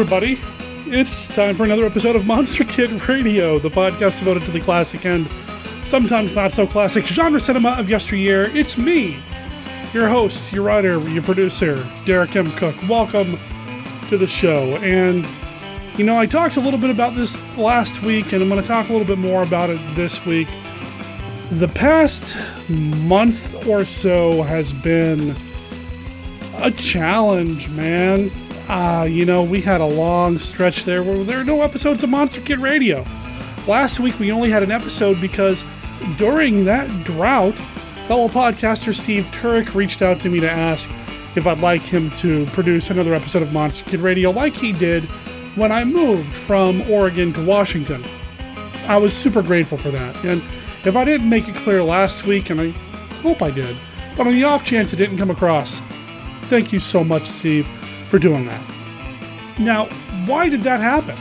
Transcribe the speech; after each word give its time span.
everybody. 0.00 0.40
It's 0.86 1.28
time 1.28 1.54
for 1.54 1.64
another 1.64 1.84
episode 1.84 2.16
of 2.16 2.24
Monster 2.24 2.64
Kid 2.64 3.06
Radio, 3.06 3.58
the 3.58 3.68
podcast 3.68 4.18
devoted 4.18 4.44
to 4.44 4.50
the 4.50 4.58
classic 4.58 5.04
and 5.04 5.26
sometimes 5.84 6.34
not 6.34 6.54
so 6.54 6.66
classic 6.66 7.04
genre 7.06 7.38
cinema 7.38 7.72
of 7.72 7.90
yesteryear. 7.90 8.44
It's 8.56 8.78
me, 8.78 9.22
your 9.92 10.08
host, 10.08 10.54
your 10.54 10.62
writer, 10.62 10.98
your 11.10 11.22
producer, 11.22 11.86
Derek 12.06 12.34
M. 12.34 12.50
Koch. 12.52 12.74
Welcome 12.88 13.38
to 14.08 14.16
the 14.16 14.26
show. 14.26 14.76
And, 14.76 15.28
you 15.98 16.06
know, 16.06 16.16
I 16.16 16.24
talked 16.24 16.56
a 16.56 16.60
little 16.60 16.80
bit 16.80 16.88
about 16.88 17.14
this 17.14 17.38
last 17.58 18.00
week, 18.00 18.32
and 18.32 18.42
I'm 18.42 18.48
going 18.48 18.62
to 18.62 18.66
talk 18.66 18.88
a 18.88 18.92
little 18.92 19.06
bit 19.06 19.18
more 19.18 19.42
about 19.42 19.68
it 19.68 19.96
this 19.96 20.24
week. 20.24 20.48
The 21.50 21.68
past 21.68 22.38
month 22.70 23.66
or 23.68 23.84
so 23.84 24.44
has 24.44 24.72
been 24.72 25.36
a 26.56 26.70
challenge, 26.70 27.68
man. 27.68 28.30
Uh, 28.70 29.02
you 29.02 29.24
know, 29.24 29.42
we 29.42 29.60
had 29.60 29.80
a 29.80 29.84
long 29.84 30.38
stretch 30.38 30.84
there 30.84 31.02
where 31.02 31.24
there 31.24 31.40
are 31.40 31.44
no 31.44 31.62
episodes 31.62 32.04
of 32.04 32.10
Monster 32.10 32.40
Kid 32.40 32.60
Radio. 32.60 33.04
Last 33.66 33.98
week 33.98 34.16
we 34.20 34.30
only 34.30 34.48
had 34.48 34.62
an 34.62 34.70
episode 34.70 35.20
because 35.20 35.64
during 36.18 36.64
that 36.66 36.88
drought, 37.02 37.58
fellow 38.06 38.28
podcaster 38.28 38.94
Steve 38.94 39.24
Turek 39.32 39.74
reached 39.74 40.02
out 40.02 40.20
to 40.20 40.28
me 40.28 40.38
to 40.38 40.48
ask 40.48 40.88
if 41.34 41.48
I'd 41.48 41.58
like 41.58 41.82
him 41.82 42.12
to 42.12 42.46
produce 42.46 42.90
another 42.90 43.12
episode 43.12 43.42
of 43.42 43.52
Monster 43.52 43.90
Kid 43.90 43.98
Radio 43.98 44.30
like 44.30 44.54
he 44.54 44.70
did 44.70 45.02
when 45.56 45.72
I 45.72 45.84
moved 45.84 46.32
from 46.32 46.88
Oregon 46.88 47.32
to 47.32 47.44
Washington. 47.44 48.04
I 48.86 48.98
was 48.98 49.12
super 49.12 49.42
grateful 49.42 49.78
for 49.78 49.90
that. 49.90 50.14
And 50.24 50.40
if 50.84 50.94
I 50.94 51.04
didn't 51.04 51.28
make 51.28 51.48
it 51.48 51.56
clear 51.56 51.82
last 51.82 52.24
week, 52.24 52.50
and 52.50 52.60
I 52.60 52.68
hope 53.20 53.42
I 53.42 53.50
did, 53.50 53.76
but 54.16 54.28
on 54.28 54.32
the 54.32 54.44
off 54.44 54.62
chance 54.62 54.92
it 54.92 54.96
didn't 54.96 55.18
come 55.18 55.30
across, 55.30 55.80
thank 56.42 56.72
you 56.72 56.78
so 56.78 57.02
much, 57.02 57.28
Steve 57.28 57.66
for 58.10 58.18
doing 58.18 58.44
that. 58.46 59.58
Now, 59.58 59.86
why 60.26 60.48
did 60.48 60.62
that 60.62 60.80
happen? 60.80 61.16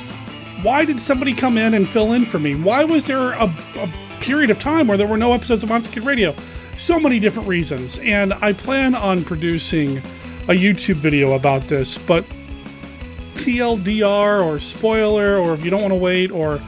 Why 0.64 0.84
did 0.84 1.00
somebody 1.00 1.34
come 1.34 1.58
in 1.58 1.74
and 1.74 1.88
fill 1.88 2.14
in 2.14 2.26
for 2.26 2.40
me? 2.40 2.56
Why 2.56 2.84
was 2.84 3.06
there 3.06 3.32
a, 3.32 3.46
a 3.76 3.94
period 4.20 4.50
of 4.50 4.60
time 4.60 4.88
where 4.88 4.98
there 4.98 5.08
were 5.08 5.18
no 5.18 5.34
episodes 5.34 5.64
of 5.64 5.70
Monster 5.70 5.92
Kid 5.92 6.06
Radio? 6.06 6.36
So 6.78 7.00
many 7.00 7.20
different 7.20 7.48
reasons, 7.48 7.98
and 8.00 8.34
I 8.34 8.54
plan 8.54 8.96
on 8.96 9.24
producing 9.24 9.98
a 10.48 10.54
YouTube 10.54 10.96
video 10.96 11.34
about 11.34 11.68
this, 11.68 11.98
but 11.98 12.26
TLDR 13.36 14.46
or 14.46 14.60
spoiler, 14.60 15.38
or 15.38 15.54
if 15.54 15.64
you 15.64 15.70
don't 15.70 15.82
want 15.82 15.92
to 15.92 15.98
wait, 15.98 16.32
or 16.32 16.60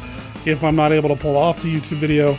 if 0.45 0.63
I'm 0.63 0.75
not 0.75 0.91
able 0.91 1.09
to 1.09 1.15
pull 1.15 1.35
off 1.35 1.63
the 1.63 1.73
YouTube 1.73 1.97
video, 1.97 2.37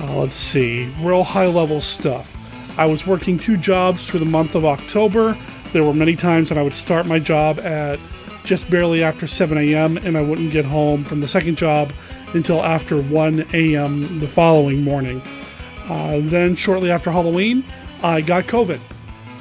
uh, 0.00 0.16
let's 0.16 0.36
see, 0.36 0.86
real 1.00 1.22
high 1.22 1.46
level 1.46 1.80
stuff. 1.80 2.30
I 2.78 2.86
was 2.86 3.06
working 3.06 3.38
two 3.38 3.56
jobs 3.56 4.04
for 4.04 4.18
the 4.18 4.24
month 4.24 4.54
of 4.54 4.64
October 4.64 5.38
there 5.74 5.84
were 5.84 5.92
many 5.92 6.14
times 6.14 6.50
when 6.50 6.58
I 6.58 6.62
would 6.62 6.74
start 6.74 7.04
my 7.04 7.18
job 7.18 7.58
at 7.58 7.98
just 8.44 8.70
barely 8.70 9.02
after 9.02 9.26
7 9.26 9.58
a.m. 9.58 9.96
and 9.96 10.16
I 10.16 10.20
wouldn't 10.20 10.52
get 10.52 10.64
home 10.64 11.02
from 11.04 11.20
the 11.20 11.26
second 11.26 11.58
job 11.58 11.92
until 12.32 12.62
after 12.62 13.02
1 13.02 13.44
a.m. 13.52 14.20
the 14.20 14.28
following 14.28 14.82
morning. 14.82 15.20
Uh, 15.88 16.20
then, 16.22 16.54
shortly 16.54 16.92
after 16.92 17.10
Halloween, 17.10 17.64
I 18.02 18.20
got 18.20 18.44
COVID. 18.44 18.80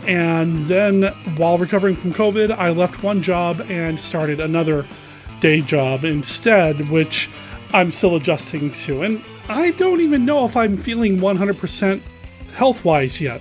And 0.08 0.66
then, 0.66 1.04
while 1.38 1.60
recovering 1.60 1.96
from 1.96 2.14
COVID, 2.14 2.52
I 2.52 2.72
left 2.72 3.04
one 3.04 3.22
job 3.22 3.62
and 3.70 4.00
started 4.00 4.40
another 4.40 4.88
day 5.40 5.62
job 5.62 6.04
instead, 6.04 6.90
which 6.90 7.30
I'm 7.74 7.92
still 7.92 8.16
adjusting 8.16 8.72
to. 8.72 9.04
And 9.04 9.24
I 9.48 9.70
don't 9.72 10.02
even 10.02 10.26
know 10.26 10.46
if 10.46 10.58
I'm 10.58 10.78
feeling 10.78 11.20
100% 11.20 12.02
health 12.56 12.84
wise 12.84 13.22
yet. 13.22 13.40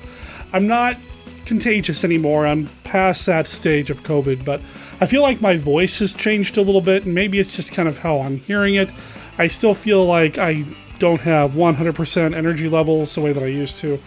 I'm 0.53 0.67
not 0.67 0.99
contagious 1.47 2.05
anymore. 2.05 2.47
I'm 2.47 2.69
past 2.85 3.27
that 3.27 3.49
stage 3.49 3.91
of 3.91 4.03
COVID, 4.03 4.45
but 4.45 4.61
I 5.01 5.07
feel 5.07 5.23
like 5.23 5.41
my 5.41 5.57
voice 5.57 5.99
has 5.99 6.15
changed 6.15 6.57
a 6.57 6.63
little 6.63 6.81
bit, 6.81 7.05
and 7.05 7.15
maybe 7.15 7.39
it's 7.39 7.55
just 7.55 7.73
kind 7.73 7.89
of 7.89 7.99
how 7.99 8.21
I'm 8.21 8.39
hearing 8.39 8.75
it. 8.75 8.91
I 9.39 9.49
still 9.49 9.75
feel 9.75 10.05
like 10.05 10.39
I 10.39 10.65
don't 10.99 11.23
have 11.23 11.53
100% 11.53 12.35
energy 12.35 12.69
levels 12.69 13.15
the 13.15 13.21
way 13.21 13.33
that 13.33 13.43
I 13.43 13.47
used 13.47 13.79
to, 13.79 13.99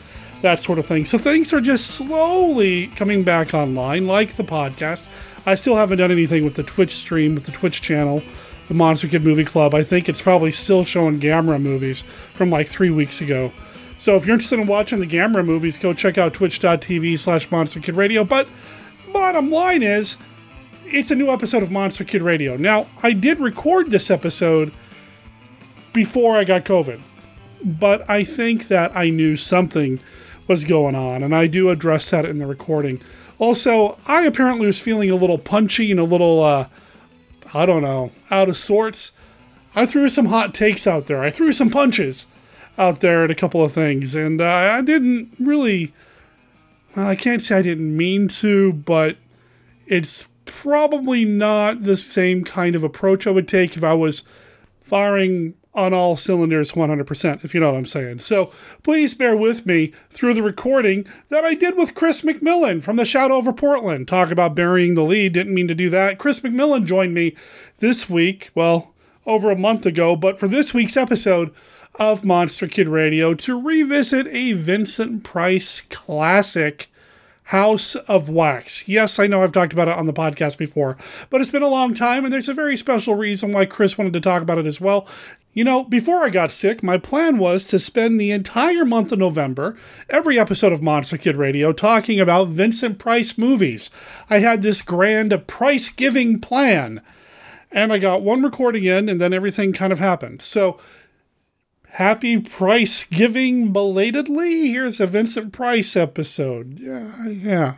that 0.42 0.60
sort 0.62 0.80
of 0.80 0.86
thing. 0.86 1.06
So 1.06 1.18
things 1.18 1.52
are 1.52 1.62
just 1.62 1.92
slowly 1.92 2.88
coming 2.88 3.24
back 3.24 3.54
online, 3.54 4.08
like 4.08 4.36
the 4.36 4.44
podcast. 4.44 5.08
I 5.46 5.56
still 5.56 5.76
haven't 5.76 5.98
done 5.98 6.12
anything 6.12 6.46
with 6.46 6.56
the 6.56 6.64
Twitch 6.64 6.96
stream, 6.96 7.36
with 7.36 7.44
the 7.44 7.52
Twitch 7.52 7.82
channel, 7.82 8.24
the 8.68 8.74
Monster 8.74 9.08
Kid 9.08 9.24
Movie 9.24 9.46
Club. 9.46 9.76
I 9.76 9.84
think 9.84 10.08
it's 10.08 10.22
probably 10.22 10.52
still 10.52 10.84
showing 10.84 11.20
Gamera 11.20 11.62
movies 11.62 12.02
from 12.34 12.50
like 12.50 12.68
three 12.68 12.90
weeks 12.90 13.22
ago. 13.22 13.52
So 13.98 14.16
if 14.16 14.26
you're 14.26 14.34
interested 14.34 14.60
in 14.60 14.68
watching 14.68 15.00
the 15.00 15.08
Gamera 15.08 15.46
movies, 15.46 15.78
go 15.78 15.94
check 15.94 16.18
out 16.18 16.34
twitch.tv 16.34 17.18
slash 17.18 17.50
Monster 17.50 17.80
Kid 17.80 17.96
Radio. 17.96 18.24
But 18.24 18.48
bottom 19.14 19.50
line 19.50 19.84
is, 19.84 20.18
it's 20.86 21.12
a 21.12 21.16
new 21.16 21.30
episode 21.30 21.64
of 21.64 21.72
Monster 21.72 22.04
Kid 22.04 22.22
Radio. 22.22 22.58
Now, 22.58 22.88
I 23.02 23.14
did 23.14 23.40
record 23.40 23.92
this 23.92 24.12
episode 24.12 24.74
before 25.94 26.38
I 26.38 26.44
got 26.44 26.66
COVID, 26.66 27.00
but 27.64 28.08
I 28.10 28.24
think 28.24 28.68
that 28.68 28.96
I 28.96 29.10
knew 29.10 29.36
something 29.36 30.00
was 30.48 30.64
going 30.64 30.94
on, 30.94 31.24
and 31.24 31.34
I 31.34 31.48
do 31.48 31.70
address 31.70 32.10
that 32.12 32.26
in 32.26 32.38
the 32.38 32.46
recording. 32.46 33.02
Also, 33.40 33.98
I 34.06 34.24
apparently 34.24 34.66
was 34.66 34.80
feeling 34.80 35.10
a 35.10 35.16
little 35.16 35.38
punchy 35.38 35.90
and 35.90 36.00
a 36.00 36.04
little, 36.04 36.44
uh, 36.44 36.68
I 37.54 37.66
don't 37.66 37.82
know, 37.82 38.12
out 38.30 38.50
of 38.50 38.58
sorts. 38.58 39.14
I 39.74 39.86
threw 39.86 40.10
some 40.10 40.28
hot 40.28 40.54
takes 40.54 40.86
out 40.86 41.06
there. 41.06 41.22
I 41.22 41.30
threw 41.30 41.52
some 41.52 41.70
punches 41.70 42.28
out 42.78 43.00
there 43.00 43.24
at 43.24 43.32
a 43.32 43.36
couple 43.36 43.64
of 43.64 43.74
things, 43.74 44.16
and 44.16 44.42
uh, 44.42 44.46
I 44.46 44.82
didn't 44.82 45.34
really. 45.40 45.94
Well, 46.96 47.08
I 47.08 47.16
can't 47.16 47.44
say 47.44 47.58
I 47.58 47.62
didn't 47.62 47.96
mean 47.96 48.28
to, 48.30 48.74
but 48.74 49.18
it's 49.86 50.28
probably 50.46 51.26
not 51.26 51.84
the 51.84 51.98
same 51.98 52.44
kind 52.44 52.76
of 52.76 52.84
approach 52.84 53.28
I 53.28 53.32
would 53.32 53.48
take 53.48 53.76
if 53.76 53.84
I 53.84 53.94
was 53.94 54.24
firing 54.82 55.56
on 55.76 55.94
all 55.94 56.16
cylinders 56.16 56.72
100%, 56.72 57.44
if 57.44 57.54
you 57.54 57.60
know 57.60 57.72
what 57.72 57.78
I'm 57.78 57.86
saying. 57.86 58.20
So 58.22 58.54
please 58.82 59.14
bear 59.14 59.36
with 59.36 59.66
me 59.66 59.92
through 60.10 60.34
the 60.34 60.42
recording 60.44 61.06
that 61.30 61.44
I 61.44 61.54
did 61.54 61.76
with 61.76 61.94
Chris 61.94 62.22
McMillan 62.22 62.82
from 62.82 62.96
the 62.96 63.04
Shadow 63.04 63.36
Over 63.36 63.52
Portland. 63.52 64.08
Talk 64.08 64.32
about 64.32 64.56
burying 64.56 64.94
the 64.94 65.04
lead. 65.04 65.34
Didn't 65.34 65.54
mean 65.54 65.68
to 65.68 65.76
do 65.76 65.90
that. 65.90 66.18
Chris 66.18 66.40
McMillan 66.40 66.86
joined 66.86 67.14
me 67.14 67.36
this 67.80 68.10
week, 68.10 68.52
well, 68.56 68.94
over 69.26 69.52
a 69.52 69.58
month 69.58 69.86
ago, 69.86 70.16
but 70.16 70.40
for 70.40 70.48
this 70.48 70.74
week's 70.74 70.96
episode, 70.96 71.54
of 72.00 72.26
Monster 72.26 72.68
Kid 72.68 72.88
Radio 72.88 73.34
to 73.36 73.60
revisit 73.60 74.28
a 74.28 74.54
Vincent 74.54 75.24
Price 75.24 75.82
classic, 75.82 76.90
House 77.44 77.96
of 77.96 78.28
Wax. 78.28 78.88
Yes, 78.88 79.20
I 79.20 79.28
know 79.28 79.44
I've 79.44 79.52
talked 79.52 79.74
about 79.74 79.88
it 79.88 79.96
on 79.96 80.06
the 80.06 80.14
podcast 80.14 80.58
before, 80.58 80.98
but 81.30 81.42
it's 81.42 81.52
been 81.52 81.62
a 81.62 81.68
long 81.68 81.94
time, 81.94 82.26
and 82.26 82.34
there's 82.34 82.50
a 82.50 82.54
very 82.54 82.76
special 82.76 83.16
reason 83.16 83.52
why 83.52 83.66
Chris 83.66 83.98
wanted 83.98 84.14
to 84.14 84.22
talk 84.22 84.42
about 84.42 84.58
it 84.58 84.66
as 84.66 84.82
well. 84.82 85.08
You 85.54 85.64
know, 85.64 85.84
before 85.84 86.24
I 86.24 86.30
got 86.30 86.52
sick, 86.52 86.84
my 86.84 86.98
plan 86.98 87.38
was 87.38 87.64
to 87.66 87.80
spend 87.80 88.20
the 88.20 88.32
entire 88.32 88.84
month 88.84 89.12
of 89.12 89.20
November, 89.20 89.78
every 90.10 90.38
episode 90.38 90.74
of 90.74 90.82
Monster 90.82 91.18
Kid 91.18 91.38
Radio, 91.38 91.72
talking 91.72 92.20
about 92.20 92.50
Vincent 92.50 93.00
Price 93.00 93.38
movies. 93.38 93.90
I 94.30 94.40
had 94.40 94.62
this 94.62 94.82
grand 94.82 95.48
price 95.48 95.88
giving 95.88 96.42
plan, 96.42 97.02
and 97.72 97.94
I 97.94 98.00
got 98.00 98.22
one 98.22 98.42
recording 98.42 98.84
in, 98.84 99.08
and 99.08 99.22
then 99.22 99.34
everything 99.34 99.72
kind 99.72 99.94
of 99.94 100.00
happened. 100.00 100.42
So, 100.42 100.78
Happy 101.96 102.38
Price 102.38 103.06
Giving 103.06 103.72
belatedly? 103.72 104.68
Here's 104.68 105.00
a 105.00 105.08
Vincent 105.08 105.54
Price 105.54 105.96
episode. 105.96 106.78
Yeah, 106.78 107.26
yeah. 107.30 107.76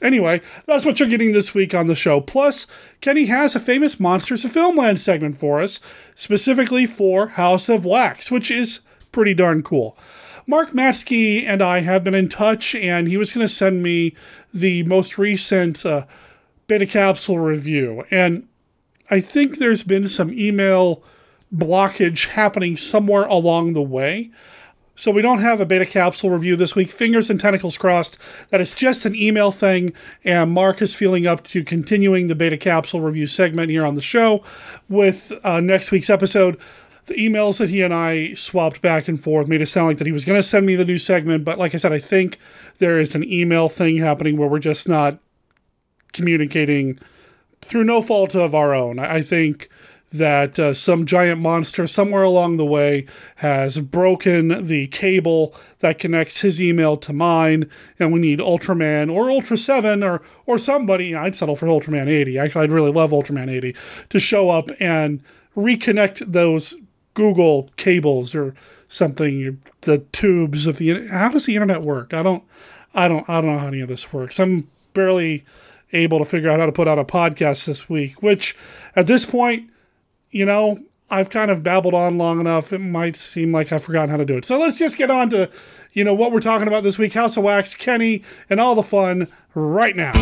Anyway, 0.00 0.40
that's 0.66 0.84
what 0.84 1.00
you're 1.00 1.08
getting 1.08 1.32
this 1.32 1.52
week 1.52 1.74
on 1.74 1.88
the 1.88 1.96
show. 1.96 2.20
Plus, 2.20 2.68
Kenny 3.00 3.24
has 3.24 3.56
a 3.56 3.60
famous 3.60 3.98
Monsters 3.98 4.44
of 4.44 4.52
Filmland 4.52 4.98
segment 4.98 5.36
for 5.36 5.60
us, 5.60 5.80
specifically 6.14 6.86
for 6.86 7.26
House 7.26 7.68
of 7.68 7.84
Wax, 7.84 8.30
which 8.30 8.52
is 8.52 8.82
pretty 9.10 9.34
darn 9.34 9.64
cool. 9.64 9.98
Mark 10.46 10.70
Matsky 10.70 11.42
and 11.44 11.60
I 11.60 11.80
have 11.80 12.04
been 12.04 12.14
in 12.14 12.28
touch, 12.28 12.72
and 12.76 13.08
he 13.08 13.16
was 13.16 13.32
going 13.32 13.44
to 13.44 13.52
send 13.52 13.82
me 13.82 14.14
the 14.54 14.84
most 14.84 15.18
recent 15.18 15.84
uh, 15.84 16.06
beta 16.68 16.86
capsule 16.86 17.40
review. 17.40 18.04
And 18.12 18.46
I 19.10 19.18
think 19.18 19.58
there's 19.58 19.82
been 19.82 20.06
some 20.06 20.32
email 20.32 21.02
blockage 21.54 22.28
happening 22.28 22.76
somewhere 22.76 23.24
along 23.24 23.72
the 23.72 23.82
way. 23.82 24.30
So 24.98 25.10
we 25.10 25.20
don't 25.20 25.40
have 25.40 25.60
a 25.60 25.66
beta 25.66 25.84
capsule 25.84 26.30
review 26.30 26.56
this 26.56 26.74
week. 26.74 26.90
Fingers 26.90 27.28
and 27.28 27.38
tentacles 27.38 27.76
crossed 27.76 28.18
that 28.48 28.62
it's 28.62 28.74
just 28.74 29.04
an 29.04 29.14
email 29.14 29.52
thing, 29.52 29.92
and 30.24 30.50
Mark 30.50 30.80
is 30.80 30.94
feeling 30.94 31.26
up 31.26 31.44
to 31.44 31.62
continuing 31.62 32.28
the 32.28 32.34
beta 32.34 32.56
capsule 32.56 33.02
review 33.02 33.26
segment 33.26 33.70
here 33.70 33.84
on 33.84 33.94
the 33.94 34.00
show 34.00 34.42
with 34.88 35.32
uh, 35.44 35.60
next 35.60 35.90
week's 35.90 36.08
episode. 36.08 36.58
The 37.06 37.14
emails 37.14 37.58
that 37.58 37.68
he 37.68 37.82
and 37.82 37.92
I 37.92 38.32
swapped 38.34 38.80
back 38.80 39.06
and 39.06 39.22
forth 39.22 39.48
made 39.48 39.60
it 39.60 39.66
sound 39.66 39.88
like 39.88 39.98
that 39.98 40.06
he 40.06 40.12
was 40.12 40.24
going 40.24 40.38
to 40.38 40.42
send 40.42 40.64
me 40.64 40.76
the 40.76 40.84
new 40.84 40.98
segment, 40.98 41.44
but 41.44 41.58
like 41.58 41.74
I 41.74 41.78
said, 41.78 41.92
I 41.92 41.98
think 41.98 42.38
there 42.78 42.98
is 42.98 43.14
an 43.14 43.22
email 43.22 43.68
thing 43.68 43.98
happening 43.98 44.38
where 44.38 44.48
we're 44.48 44.58
just 44.58 44.88
not 44.88 45.18
communicating 46.14 46.98
through 47.60 47.84
no 47.84 48.00
fault 48.00 48.34
of 48.34 48.54
our 48.54 48.74
own. 48.74 48.98
I 48.98 49.20
think 49.20 49.68
that 50.18 50.58
uh, 50.58 50.74
some 50.74 51.06
giant 51.06 51.40
monster 51.40 51.86
somewhere 51.86 52.22
along 52.22 52.56
the 52.56 52.64
way 52.64 53.06
has 53.36 53.78
broken 53.78 54.66
the 54.66 54.86
cable 54.88 55.54
that 55.80 55.98
connects 55.98 56.40
his 56.40 56.60
email 56.60 56.96
to 56.96 57.12
mine, 57.12 57.70
and 57.98 58.12
we 58.12 58.20
need 58.20 58.38
Ultraman 58.38 59.12
or 59.12 59.30
Ultra 59.30 59.56
7 59.56 60.02
or, 60.02 60.22
or 60.46 60.58
somebody. 60.58 61.14
I'd 61.14 61.36
settle 61.36 61.56
for 61.56 61.66
Ultraman 61.66 62.08
80. 62.08 62.38
Actually, 62.38 62.64
I'd 62.64 62.70
really 62.72 62.92
love 62.92 63.10
Ultraman 63.10 63.50
80 63.50 63.76
to 64.10 64.20
show 64.20 64.50
up 64.50 64.70
and 64.80 65.22
reconnect 65.56 66.32
those 66.32 66.76
Google 67.14 67.70
cables 67.76 68.34
or 68.34 68.54
something, 68.88 69.60
the 69.82 69.98
tubes 70.12 70.66
of 70.66 70.78
the. 70.78 71.08
How 71.08 71.30
does 71.30 71.46
the 71.46 71.54
internet 71.54 71.82
work? 71.82 72.12
I 72.12 72.22
don't. 72.22 72.44
I 72.94 73.08
don't. 73.08 73.28
I 73.28 73.40
don't 73.40 73.52
know 73.52 73.58
how 73.58 73.68
any 73.68 73.80
of 73.80 73.88
this 73.88 74.12
works. 74.12 74.38
I'm 74.38 74.68
barely 74.92 75.44
able 75.92 76.18
to 76.18 76.24
figure 76.24 76.50
out 76.50 76.60
how 76.60 76.66
to 76.66 76.72
put 76.72 76.88
out 76.88 76.98
a 76.98 77.04
podcast 77.04 77.64
this 77.64 77.88
week, 77.88 78.22
which 78.22 78.56
at 78.94 79.06
this 79.06 79.24
point, 79.24 79.70
you 80.36 80.44
know, 80.44 80.78
I've 81.08 81.30
kind 81.30 81.50
of 81.50 81.62
babbled 81.62 81.94
on 81.94 82.18
long 82.18 82.40
enough. 82.40 82.70
It 82.70 82.80
might 82.80 83.16
seem 83.16 83.52
like 83.52 83.72
I've 83.72 83.82
forgotten 83.82 84.10
how 84.10 84.18
to 84.18 84.24
do 84.26 84.36
it. 84.36 84.44
So 84.44 84.58
let's 84.58 84.78
just 84.78 84.98
get 84.98 85.10
on 85.10 85.30
to, 85.30 85.50
you 85.94 86.04
know, 86.04 86.12
what 86.12 86.30
we're 86.30 86.40
talking 86.40 86.68
about 86.68 86.82
this 86.82 86.98
week 86.98 87.14
House 87.14 87.38
of 87.38 87.44
Wax, 87.44 87.74
Kenny, 87.74 88.22
and 88.50 88.60
all 88.60 88.74
the 88.74 88.82
fun 88.82 89.28
right 89.54 89.96
now. 89.96 90.12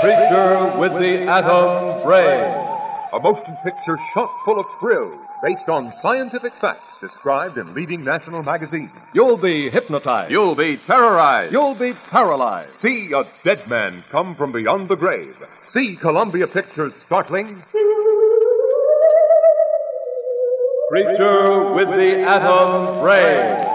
Creature 0.00 0.78
with 0.78 0.92
the 1.00 1.26
Atom 1.28 2.04
Brain. 2.04 2.70
A 3.12 3.18
motion 3.20 3.56
picture 3.64 3.98
shot 4.12 4.30
full 4.44 4.60
of 4.60 4.66
thrills 4.78 5.23
based 5.44 5.68
on 5.68 5.92
scientific 6.00 6.54
facts 6.58 6.96
described 7.02 7.58
in 7.58 7.74
leading 7.74 8.02
national 8.02 8.42
magazines. 8.42 8.90
You'll 9.12 9.36
be 9.36 9.68
hypnotized. 9.68 10.30
You'll 10.30 10.54
be 10.54 10.78
terrorized. 10.86 11.52
You'll 11.52 11.74
be 11.74 11.92
paralyzed. 12.10 12.80
See 12.80 13.12
a 13.12 13.24
dead 13.44 13.68
man 13.68 14.04
come 14.10 14.36
from 14.36 14.52
beyond 14.52 14.88
the 14.88 14.96
grave. 14.96 15.36
See 15.72 15.96
Columbia 15.96 16.46
Pictures' 16.46 16.94
startling 16.96 17.62
Creature 20.88 21.74
with 21.74 21.88
the 21.88 22.24
Atom 22.26 23.02
Brain. 23.02 23.73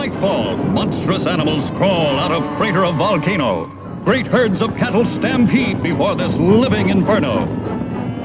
Nightfall, 0.00 0.56
monstrous 0.56 1.26
animals 1.26 1.70
crawl 1.72 2.18
out 2.18 2.32
of 2.32 2.42
crater 2.56 2.86
of 2.86 2.94
volcano. 2.94 3.66
Great 4.02 4.26
herds 4.26 4.62
of 4.62 4.74
cattle 4.74 5.04
stampede 5.04 5.82
before 5.82 6.14
this 6.14 6.38
living 6.38 6.88
inferno. 6.88 7.44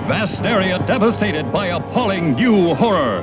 Vast 0.08 0.42
area 0.44 0.80
devastated 0.88 1.52
by 1.52 1.66
appalling 1.68 2.34
new 2.36 2.74
horror. 2.76 3.20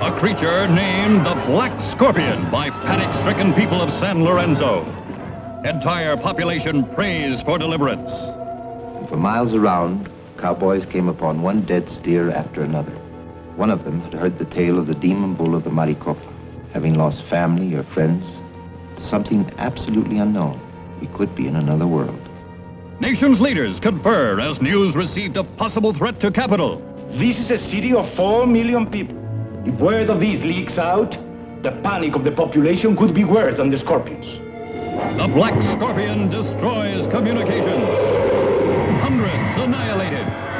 A 0.00 0.12
creature 0.18 0.66
named 0.66 1.24
the 1.24 1.36
Black 1.46 1.80
Scorpion 1.80 2.50
by 2.50 2.68
panic-stricken 2.68 3.54
people 3.54 3.80
of 3.80 3.92
San 3.92 4.24
Lorenzo. 4.24 4.82
Entire 5.64 6.16
population 6.16 6.84
prays 6.86 7.42
for 7.42 7.58
deliverance. 7.58 8.10
For 9.08 9.16
miles 9.16 9.54
around, 9.54 10.10
cowboys 10.36 10.84
came 10.84 11.06
upon 11.06 11.42
one 11.42 11.60
dead 11.60 11.88
steer 11.88 12.28
after 12.32 12.62
another. 12.62 12.90
One 13.54 13.70
of 13.70 13.84
them 13.84 14.00
had 14.00 14.14
heard 14.14 14.38
the 14.40 14.46
tale 14.46 14.80
of 14.80 14.88
the 14.88 14.96
demon 14.96 15.34
bull 15.34 15.54
of 15.54 15.62
the 15.62 15.70
Maricopa. 15.70 16.31
Having 16.72 16.94
lost 16.94 17.22
family 17.24 17.74
or 17.74 17.82
friends 17.82 18.24
to 18.96 19.02
something 19.02 19.50
absolutely 19.58 20.18
unknown, 20.18 20.60
we 21.00 21.06
could 21.08 21.34
be 21.34 21.46
in 21.46 21.56
another 21.56 21.86
world. 21.86 22.18
Nation's 22.98 23.40
leaders 23.40 23.78
confer 23.78 24.40
as 24.40 24.62
news 24.62 24.96
received 24.96 25.36
a 25.36 25.44
possible 25.44 25.92
threat 25.92 26.20
to 26.20 26.30
capital. 26.30 26.80
This 27.12 27.38
is 27.38 27.50
a 27.50 27.58
city 27.58 27.92
of 27.92 28.10
four 28.14 28.46
million 28.46 28.90
people. 28.90 29.18
If 29.66 29.74
word 29.80 30.08
of 30.08 30.20
this 30.20 30.40
leaks 30.40 30.78
out, 30.78 31.10
the 31.62 31.72
panic 31.82 32.14
of 32.14 32.24
the 32.24 32.32
population 32.32 32.96
could 32.96 33.14
be 33.14 33.24
worse 33.24 33.58
than 33.58 33.70
the 33.70 33.78
scorpions. 33.78 34.26
The 35.18 35.28
Black 35.28 35.62
Scorpion 35.62 36.30
destroys 36.30 37.06
communications. 37.08 37.88
Hundreds 39.00 39.62
annihilated. 39.62 40.51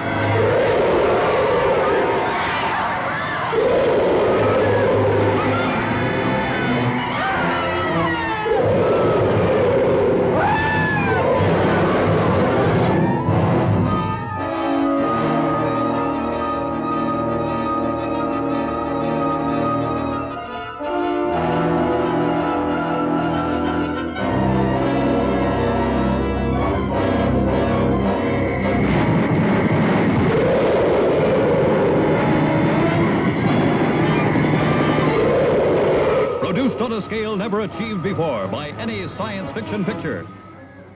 Never 37.52 37.64
achieved 37.64 38.02
before 38.02 38.48
by 38.48 38.70
any 38.78 39.06
science 39.06 39.52
fiction 39.52 39.84
picture. 39.84 40.26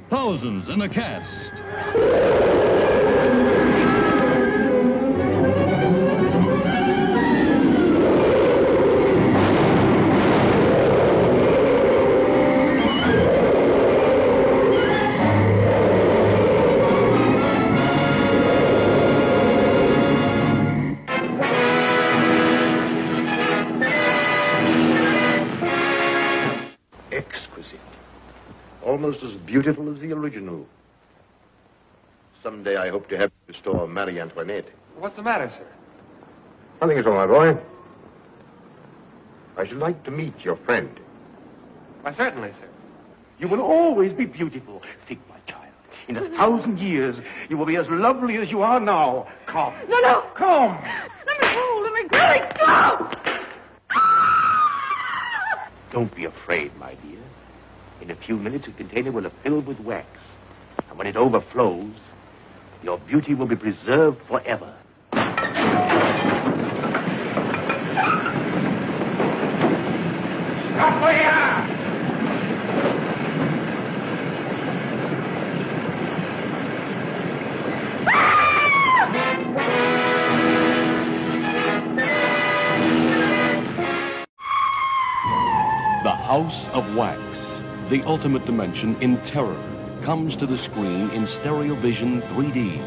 Thousands 0.09 0.71
in 0.71 0.79
the 0.79 0.89
cast. 0.89 2.56
Antoinette. 34.27 34.69
What's 34.99 35.15
the 35.15 35.23
matter, 35.23 35.51
sir? 35.57 35.67
Nothing 36.81 36.99
at 36.99 37.07
all, 37.07 37.15
my 37.15 37.27
boy. 37.27 37.61
I 39.57 39.67
should 39.67 39.79
like 39.79 40.03
to 40.05 40.11
meet 40.11 40.35
your 40.45 40.57
friend. 40.57 40.99
Why, 42.03 42.13
certainly, 42.13 42.51
sir. 42.61 42.69
You 43.39 43.49
will 43.49 43.61
always 43.61 44.13
be 44.13 44.25
beautiful. 44.25 44.83
Think, 45.07 45.21
my 45.29 45.39
child. 45.47 45.73
In 46.09 46.17
a 46.17 46.29
thousand 46.37 46.79
years, 46.79 47.17
you 47.49 47.57
will 47.57 47.67
be 47.67 47.77
as 47.77 47.89
lovely 47.89 48.37
as 48.37 48.51
you 48.51 48.63
are 48.63 48.81
now. 48.81 49.29
Come. 49.47 49.75
No, 49.89 49.99
no. 50.01 50.23
Come. 50.35 50.77
Let 51.27 51.41
me 51.41 51.49
go. 51.49 51.81
Let 51.85 51.93
me 51.93 52.09
go. 52.09 52.19
Let 52.19 53.11
me 53.11 53.17
go. 53.23 53.37
Don't 55.93 56.15
be 56.15 56.25
afraid, 56.25 56.77
my 56.77 56.95
dear. 56.95 57.21
In 58.01 58.11
a 58.11 58.17
few 58.17 58.37
minutes, 58.37 58.67
the 58.67 58.73
container 58.73 59.13
will 59.13 59.23
have 59.23 59.33
filled 59.45 59.67
with 59.67 59.81
wax. 59.81 60.09
And 60.89 60.99
when 60.99 61.07
it 61.07 61.17
overflows, 61.17 61.95
your 62.83 62.99
beauty 62.99 63.35
will 63.35 63.47
be 63.47 63.57
preserved 63.57 64.21
forever. 64.27 64.73
The 86.03 86.13
House 86.13 86.69
of 86.69 86.95
Wax, 86.95 87.63
the 87.89 88.03
ultimate 88.07 88.45
dimension 88.45 88.97
in 89.01 89.17
terror, 89.23 89.57
comes 90.07 90.37
to 90.37 90.47
the 90.47 90.57
screen 90.57 91.11
in 91.11 91.23
Stereovision 91.23 92.23
3D. 92.23 92.81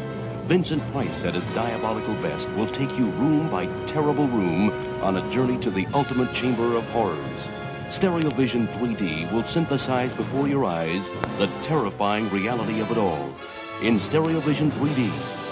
Vincent 0.46 0.82
Price 0.90 1.22
at 1.26 1.34
his 1.34 1.44
diabolical 1.48 2.14
best 2.22 2.48
will 2.52 2.66
take 2.66 2.88
you 2.98 3.04
room 3.20 3.50
by 3.50 3.66
terrible 3.84 4.26
room 4.28 4.70
on 5.02 5.18
a 5.18 5.30
journey 5.30 5.58
to 5.58 5.68
the 5.68 5.86
ultimate 5.92 6.32
chamber 6.32 6.74
of 6.76 6.84
horrors. 6.84 7.50
Stereovision 7.88 8.66
3D 8.68 9.30
will 9.34 9.44
synthesize 9.44 10.14
before 10.14 10.48
your 10.48 10.64
eyes 10.64 11.10
the 11.36 11.50
terrifying 11.60 12.26
reality 12.30 12.80
of 12.80 12.90
it 12.90 12.96
all. 12.96 13.34
In 13.82 13.96
Stereovision 13.96 14.70
3D, 14.70 15.10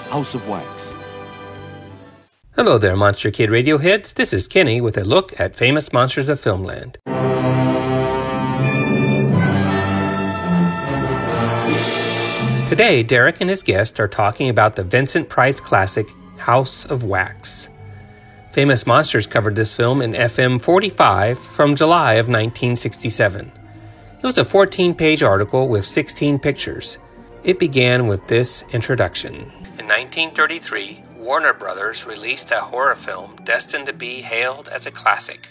House 0.09 0.35
of 0.35 0.49
Wax. 0.49 0.95
Hello 2.57 2.79
there, 2.79 2.97
Monster 2.97 3.31
Kid 3.31 3.51
Radio 3.51 3.77
hits. 3.77 4.15
This 4.15 4.33
is 4.33 4.49
Kenny 4.49 4.81
with 4.81 4.97
a 4.97 5.05
look 5.05 5.39
at 5.39 5.55
famous 5.55 5.93
monsters 5.93 6.31
of 6.31 6.41
filmland. 6.41 6.97
Today, 12.69 13.03
Derek 13.03 13.41
and 13.41 13.49
his 13.49 13.63
guest 13.63 13.99
are 13.99 14.07
talking 14.07 14.51
about 14.51 14.77
the 14.77 14.85
Vincent 14.85 15.31
Price 15.31 15.59
classic 15.59 16.07
House 16.37 16.85
of 16.85 17.03
Wax. 17.03 17.71
Famous 18.53 18.87
Monsters 18.87 19.27
covered 19.27 19.57
this 19.57 19.73
film 19.73 20.03
in 20.03 20.13
FM 20.13 20.61
45 20.61 21.39
from 21.39 21.75
July 21.75 22.17
of 22.17 22.27
1967. 22.27 23.51
It 24.19 24.23
was 24.23 24.37
a 24.37 24.45
14 24.45 24.95
page 24.95 25.23
article 25.23 25.69
with 25.69 25.87
16 25.87 26.39
pictures. 26.41 26.99
It 27.43 27.59
began 27.59 28.07
with 28.07 28.27
this 28.29 28.67
introduction. 28.75 29.35
In 29.79 29.89
1933, 29.89 31.05
Warner 31.17 31.55
Brothers 31.55 32.05
released 32.05 32.51
a 32.51 32.61
horror 32.61 32.97
film 32.97 33.35
destined 33.45 33.87
to 33.87 33.95
be 33.95 34.21
hailed 34.21 34.69
as 34.69 34.87
a 34.87 34.91
classic 34.91 35.51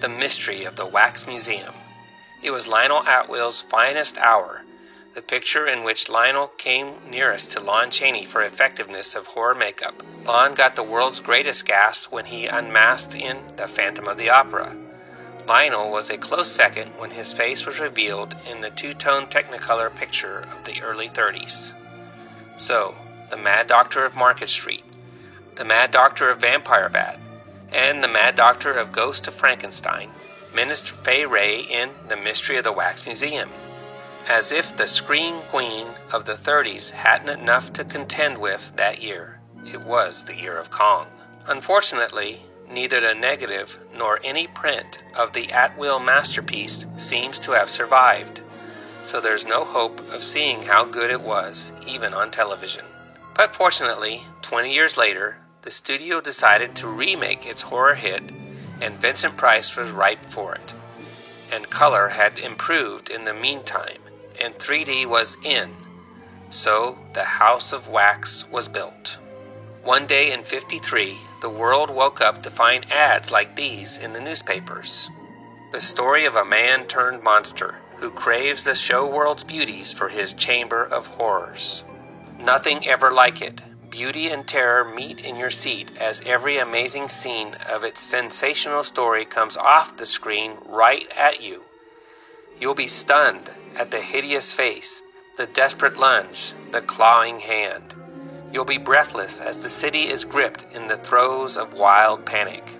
The 0.00 0.10
Mystery 0.10 0.64
of 0.64 0.76
the 0.76 0.84
Wax 0.84 1.26
Museum. 1.26 1.72
It 2.42 2.50
was 2.50 2.68
Lionel 2.68 3.04
Atwill's 3.06 3.62
finest 3.62 4.18
hour, 4.18 4.60
the 5.16 5.22
picture 5.22 5.66
in 5.66 5.82
which 5.82 6.10
Lionel 6.10 6.48
came 6.58 6.92
nearest 7.10 7.50
to 7.50 7.60
Lon 7.60 7.90
Chaney 7.90 8.26
for 8.26 8.42
effectiveness 8.42 9.14
of 9.14 9.26
horror 9.26 9.54
makeup. 9.54 10.02
Lon 10.26 10.52
got 10.52 10.76
the 10.76 10.82
world's 10.82 11.20
greatest 11.20 11.64
gasp 11.64 12.12
when 12.12 12.26
he 12.26 12.44
unmasked 12.44 13.14
in 13.14 13.38
The 13.56 13.66
Phantom 13.66 14.08
of 14.08 14.18
the 14.18 14.28
Opera. 14.28 14.76
Lionel 15.48 15.90
was 15.90 16.10
a 16.10 16.18
close 16.18 16.52
second 16.52 16.90
when 16.98 17.10
his 17.10 17.32
face 17.32 17.64
was 17.64 17.80
revealed 17.80 18.36
in 18.50 18.60
the 18.60 18.68
two 18.68 18.92
tone 18.92 19.26
Technicolor 19.26 19.94
picture 19.94 20.40
of 20.40 20.64
the 20.64 20.82
early 20.82 21.08
30s. 21.08 21.72
So, 22.56 22.94
The 23.30 23.38
Mad 23.38 23.68
Doctor 23.68 24.04
of 24.04 24.14
Market 24.14 24.50
Street, 24.50 24.84
The 25.54 25.64
Mad 25.64 25.92
Doctor 25.92 26.28
of 26.28 26.42
Vampire 26.42 26.90
Bat, 26.90 27.18
and 27.72 28.04
The 28.04 28.08
Mad 28.08 28.34
Doctor 28.34 28.74
of 28.74 28.92
Ghost 28.92 29.26
of 29.28 29.34
Frankenstein 29.34 30.10
menaced 30.54 30.90
Fay 30.90 31.24
Wray 31.24 31.60
in 31.62 31.88
The 32.08 32.16
Mystery 32.16 32.58
of 32.58 32.64
the 32.64 32.72
Wax 32.72 33.06
Museum. 33.06 33.48
As 34.28 34.50
if 34.50 34.76
the 34.76 34.88
screen 34.88 35.42
queen 35.42 35.86
of 36.12 36.24
the 36.24 36.34
30s 36.34 36.90
hadn't 36.90 37.40
enough 37.40 37.72
to 37.74 37.84
contend 37.84 38.36
with 38.36 38.72
that 38.74 39.00
year. 39.00 39.38
It 39.64 39.80
was 39.80 40.24
the 40.24 40.34
year 40.34 40.58
of 40.58 40.68
Kong. 40.68 41.06
Unfortunately, 41.46 42.42
neither 42.68 43.00
the 43.00 43.14
negative 43.14 43.78
nor 43.94 44.18
any 44.24 44.48
print 44.48 45.04
of 45.14 45.32
the 45.32 45.52
Atwill 45.52 46.00
masterpiece 46.00 46.86
seems 46.96 47.38
to 47.38 47.52
have 47.52 47.70
survived, 47.70 48.40
so 49.00 49.20
there's 49.20 49.46
no 49.46 49.64
hope 49.64 50.00
of 50.12 50.24
seeing 50.24 50.60
how 50.60 50.84
good 50.84 51.12
it 51.12 51.20
was, 51.20 51.72
even 51.86 52.12
on 52.12 52.32
television. 52.32 52.84
But 53.32 53.54
fortunately, 53.54 54.24
20 54.42 54.74
years 54.74 54.96
later, 54.96 55.36
the 55.62 55.70
studio 55.70 56.20
decided 56.20 56.74
to 56.76 56.88
remake 56.88 57.46
its 57.46 57.62
horror 57.62 57.94
hit, 57.94 58.32
and 58.80 59.00
Vincent 59.00 59.36
Price 59.36 59.76
was 59.76 59.90
ripe 59.90 60.24
for 60.24 60.56
it. 60.56 60.74
And 61.52 61.70
color 61.70 62.08
had 62.08 62.40
improved 62.40 63.08
in 63.08 63.22
the 63.24 63.32
meantime, 63.32 64.00
and 64.40 64.54
3D 64.54 65.06
was 65.06 65.36
in, 65.44 65.70
so 66.50 66.98
the 67.12 67.24
House 67.24 67.72
of 67.72 67.88
Wax 67.88 68.48
was 68.50 68.68
built. 68.68 69.18
One 69.82 70.06
day 70.06 70.32
in 70.32 70.42
53, 70.42 71.16
the 71.40 71.50
world 71.50 71.90
woke 71.90 72.20
up 72.20 72.42
to 72.42 72.50
find 72.50 72.90
ads 72.90 73.30
like 73.30 73.54
these 73.54 73.98
in 73.98 74.12
the 74.12 74.20
newspapers. 74.20 75.08
The 75.72 75.80
story 75.80 76.24
of 76.24 76.36
a 76.36 76.44
man 76.44 76.86
turned 76.86 77.22
monster 77.22 77.76
who 77.96 78.10
craves 78.10 78.64
the 78.64 78.74
show 78.74 79.06
world's 79.06 79.44
beauties 79.44 79.92
for 79.92 80.08
his 80.08 80.32
chamber 80.32 80.84
of 80.84 81.06
horrors. 81.06 81.84
Nothing 82.38 82.86
ever 82.86 83.10
like 83.10 83.40
it. 83.42 83.62
Beauty 83.90 84.28
and 84.28 84.46
terror 84.46 84.84
meet 84.84 85.20
in 85.20 85.36
your 85.36 85.50
seat 85.50 85.90
as 85.98 86.20
every 86.26 86.58
amazing 86.58 87.08
scene 87.08 87.54
of 87.70 87.84
its 87.84 88.00
sensational 88.00 88.84
story 88.84 89.24
comes 89.24 89.56
off 89.56 89.96
the 89.96 90.06
screen 90.06 90.58
right 90.66 91.06
at 91.16 91.42
you. 91.42 91.65
You'll 92.58 92.74
be 92.74 92.86
stunned 92.86 93.50
at 93.76 93.90
the 93.90 94.00
hideous 94.00 94.52
face, 94.52 95.02
the 95.36 95.46
desperate 95.46 95.98
lunge, 95.98 96.54
the 96.70 96.80
clawing 96.80 97.40
hand. 97.40 97.94
You'll 98.50 98.64
be 98.64 98.78
breathless 98.78 99.42
as 99.42 99.62
the 99.62 99.68
city 99.68 100.08
is 100.08 100.24
gripped 100.24 100.64
in 100.74 100.86
the 100.86 100.96
throes 100.96 101.58
of 101.58 101.74
wild 101.74 102.24
panic. 102.24 102.78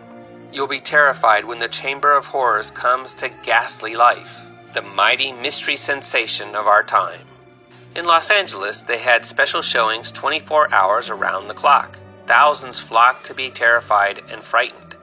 You'll 0.50 0.66
be 0.66 0.80
terrified 0.80 1.44
when 1.44 1.58
the 1.58 1.68
Chamber 1.68 2.16
of 2.16 2.24
Horrors 2.24 2.70
comes 2.70 3.12
to 3.14 3.28
ghastly 3.42 3.92
life, 3.92 4.46
the 4.72 4.80
mighty 4.80 5.32
mystery 5.32 5.76
sensation 5.76 6.54
of 6.54 6.66
our 6.66 6.82
time. 6.82 7.26
In 7.94 8.06
Los 8.06 8.30
Angeles, 8.30 8.82
they 8.82 8.98
had 8.98 9.26
special 9.26 9.60
showings 9.60 10.10
24 10.10 10.72
hours 10.72 11.10
around 11.10 11.48
the 11.48 11.54
clock. 11.54 11.98
Thousands 12.26 12.78
flocked 12.78 13.26
to 13.26 13.34
be 13.34 13.50
terrified 13.50 14.22
and 14.30 14.42
frightened. 14.42 14.96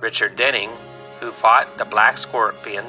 Richard 0.00 0.34
Denning, 0.34 0.70
who 1.20 1.30
fought 1.30 1.78
the 1.78 1.84
Black 1.84 2.18
Scorpion, 2.18 2.86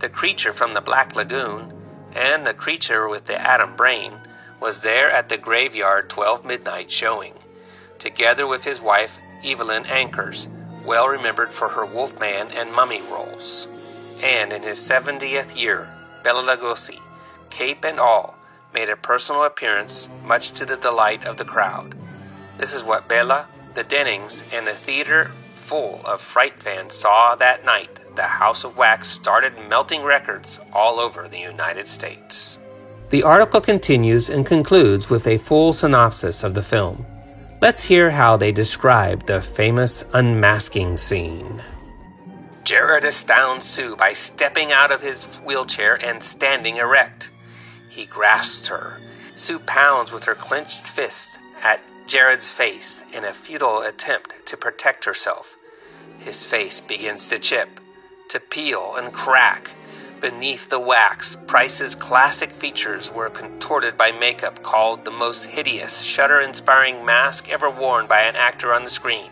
the 0.00 0.08
creature 0.08 0.52
from 0.52 0.74
the 0.74 0.80
Black 0.80 1.16
Lagoon, 1.16 1.72
and 2.12 2.44
the 2.44 2.54
creature 2.54 3.08
with 3.08 3.26
the 3.26 3.40
atom 3.40 3.76
brain, 3.76 4.12
was 4.60 4.82
there 4.82 5.10
at 5.10 5.28
the 5.28 5.36
graveyard 5.36 6.08
12 6.08 6.44
midnight 6.44 6.90
showing, 6.90 7.34
together 7.98 8.46
with 8.46 8.64
his 8.64 8.80
wife 8.80 9.18
Evelyn 9.44 9.84
Ankers, 9.84 10.48
well 10.84 11.08
remembered 11.08 11.52
for 11.52 11.68
her 11.68 11.84
Wolfman 11.84 12.50
and 12.52 12.72
Mummy 12.72 13.02
roles. 13.02 13.68
And 14.20 14.52
in 14.52 14.62
his 14.62 14.78
70th 14.78 15.56
year, 15.56 15.88
Bela 16.24 16.42
Lugosi, 16.42 17.00
cape 17.50 17.84
and 17.84 18.00
all, 18.00 18.36
made 18.74 18.88
a 18.88 18.96
personal 18.96 19.44
appearance, 19.44 20.08
much 20.24 20.50
to 20.52 20.64
the 20.64 20.76
delight 20.76 21.24
of 21.24 21.36
the 21.36 21.44
crowd. 21.44 21.94
This 22.58 22.74
is 22.74 22.84
what 22.84 23.08
Bela, 23.08 23.46
the 23.74 23.84
Dennings, 23.84 24.44
and 24.52 24.66
the 24.66 24.74
theater 24.74 25.30
full 25.68 26.00
of 26.06 26.22
fright 26.22 26.58
fans 26.58 26.94
saw 26.94 27.36
that 27.36 27.62
night. 27.62 28.00
The 28.16 28.22
House 28.22 28.64
of 28.64 28.78
Wax 28.78 29.06
started 29.06 29.52
melting 29.68 30.02
records 30.02 30.58
all 30.72 30.98
over 30.98 31.28
the 31.28 31.38
United 31.38 31.86
States. 31.86 32.58
The 33.10 33.22
article 33.22 33.60
continues 33.60 34.30
and 34.30 34.46
concludes 34.46 35.10
with 35.10 35.26
a 35.26 35.36
full 35.36 35.74
synopsis 35.74 36.42
of 36.42 36.54
the 36.54 36.62
film. 36.62 37.04
Let's 37.60 37.84
hear 37.84 38.10
how 38.10 38.38
they 38.38 38.50
describe 38.50 39.26
the 39.26 39.42
famous 39.42 40.04
unmasking 40.14 40.96
scene. 40.96 41.62
Jared 42.64 43.04
astounds 43.04 43.66
Sue 43.66 43.94
by 43.94 44.14
stepping 44.14 44.72
out 44.72 44.90
of 44.90 45.02
his 45.02 45.24
wheelchair 45.44 46.02
and 46.02 46.22
standing 46.22 46.76
erect. 46.76 47.30
He 47.90 48.06
grasps 48.06 48.68
her. 48.68 49.02
Sue 49.34 49.58
pounds 49.58 50.12
with 50.12 50.24
her 50.24 50.34
clenched 50.34 50.86
fist 50.86 51.40
at 51.62 51.80
Jared's 52.06 52.48
face 52.48 53.04
in 53.12 53.26
a 53.26 53.34
futile 53.34 53.82
attempt 53.82 54.32
to 54.46 54.56
protect 54.56 55.04
herself. 55.04 55.57
His 56.18 56.44
face 56.44 56.80
begins 56.80 57.28
to 57.28 57.38
chip, 57.38 57.80
to 58.28 58.40
peel 58.40 58.96
and 58.96 59.12
crack. 59.12 59.70
Beneath 60.20 60.68
the 60.68 60.80
wax, 60.80 61.36
Price's 61.46 61.94
classic 61.94 62.50
features 62.50 63.12
were 63.12 63.30
contorted 63.30 63.96
by 63.96 64.10
makeup 64.10 64.62
called 64.62 65.04
the 65.04 65.12
most 65.12 65.46
hideous, 65.46 66.02
shudder 66.02 66.40
inspiring 66.40 67.04
mask 67.04 67.48
ever 67.50 67.70
worn 67.70 68.06
by 68.06 68.22
an 68.22 68.34
actor 68.34 68.74
on 68.74 68.82
the 68.82 68.90
screen. 68.90 69.30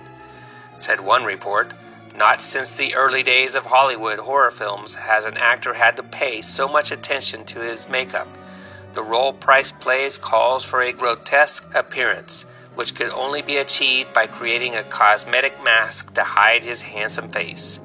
Said 0.76 1.00
one 1.00 1.24
report, 1.24 1.72
not 2.16 2.40
since 2.40 2.76
the 2.76 2.94
early 2.94 3.22
days 3.22 3.56
of 3.56 3.66
Hollywood 3.66 4.20
horror 4.20 4.50
films 4.50 4.94
has 4.94 5.24
an 5.24 5.36
actor 5.36 5.74
had 5.74 5.96
to 5.96 6.02
pay 6.02 6.40
so 6.40 6.68
much 6.68 6.92
attention 6.92 7.44
to 7.46 7.60
his 7.60 7.88
makeup. 7.88 8.28
The 8.92 9.02
role 9.02 9.32
Price 9.32 9.72
plays 9.72 10.16
calls 10.16 10.64
for 10.64 10.80
a 10.80 10.92
grotesque 10.92 11.68
appearance, 11.74 12.46
which 12.76 12.94
could 12.94 13.10
only 13.10 13.42
be 13.42 13.56
achieved 13.56 14.12
by 14.14 14.26
creating 14.26 14.76
a 14.76 14.84
cosmetic 14.84 15.62
mask 15.64 16.14
to 16.14 16.22
hide 16.22 16.64
his 16.64 16.82
handsome 16.82 17.28
face. 17.28 17.80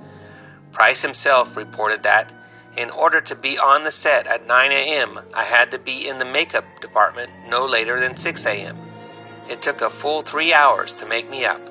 Price 0.71 1.01
himself 1.01 1.57
reported 1.57 2.03
that, 2.03 2.31
in 2.77 2.89
order 2.89 3.19
to 3.19 3.35
be 3.35 3.57
on 3.57 3.83
the 3.83 3.91
set 3.91 4.27
at 4.27 4.47
9 4.47 4.71
a.m., 4.71 5.19
I 5.33 5.43
had 5.43 5.71
to 5.71 5.79
be 5.79 6.07
in 6.07 6.17
the 6.17 6.25
makeup 6.25 6.63
department 6.79 7.31
no 7.49 7.65
later 7.65 7.99
than 7.99 8.15
6 8.15 8.45
a.m. 8.45 8.77
It 9.49 9.61
took 9.61 9.81
a 9.81 9.89
full 9.89 10.21
three 10.21 10.53
hours 10.53 10.93
to 10.95 11.05
make 11.05 11.29
me 11.29 11.43
up, 11.45 11.61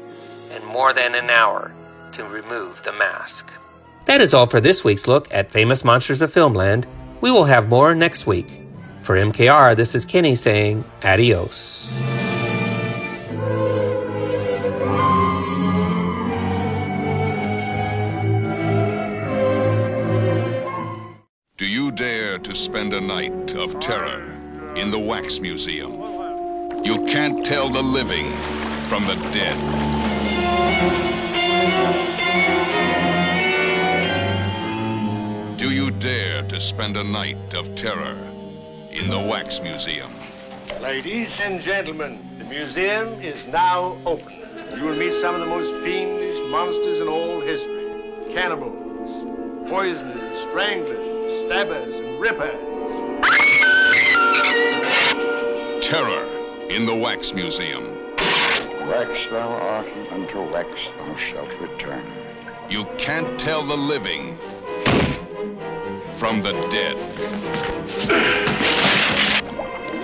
and 0.50 0.64
more 0.64 0.92
than 0.92 1.14
an 1.14 1.30
hour 1.30 1.72
to 2.12 2.24
remove 2.24 2.82
the 2.82 2.92
mask. 2.92 3.50
That 4.06 4.20
is 4.20 4.34
all 4.34 4.46
for 4.46 4.60
this 4.60 4.84
week's 4.84 5.06
look 5.06 5.32
at 5.32 5.50
famous 5.50 5.84
monsters 5.84 6.20
of 6.20 6.32
Filmland. 6.32 6.86
We 7.20 7.30
will 7.30 7.44
have 7.44 7.68
more 7.68 7.94
next 7.94 8.26
week. 8.26 8.60
For 9.02 9.16
MKR, 9.16 9.76
this 9.76 9.94
is 9.94 10.04
Kenny 10.04 10.34
saying 10.34 10.84
adios. 11.02 11.90
Dare 21.90 22.38
to 22.38 22.54
spend 22.54 22.92
a 22.94 23.00
night 23.00 23.54
of 23.54 23.78
terror 23.80 24.22
in 24.76 24.90
the 24.90 24.98
Wax 24.98 25.40
Museum? 25.40 25.92
You 26.84 27.04
can't 27.06 27.44
tell 27.44 27.68
the 27.68 27.82
living 27.82 28.30
from 28.86 29.06
the 29.06 29.16
dead. 29.32 29.56
Do 35.58 35.72
you 35.72 35.90
dare 35.90 36.42
to 36.44 36.60
spend 36.60 36.96
a 36.96 37.04
night 37.04 37.54
of 37.54 37.74
terror 37.74 38.16
in 38.90 39.10
the 39.10 39.18
Wax 39.18 39.60
Museum? 39.60 40.12
Ladies 40.80 41.38
and 41.40 41.60
gentlemen, 41.60 42.18
the 42.38 42.44
museum 42.44 43.20
is 43.20 43.46
now 43.46 43.98
open. 44.06 44.32
You 44.76 44.84
will 44.84 44.96
meet 44.96 45.12
some 45.12 45.34
of 45.34 45.40
the 45.40 45.46
most 45.46 45.74
fiendish 45.84 46.38
monsters 46.50 47.00
in 47.00 47.08
all 47.08 47.40
history. 47.40 48.32
Cannibals, 48.32 48.89
poisoners, 49.68 50.38
stranglers, 50.40 51.46
stabbers, 51.46 51.96
and 51.96 52.20
rippers. 52.20 52.60
Terror 55.84 56.24
in 56.68 56.86
the 56.86 56.94
Wax 56.94 57.32
Museum. 57.32 57.84
Wax 58.88 59.28
thou 59.30 59.48
art, 59.48 59.86
and 59.88 60.08
unto 60.08 60.40
wax 60.52 60.90
thou 60.98 61.16
shalt 61.16 61.52
return. 61.60 62.04
You 62.68 62.84
can't 62.98 63.38
tell 63.38 63.66
the 63.66 63.76
living 63.76 64.36
from 66.14 66.42
the 66.42 66.52
dead. 66.70 66.96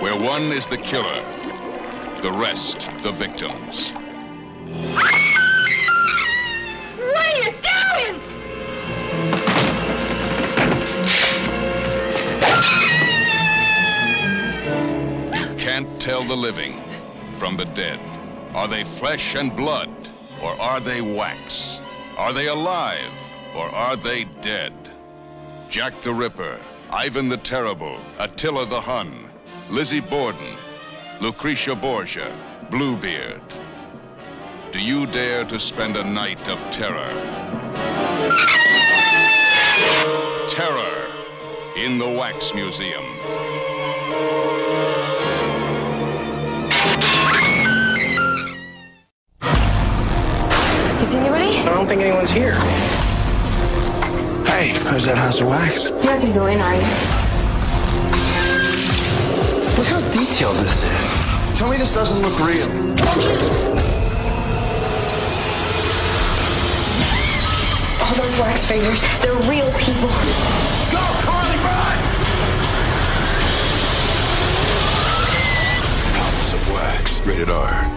Where 0.01 0.15
one 0.15 0.51
is 0.51 0.67
the 0.67 0.77
killer, 0.77 1.21
the 2.21 2.31
rest 2.31 2.89
the 3.03 3.11
victims. 3.11 3.93
Tell 16.07 16.23
the 16.23 16.37
living 16.37 16.73
from 17.37 17.57
the 17.57 17.65
dead. 17.65 17.99
Are 18.55 18.69
they 18.69 18.85
flesh 18.85 19.35
and 19.35 19.53
blood, 19.53 19.89
or 20.41 20.51
are 20.51 20.79
they 20.79 21.01
wax? 21.01 21.81
Are 22.15 22.31
they 22.31 22.47
alive, 22.47 23.11
or 23.53 23.65
are 23.65 23.97
they 23.97 24.23
dead? 24.39 24.71
Jack 25.69 26.01
the 26.03 26.13
Ripper, 26.13 26.61
Ivan 26.91 27.27
the 27.27 27.35
Terrible, 27.35 27.99
Attila 28.19 28.67
the 28.67 28.79
Hun, 28.79 29.29
Lizzie 29.69 29.99
Borden, 29.99 30.55
Lucretia 31.19 31.75
Borgia, 31.75 32.31
Bluebeard. 32.71 33.43
Do 34.71 34.79
you 34.79 35.07
dare 35.07 35.43
to 35.43 35.59
spend 35.59 35.97
a 35.97 36.05
night 36.05 36.47
of 36.47 36.57
terror? 36.71 37.11
Terror 40.47 41.05
in 41.75 41.97
the 41.97 42.09
Wax 42.17 42.53
Museum. 42.53 43.03
You? 51.47 51.61
I 51.63 51.73
don't 51.73 51.87
think 51.87 52.01
anyone's 52.01 52.29
here. 52.29 52.55
Hey, 54.45 54.73
how's 54.83 55.05
that 55.05 55.17
house 55.17 55.39
of 55.39 55.47
wax? 55.47 55.89
You're 55.89 56.03
not 56.03 56.19
gonna 56.19 56.33
go 56.33 56.47
in, 56.47 56.59
are 56.59 56.75
you? 56.75 56.81
Look 59.77 59.87
how 59.87 60.01
detailed 60.11 60.57
this 60.57 60.83
is. 60.83 61.57
Tell 61.57 61.69
me 61.69 61.77
this 61.77 61.93
doesn't 61.93 62.21
look 62.21 62.37
real. 62.39 62.67
All 68.01 68.15
those 68.15 68.39
wax 68.39 68.65
figures, 68.65 69.01
they're 69.21 69.33
real 69.49 69.71
people. 69.73 70.09
Go, 70.91 71.03
Carly, 71.23 71.57
run! 71.63 71.97
House 76.13 76.53
of 76.53 76.69
Wax, 76.71 77.21
rated 77.21 77.49
R. 77.49 77.96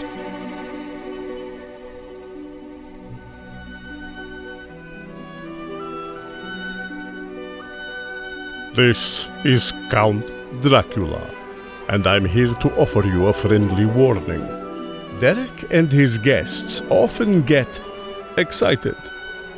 This 8.75 9.29
is 9.45 9.73
Count 9.91 10.25
Dracula, 10.63 11.29
and 11.89 12.07
I'm 12.07 12.25
here 12.25 12.55
to 12.55 12.73
offer 12.77 13.05
you 13.05 13.27
a 13.27 13.33
friendly 13.33 13.85
warning. 13.85 14.47
Derek 15.19 15.73
and 15.73 15.91
his 15.91 16.19
guests 16.19 16.81
often 16.89 17.43
get 17.43 17.81
excited, 18.37 18.97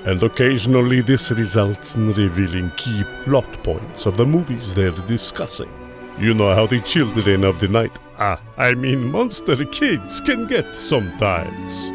and 0.07 0.23
occasionally 0.23 1.03
this 1.03 1.31
results 1.31 1.95
in 1.95 2.15
revealing 2.15 2.71
key 2.79 3.05
plot 3.25 3.53
points 3.63 4.07
of 4.07 4.17
the 4.17 4.25
movies 4.25 4.73
they're 4.73 4.93
discussing. 5.07 5.71
You 6.19 6.33
know 6.33 6.55
how 6.55 6.65
the 6.67 6.81
children 6.81 7.45
of 7.45 7.61
the 7.61 7.69
night, 7.69 7.99
ah, 8.19 8.41
I 8.57 8.73
mean 8.73 9.13
monster 9.13 9.63
kids, 9.67 10.23
can 10.23 10.47
get 10.47 10.75
sometimes. 10.75 11.91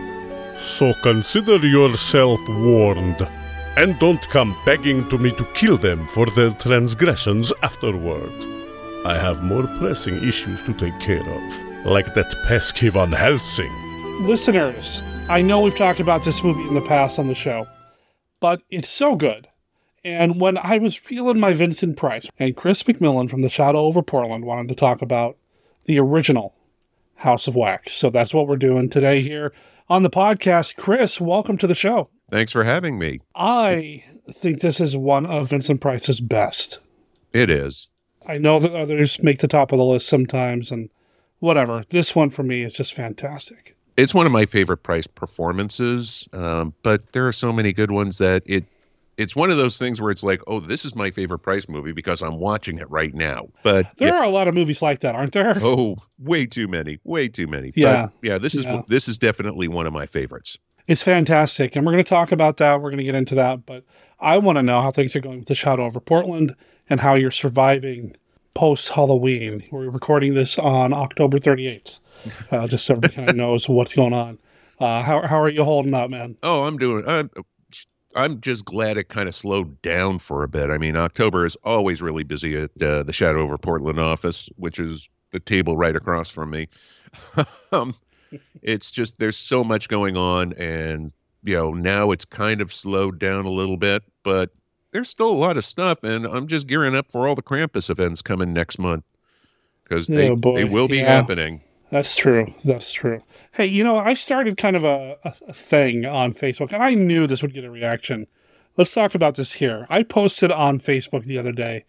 So 0.55 0.93
consider 1.01 1.57
yourself 1.65 2.39
warned 2.47 3.27
and 3.77 3.97
don't 3.99 4.27
come 4.29 4.57
begging 4.65 5.07
to 5.07 5.19
me 5.19 5.31
to 5.31 5.45
kill 5.53 5.77
them 5.77 6.07
for 6.07 6.25
their 6.25 6.49
transgressions 6.49 7.53
afterward. 7.61 8.33
I 9.05 9.15
have 9.15 9.43
more 9.43 9.67
pressing 9.77 10.15
issues 10.27 10.63
to 10.63 10.73
take 10.73 10.99
care 10.99 11.21
of, 11.21 11.85
like 11.85 12.15
that 12.15 12.35
pesky 12.47 12.89
Van 12.89 13.11
Helsing. 13.11 13.71
Listeners, 14.25 15.03
I 15.29 15.43
know 15.43 15.61
we've 15.61 15.75
talked 15.75 15.99
about 15.99 16.25
this 16.25 16.43
movie 16.43 16.67
in 16.67 16.73
the 16.73 16.81
past 16.81 17.19
on 17.19 17.27
the 17.27 17.35
show, 17.35 17.67
but 18.39 18.63
it's 18.71 18.89
so 18.89 19.15
good. 19.15 19.47
And 20.03 20.41
when 20.41 20.57
I 20.57 20.79
was 20.79 20.95
feeling 20.95 21.39
my 21.39 21.53
Vincent 21.53 21.97
Price, 21.97 22.27
and 22.39 22.55
Chris 22.55 22.81
McMillan 22.81 23.29
from 23.29 23.43
The 23.43 23.49
Shadow 23.49 23.79
Over 23.79 24.01
Portland 24.01 24.45
wanted 24.45 24.69
to 24.69 24.75
talk 24.75 25.03
about 25.03 25.37
the 25.85 25.99
original 25.99 26.55
House 27.17 27.47
of 27.47 27.55
Wax. 27.55 27.93
So 27.93 28.09
that's 28.09 28.33
what 28.33 28.47
we're 28.47 28.57
doing 28.57 28.89
today 28.89 29.21
here 29.21 29.53
on 29.87 30.01
the 30.01 30.09
podcast. 30.09 30.77
Chris, 30.77 31.21
welcome 31.21 31.59
to 31.59 31.67
the 31.67 31.75
show. 31.75 32.09
Thanks 32.29 32.51
for 32.51 32.63
having 32.63 32.99
me. 32.99 33.21
I 33.35 34.03
think 34.31 34.59
this 34.59 34.79
is 34.79 34.97
one 34.97 35.25
of 35.25 35.49
Vincent 35.49 35.81
Price's 35.81 36.19
best. 36.19 36.79
It 37.33 37.49
is. 37.49 37.87
I 38.27 38.37
know 38.37 38.59
that 38.59 38.75
others 38.75 39.21
make 39.23 39.39
the 39.39 39.47
top 39.47 39.71
of 39.71 39.77
the 39.77 39.85
list 39.85 40.07
sometimes, 40.09 40.71
and 40.71 40.89
whatever. 41.39 41.85
This 41.89 42.15
one 42.15 42.29
for 42.29 42.43
me 42.43 42.63
is 42.63 42.73
just 42.73 42.93
fantastic. 42.93 43.75
It's 43.95 44.13
one 44.13 44.25
of 44.25 44.31
my 44.31 44.45
favorite 44.45 44.83
Price 44.83 45.07
performances, 45.07 46.27
um, 46.33 46.73
but 46.83 47.13
there 47.13 47.27
are 47.27 47.33
so 47.33 47.51
many 47.53 47.73
good 47.73 47.91
ones 47.91 48.17
that 48.17 48.43
it. 48.45 48.65
It's 49.17 49.35
one 49.35 49.49
of 49.49 49.57
those 49.57 49.79
things 49.79 49.99
where 49.99 50.11
it's 50.11 50.21
like, 50.21 50.41
oh, 50.45 50.59
this 50.59 50.85
is 50.85 50.93
my 50.95 51.09
favorite 51.09 51.39
Price 51.39 51.67
movie 51.67 51.91
because 51.91 52.21
I'm 52.21 52.39
watching 52.39 52.77
it 52.77 52.87
right 52.91 53.15
now. 53.15 53.47
But 53.63 53.87
There 53.97 54.09
yeah, 54.09 54.19
are 54.19 54.23
a 54.23 54.29
lot 54.29 54.47
of 54.47 54.53
movies 54.53 54.83
like 54.83 54.99
that, 54.99 55.15
aren't 55.15 55.33
there? 55.33 55.57
oh, 55.63 55.97
way 56.19 56.45
too 56.45 56.67
many, 56.67 56.99
way 57.03 57.27
too 57.27 57.47
many. 57.47 57.73
Yeah. 57.75 58.03
but 58.07 58.13
yeah. 58.21 58.37
This 58.37 58.53
is 58.53 58.65
Yeah. 58.65 58.83
this 58.87 59.07
is 59.07 59.17
definitely 59.17 59.67
one 59.67 59.87
of 59.87 59.93
my 59.93 60.05
favorites. 60.05 60.59
It's 60.87 61.03
fantastic. 61.03 61.75
And 61.75 61.85
we're 61.85 61.91
going 61.91 62.03
to 62.03 62.09
talk 62.09 62.31
about 62.31 62.57
that. 62.57 62.81
We're 62.81 62.89
going 62.89 62.99
to 62.99 63.03
get 63.03 63.15
into 63.15 63.35
that. 63.35 63.65
But 63.65 63.83
I 64.19 64.37
want 64.37 64.57
to 64.57 64.63
know 64.63 64.81
how 64.81 64.91
things 64.91 65.15
are 65.15 65.19
going 65.19 65.39
with 65.39 65.47
the 65.47 65.55
Shadow 65.55 65.85
over 65.85 65.99
Portland 65.99 66.55
and 66.89 67.01
how 67.01 67.15
you're 67.15 67.31
surviving 67.31 68.15
post 68.53 68.89
Halloween. 68.89 69.63
We're 69.69 69.89
recording 69.89 70.33
this 70.33 70.57
on 70.57 70.93
October 70.93 71.39
38th, 71.39 71.99
uh, 72.51 72.67
just 72.67 72.85
so 72.85 72.93
everybody 72.93 73.15
kind 73.15 73.29
of 73.29 73.35
knows 73.43 73.67
what's 73.67 73.93
going 73.93 74.13
on. 74.13 74.39
Uh, 74.79 75.03
how, 75.03 75.27
how 75.27 75.41
are 75.41 75.49
you 75.49 75.63
holding 75.63 75.93
up, 75.93 76.09
man? 76.09 76.37
Oh, 76.41 76.63
I'm 76.63 76.77
doing. 76.77 77.03
I'm, 77.07 77.29
I'm 78.15 78.41
just 78.41 78.65
glad 78.65 78.97
it 78.97 79.09
kind 79.09 79.27
of 79.27 79.35
slowed 79.35 79.79
down 79.81 80.19
for 80.19 80.43
a 80.43 80.47
bit. 80.47 80.69
I 80.69 80.77
mean, 80.77 80.95
October 80.95 81.45
is 81.45 81.55
always 81.63 82.01
really 82.01 82.23
busy 82.23 82.57
at 82.57 82.81
uh, 82.81 83.03
the 83.03 83.13
Shadow 83.13 83.41
over 83.41 83.57
Portland 83.57 83.99
office, 83.99 84.49
which 84.55 84.79
is 84.79 85.07
the 85.31 85.39
table 85.39 85.77
right 85.77 85.95
across 85.95 86.29
from 86.29 86.49
me. 86.49 86.67
um, 87.71 87.93
it's 88.61 88.91
just 88.91 89.19
there's 89.19 89.37
so 89.37 89.63
much 89.63 89.87
going 89.89 90.17
on, 90.17 90.53
and 90.53 91.13
you 91.43 91.55
know 91.55 91.71
now 91.73 92.11
it's 92.11 92.25
kind 92.25 92.61
of 92.61 92.73
slowed 92.73 93.19
down 93.19 93.45
a 93.45 93.49
little 93.49 93.77
bit, 93.77 94.03
but 94.23 94.51
there's 94.91 95.09
still 95.09 95.29
a 95.29 95.35
lot 95.37 95.57
of 95.57 95.65
stuff, 95.65 96.03
and 96.03 96.25
I'm 96.25 96.47
just 96.47 96.67
gearing 96.67 96.95
up 96.95 97.11
for 97.11 97.27
all 97.27 97.35
the 97.35 97.43
Krampus 97.43 97.89
events 97.89 98.21
coming 98.21 98.53
next 98.53 98.79
month 98.79 99.03
because 99.83 100.07
they 100.07 100.29
Oh, 100.29 100.35
they 100.55 100.63
will 100.63 100.87
be 100.87 100.97
Yeah. 100.97 101.05
happening. 101.05 101.61
That's 101.89 102.17
true. 102.17 102.53
That's 102.65 102.91
true. 102.91 103.21
Hey, 103.53 103.67
you 103.67 103.83
know, 103.83 103.97
I 103.97 104.13
started 104.13 104.57
kind 104.57 104.75
of 104.75 104.83
a, 104.83 105.17
a, 105.23 105.53
thing 105.53 106.05
on 106.05 106.33
Facebook, 106.33 106.73
and 106.73 106.83
I 106.83 106.93
knew 106.93 107.27
this 107.27 107.41
would 107.41 107.53
get 107.53 107.63
a 107.63 107.71
reaction. 107.71 108.27
Let's 108.75 108.93
talk 108.93 109.15
about 109.15 109.35
this 109.35 109.53
here. 109.53 109.87
I 109.89 110.03
posted 110.03 110.51
on 110.51 110.79
Facebook 110.79 111.23
the 111.23 111.37
other 111.37 111.53
day 111.53 111.85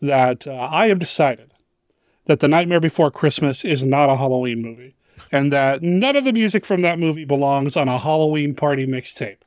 that 0.00 0.46
uh, 0.46 0.68
I 0.70 0.86
have 0.86 1.00
decided 1.00 1.52
that 2.26 2.40
The 2.40 2.48
Nightmare 2.48 2.80
Before 2.80 3.10
Christmas 3.10 3.64
is 3.64 3.82
not 3.82 4.08
a 4.08 4.16
Halloween 4.16 4.62
movie, 4.62 4.94
and 5.32 5.52
that 5.52 5.82
none 5.82 6.16
of 6.16 6.24
the 6.24 6.32
music 6.32 6.64
from 6.64 6.82
that 6.82 6.98
movie 6.98 7.24
belongs 7.24 7.76
on 7.76 7.88
a 7.88 7.98
Halloween 7.98 8.54
party 8.54 8.86
mixtape. 8.86 9.38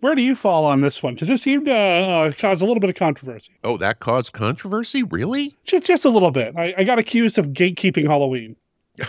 Where 0.00 0.14
do 0.14 0.22
you 0.22 0.34
fall 0.34 0.64
on 0.64 0.80
this 0.80 1.02
one? 1.02 1.14
Because 1.14 1.28
it 1.28 1.40
seemed 1.40 1.66
to 1.66 1.74
uh, 1.74 2.32
cause 2.32 2.62
a 2.62 2.64
little 2.64 2.80
bit 2.80 2.88
of 2.88 2.96
controversy. 2.96 3.52
Oh, 3.62 3.76
that 3.76 4.00
caused 4.00 4.32
controversy, 4.32 5.02
really? 5.02 5.54
Just, 5.64 5.86
just 5.86 6.04
a 6.06 6.10
little 6.10 6.30
bit. 6.30 6.56
I, 6.56 6.74
I 6.78 6.84
got 6.84 6.98
accused 6.98 7.36
of 7.36 7.48
gatekeeping 7.48 8.06
Halloween. 8.06 8.56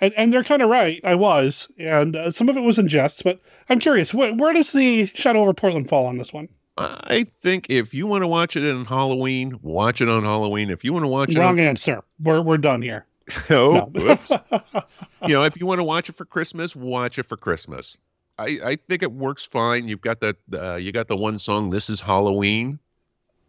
and, 0.00 0.14
and 0.16 0.32
they're 0.32 0.44
kind 0.44 0.62
of 0.62 0.70
right. 0.70 1.00
I 1.02 1.16
was. 1.16 1.68
And 1.78 2.14
uh, 2.14 2.30
some 2.30 2.48
of 2.48 2.56
it 2.56 2.60
was 2.60 2.78
in 2.78 2.86
jest, 2.86 3.24
but 3.24 3.40
I'm 3.68 3.80
curious. 3.80 4.12
Wh- 4.12 4.38
where 4.38 4.52
does 4.52 4.70
the 4.72 5.06
Shadow 5.06 5.40
over 5.40 5.52
Portland 5.52 5.88
fall 5.88 6.06
on 6.06 6.18
this 6.18 6.32
one? 6.32 6.48
I 6.78 7.26
think 7.42 7.66
if 7.70 7.94
you 7.94 8.06
want 8.06 8.22
to 8.22 8.26
watch 8.26 8.54
it 8.56 8.62
in 8.64 8.84
Halloween, 8.84 9.58
watch 9.62 10.00
it 10.00 10.08
on 10.08 10.22
Halloween. 10.22 10.68
If 10.70 10.84
you 10.84 10.92
want 10.92 11.04
to 11.04 11.08
watch 11.08 11.30
it 11.30 11.38
Wrong 11.38 11.58
on, 11.58 11.66
answer. 11.66 12.02
We're, 12.22 12.42
we're 12.42 12.58
done 12.58 12.82
here. 12.82 13.06
oh, 13.50 13.90
No. 13.94 14.02
whoops. 14.02 14.30
you 15.26 15.34
know, 15.34 15.42
if 15.44 15.58
you 15.58 15.64
want 15.66 15.78
to 15.78 15.84
watch 15.84 16.08
it 16.10 16.16
for 16.16 16.24
Christmas, 16.26 16.76
watch 16.76 17.18
it 17.18 17.24
for 17.24 17.36
Christmas. 17.36 17.96
I, 18.38 18.58
I 18.64 18.76
think 18.76 19.02
it 19.02 19.12
works 19.12 19.44
fine. 19.44 19.88
You've 19.88 20.02
got 20.02 20.20
that 20.20 20.36
uh, 20.52 20.76
you 20.76 20.92
got 20.92 21.08
the 21.08 21.16
one 21.16 21.38
song 21.38 21.70
"This 21.70 21.88
Is 21.88 22.02
Halloween," 22.02 22.78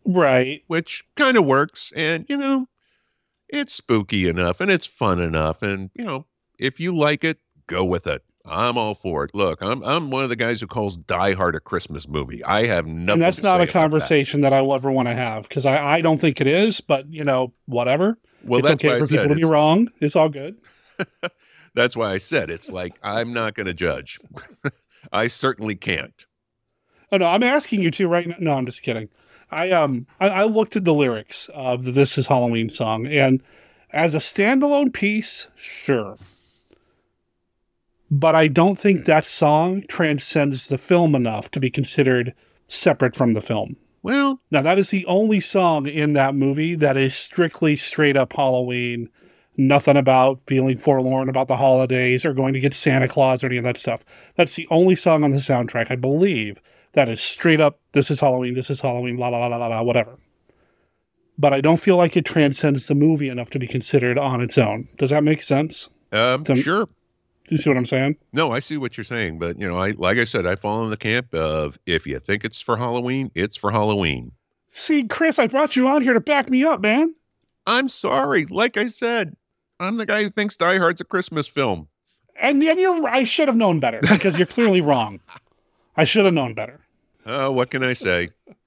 Right. 0.05 0.63
which 0.67 1.05
kind 1.15 1.35
of 1.35 1.45
works, 1.45 1.91
and 1.93 2.25
you 2.29 2.37
know, 2.37 2.69
it's 3.49 3.73
spooky 3.73 4.29
enough 4.29 4.61
and 4.61 4.71
it's 4.71 4.85
fun 4.85 5.19
enough, 5.19 5.61
and 5.61 5.89
you 5.93 6.05
know, 6.05 6.25
if 6.57 6.79
you 6.79 6.95
like 6.95 7.25
it, 7.25 7.37
go 7.67 7.83
with 7.83 8.07
it. 8.07 8.23
I'm 8.49 8.77
all 8.77 8.93
for 8.95 9.23
it. 9.25 9.31
Look, 9.33 9.61
I'm 9.61 9.83
I'm 9.83 10.09
one 10.09 10.23
of 10.23 10.29
the 10.29 10.35
guys 10.35 10.61
who 10.61 10.67
calls 10.67 10.97
Die 10.97 11.33
Hard 11.33 11.55
a 11.55 11.59
Christmas 11.59 12.07
movie. 12.07 12.43
I 12.43 12.65
have 12.67 12.85
nothing. 12.87 13.09
and 13.13 13.21
that's 13.21 13.41
not 13.43 13.59
a 13.59 13.63
about 13.63 13.67
that. 13.67 13.73
conversation 13.73 14.41
that. 14.41 14.53
I'll 14.53 14.73
ever 14.73 14.91
want 14.91 15.07
to 15.07 15.13
have 15.13 15.43
because 15.47 15.65
I, 15.65 15.97
I 15.97 16.01
don't 16.01 16.19
think 16.19 16.41
it 16.41 16.47
is, 16.47 16.81
but, 16.81 17.11
you 17.11 17.23
know, 17.23 17.53
whatever. 17.65 18.17
Well, 18.43 18.59
it's 18.59 18.67
that's 18.67 18.83
okay 18.85 18.95
I 18.95 18.99
for 18.99 19.07
people 19.07 19.23
said 19.23 19.29
to 19.29 19.35
be 19.35 19.43
wrong. 19.43 19.89
It's 19.99 20.15
all 20.15 20.29
good. 20.29 20.57
That's 21.73 21.95
why 21.95 22.11
I 22.11 22.17
said 22.17 22.49
it's 22.49 22.71
like 22.71 22.93
I'm 23.03 23.33
not 23.33 23.53
going 23.53 23.67
to 23.67 23.73
judge. 23.73 24.19
I 25.11 25.27
certainly 25.27 25.75
can't. 25.75 26.25
Oh 27.11 27.17
no, 27.17 27.27
I'm 27.27 27.43
asking 27.43 27.81
you 27.81 27.91
to 27.91 28.07
right 28.07 28.27
now. 28.27 28.35
No, 28.39 28.53
I'm 28.53 28.65
just 28.65 28.81
kidding. 28.81 29.09
I 29.51 29.69
um 29.71 30.07
I, 30.19 30.29
I 30.29 30.43
looked 30.43 30.75
at 30.75 30.85
the 30.85 30.93
lyrics 30.93 31.49
of 31.53 31.85
the 31.85 31.91
"This 31.91 32.17
Is 32.17 32.27
Halloween" 32.27 32.69
song, 32.69 33.05
and 33.05 33.41
as 33.91 34.15
a 34.15 34.19
standalone 34.19 34.91
piece, 34.91 35.47
sure, 35.55 36.17
but 38.09 38.35
I 38.35 38.47
don't 38.47 38.77
think 38.77 39.05
that 39.05 39.25
song 39.25 39.83
transcends 39.87 40.67
the 40.67 40.77
film 40.77 41.15
enough 41.15 41.51
to 41.51 41.59
be 41.59 41.69
considered 41.69 42.33
separate 42.67 43.15
from 43.15 43.33
the 43.33 43.41
film. 43.41 43.75
Well, 44.03 44.41
now 44.51 44.61
that 44.61 44.77
is 44.77 44.89
the 44.89 45.05
only 45.05 45.39
song 45.39 45.87
in 45.87 46.13
that 46.13 46.35
movie 46.35 46.75
that 46.75 46.95
is 46.97 47.13
strictly 47.15 47.75
straight 47.75 48.15
up 48.15 48.33
Halloween. 48.33 49.09
Nothing 49.57 49.97
about 49.97 50.39
feeling 50.47 50.77
forlorn 50.77 51.29
about 51.29 51.47
the 51.47 51.57
holidays 51.57 52.23
or 52.23 52.33
going 52.33 52.53
to 52.53 52.59
get 52.59 52.75
Santa 52.75 53.07
Claus 53.07 53.43
or 53.43 53.47
any 53.47 53.57
of 53.57 53.63
that 53.63 53.77
stuff. 53.77 54.05
That's 54.35 54.55
the 54.55 54.67
only 54.69 54.95
song 54.95 55.23
on 55.23 55.31
the 55.31 55.37
soundtrack, 55.37 55.89
I 55.89 55.95
believe, 55.95 56.61
that 56.93 57.09
is 57.09 57.19
straight 57.19 57.59
up, 57.59 57.79
this 57.93 58.11
is 58.11 58.19
Halloween, 58.19 58.53
this 58.53 58.69
is 58.69 58.81
Halloween, 58.81 59.17
la 59.17 59.29
la 59.29 59.47
la 59.47 59.57
la 59.57 59.67
la, 59.67 59.81
whatever. 59.81 60.17
But 61.39 61.53
I 61.53 61.61
don't 61.61 61.77
feel 61.79 61.97
like 61.97 62.15
it 62.15 62.25
transcends 62.25 62.87
the 62.87 62.95
movie 62.95 63.29
enough 63.29 63.49
to 63.51 63.59
be 63.59 63.67
considered 63.67 64.17
on 64.17 64.41
its 64.41 64.57
own. 64.57 64.87
Does 64.97 65.09
that 65.09 65.23
make 65.23 65.41
sense? 65.41 65.89
Um, 66.11 66.43
To- 66.45 66.55
sure. 66.55 66.87
Do 67.47 67.55
you 67.55 67.57
see 67.57 67.69
what 67.69 67.77
I'm 67.77 67.85
saying? 67.85 68.17
No, 68.33 68.51
I 68.51 68.59
see 68.59 68.77
what 68.77 68.97
you're 68.97 69.05
saying, 69.05 69.39
but 69.39 69.57
you 69.57 69.65
know, 69.67 69.77
I 69.77 69.91
like 69.91 70.17
I 70.17 70.25
said, 70.25 70.45
I 70.45 70.55
fall 70.55 70.83
in 70.83 70.89
the 70.89 70.97
camp 70.97 71.33
of 71.33 71.79
if 71.85 72.05
you 72.05 72.19
think 72.19 72.43
it's 72.43 72.59
for 72.59 72.75
Halloween, 72.75 73.31
it's 73.35 73.55
for 73.55 73.71
Halloween. 73.71 74.33
See, 74.73 75.05
Chris, 75.05 75.39
I 75.39 75.47
brought 75.47 75.75
you 75.75 75.87
on 75.87 76.01
here 76.01 76.13
to 76.13 76.19
back 76.19 76.49
me 76.49 76.65
up, 76.65 76.81
man. 76.81 77.15
I'm 77.65 77.89
sorry. 77.89 78.45
Like 78.45 78.77
I 78.77 78.89
said, 78.89 79.35
I'm 79.79 79.97
the 79.97 80.05
guy 80.05 80.23
who 80.23 80.29
thinks 80.29 80.57
Die 80.57 80.77
Hard's 80.77 81.01
a 81.01 81.05
Christmas 81.05 81.47
film. 81.47 81.87
And, 82.39 82.61
and 82.61 82.79
you're, 82.79 83.07
I 83.07 83.23
should 83.23 83.47
have 83.47 83.57
known 83.57 83.79
better 83.79 83.99
because 84.01 84.37
you're 84.37 84.45
clearly 84.45 84.81
wrong. 84.81 85.19
I 85.95 86.03
should 86.03 86.25
have 86.25 86.33
known 86.33 86.53
better. 86.53 86.81
Oh, 87.25 87.51
what 87.51 87.71
can 87.71 87.83
I 87.83 87.93
say? 87.93 88.29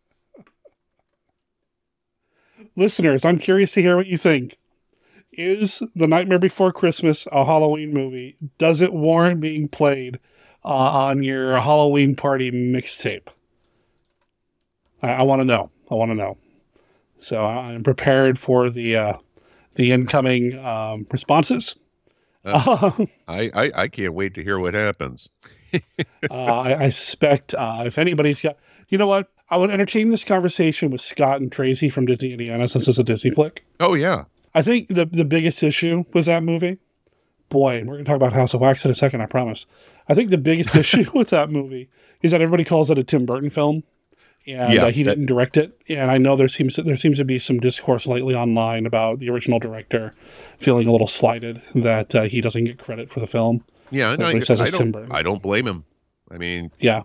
Listeners, 2.76 3.24
I'm 3.24 3.38
curious 3.38 3.72
to 3.74 3.82
hear 3.82 3.96
what 3.96 4.06
you 4.06 4.18
think. 4.18 4.56
Is 5.40 5.83
The 5.96 6.07
Nightmare 6.07 6.38
Before 6.38 6.70
Christmas 6.70 7.26
a 7.33 7.46
Halloween 7.46 7.94
movie? 7.94 8.37
Does 8.59 8.83
it 8.83 8.92
warrant 8.92 9.40
being 9.40 9.68
played 9.68 10.18
uh, 10.62 10.68
on 10.68 11.22
your 11.22 11.59
Halloween 11.59 12.14
party 12.14 12.50
mixtape? 12.50 13.29
I, 15.00 15.12
I 15.12 15.22
want 15.22 15.40
to 15.40 15.46
know. 15.46 15.70
I 15.90 15.94
want 15.94 16.11
to 16.11 16.14
know. 16.14 16.37
So 17.20 17.42
I'm 17.42 17.83
prepared 17.83 18.38
for 18.38 18.68
the 18.68 18.96
uh, 18.96 19.14
the 19.76 19.92
incoming 19.92 20.59
um, 20.59 21.07
responses. 21.11 21.74
Uh, 22.44 23.07
I, 23.26 23.50
I 23.55 23.70
I 23.74 23.88
can't 23.88 24.12
wait 24.12 24.35
to 24.35 24.42
hear 24.42 24.59
what 24.59 24.74
happens. 24.74 25.31
uh, 25.74 25.81
I, 26.31 26.85
I 26.85 26.90
suspect 26.90 27.55
uh, 27.55 27.85
if 27.87 27.96
anybody's 27.96 28.42
got, 28.42 28.59
you 28.90 28.98
know 28.98 29.07
what, 29.07 29.31
I 29.48 29.57
would 29.57 29.70
entertain 29.70 30.11
this 30.11 30.24
conversation 30.24 30.90
with 30.90 31.00
Scott 31.00 31.40
and 31.40 31.50
Tracy 31.50 31.88
from 31.88 32.05
Disney 32.05 32.33
Indiana 32.33 32.68
since 32.68 32.88
it's 32.88 32.98
a 32.98 33.05
Disney 33.05 33.31
flick. 33.31 33.64
Oh 33.79 33.94
yeah, 33.94 34.24
I 34.54 34.62
think 34.62 34.88
the 34.88 35.06
the 35.06 35.24
biggest 35.24 35.62
issue 35.62 36.04
with 36.12 36.26
that 36.26 36.42
movie, 36.42 36.78
boy, 37.48 37.82
we're 37.84 37.94
gonna 37.94 38.04
talk 38.04 38.16
about 38.16 38.32
House 38.32 38.54
of 38.54 38.60
Wax 38.60 38.84
in 38.84 38.90
a 38.90 38.94
second, 38.94 39.20
I 39.20 39.26
promise. 39.26 39.66
I 40.08 40.14
think 40.14 40.30
the 40.30 40.38
biggest 40.38 40.74
issue 40.82 41.04
with 41.14 41.30
that 41.30 41.50
movie 41.50 41.88
is 42.22 42.32
that 42.32 42.40
everybody 42.40 42.64
calls 42.64 42.90
it 42.90 42.98
a 42.98 43.04
Tim 43.04 43.26
Burton 43.26 43.50
film, 43.50 43.82
and 44.46 44.72
Yeah, 44.72 44.84
uh, 44.86 44.90
he 44.90 45.02
that- 45.04 45.12
didn't 45.12 45.26
direct 45.26 45.56
it. 45.56 45.80
And 45.88 46.10
I 46.10 46.18
know 46.18 46.36
there 46.36 46.48
seems 46.48 46.76
there 46.76 46.96
seems 46.96 47.18
to 47.18 47.24
be 47.24 47.38
some 47.38 47.60
discourse 47.60 48.06
lately 48.06 48.34
online 48.34 48.86
about 48.86 49.18
the 49.20 49.30
original 49.30 49.58
director 49.58 50.12
feeling 50.58 50.88
a 50.88 50.92
little 50.92 51.06
slighted 51.06 51.62
that 51.74 52.14
uh, 52.14 52.22
he 52.22 52.40
doesn't 52.40 52.64
get 52.64 52.78
credit 52.78 53.08
for 53.10 53.20
the 53.20 53.26
film. 53.26 53.64
Yeah, 53.90 54.14
no, 54.16 54.26
I, 54.26 54.38
says 54.40 54.60
I 54.60 54.64
it's 54.64 54.76
Tim 54.76 54.90
don't. 54.92 55.02
Burton. 55.02 55.16
I 55.16 55.22
don't 55.22 55.42
blame 55.42 55.66
him. 55.66 55.84
I 56.30 56.36
mean, 56.38 56.70
Yeah. 56.78 57.02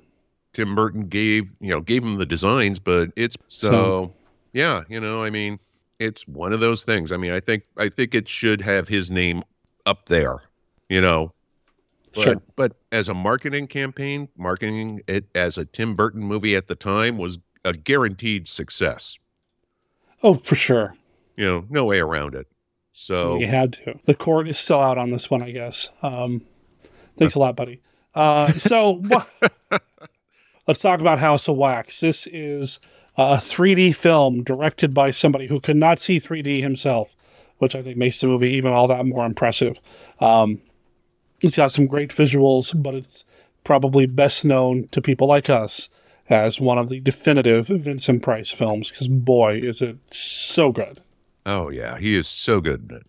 Tim 0.54 0.74
Burton 0.76 1.02
gave 1.08 1.52
you 1.60 1.70
know 1.72 1.82
gave 1.82 2.04
him 2.04 2.16
the 2.16 2.26
designs, 2.26 2.80
but 2.80 3.10
it's 3.16 3.36
so, 3.50 3.70
So- 3.72 4.14
yeah, 4.54 4.82
you 4.88 5.00
know, 5.02 5.22
I 5.24 5.30
mean, 5.30 5.60
it's 6.00 6.28
one 6.28 6.54
of 6.54 6.60
those 6.60 6.84
things. 6.84 7.12
I 7.12 7.18
mean, 7.18 7.32
I 7.32 7.40
think 7.40 7.64
I 7.78 7.90
think 7.90 8.14
it 8.16 8.28
should 8.30 8.62
have 8.62 8.88
his 8.88 9.10
name 9.10 9.44
up 9.86 10.08
there, 10.08 10.44
you 10.90 11.02
know. 11.02 11.32
But, 12.14 12.24
Sure. 12.24 12.42
but 12.56 12.72
as 12.94 13.10
a 13.10 13.14
marketing 13.14 13.68
campaign, 13.68 14.30
marketing 14.38 15.02
it 15.08 15.26
as 15.36 15.58
a 15.58 15.66
Tim 15.66 15.96
Burton 15.96 16.22
movie 16.22 16.56
at 16.56 16.68
the 16.68 16.76
time 16.76 17.18
was 17.18 17.38
a 17.66 17.74
guaranteed 17.74 18.48
success. 18.48 19.18
Oh, 20.24 20.36
for 20.36 20.56
sure. 20.56 20.96
You 21.36 21.46
know, 21.46 21.66
no 21.70 21.84
way 21.86 22.00
around 22.00 22.34
it. 22.36 22.48
So 22.94 23.38
You 23.40 23.48
had 23.48 23.74
to. 23.74 24.00
The 24.06 24.16
court 24.16 24.48
is 24.48 24.58
still 24.58 24.80
out 24.80 24.98
on 24.98 25.12
this 25.12 25.30
one, 25.30 25.44
I 25.44 25.52
guess. 25.52 25.90
Um, 26.02 26.44
thanks 27.18 27.36
a 27.36 27.40
lot, 27.40 27.58
buddy. 27.58 27.82
Uh, 28.14 28.54
so 28.54 28.92
wha- 29.10 29.26
let's 30.68 30.80
talk 30.80 31.02
about 31.02 31.20
House 31.20 31.50
of 31.50 31.58
Wax. 31.58 32.00
This 32.00 32.28
is 32.28 32.80
a 33.18 33.38
3D 33.38 33.96
film 33.96 34.44
directed 34.44 34.94
by 34.94 35.12
somebody 35.12 35.48
who 35.48 35.60
could 35.60 35.78
not 35.78 36.00
see 36.00 36.20
3D 36.20 36.62
himself, 36.62 37.16
which 37.58 37.76
I 37.76 37.82
think 37.82 37.98
makes 37.98 38.20
the 38.20 38.28
movie 38.28 38.52
even 38.52 38.74
all 38.74 38.88
that 38.88 39.06
more 39.06 39.26
impressive. 39.26 39.80
Um, 40.20 40.62
it's 41.42 41.58
got 41.58 41.72
some 41.72 41.88
great 41.88 42.10
visuals, 42.10 42.74
but 42.82 42.94
it's 42.94 43.26
probably 43.64 44.06
best 44.06 44.46
known 44.46 44.88
to 44.90 45.02
people 45.02 45.28
like 45.28 45.50
us 45.50 45.90
as 46.30 46.60
one 46.60 46.78
of 46.78 46.90
the 46.90 47.00
definitive 47.00 47.68
Vincent 47.68 48.24
Price 48.24 48.52
films 48.52 48.92
because 48.92 49.08
boy, 49.08 49.58
is 49.58 49.82
it 49.82 49.98
so 50.14 50.72
good. 50.72 51.02
Oh 51.46 51.70
yeah, 51.70 51.98
he 51.98 52.18
is 52.18 52.28
so 52.28 52.60
good. 52.60 53.04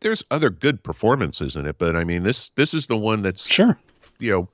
There's 0.00 0.24
other 0.30 0.50
good 0.50 0.82
performances 0.82 1.56
in 1.56 1.66
it, 1.66 1.78
but 1.78 1.96
I 1.96 2.04
mean 2.04 2.22
this 2.22 2.50
this 2.50 2.74
is 2.74 2.86
the 2.86 2.96
one 2.96 3.22
that's 3.22 3.46
sure 3.46 3.78
you 4.18 4.32
know 4.32 4.48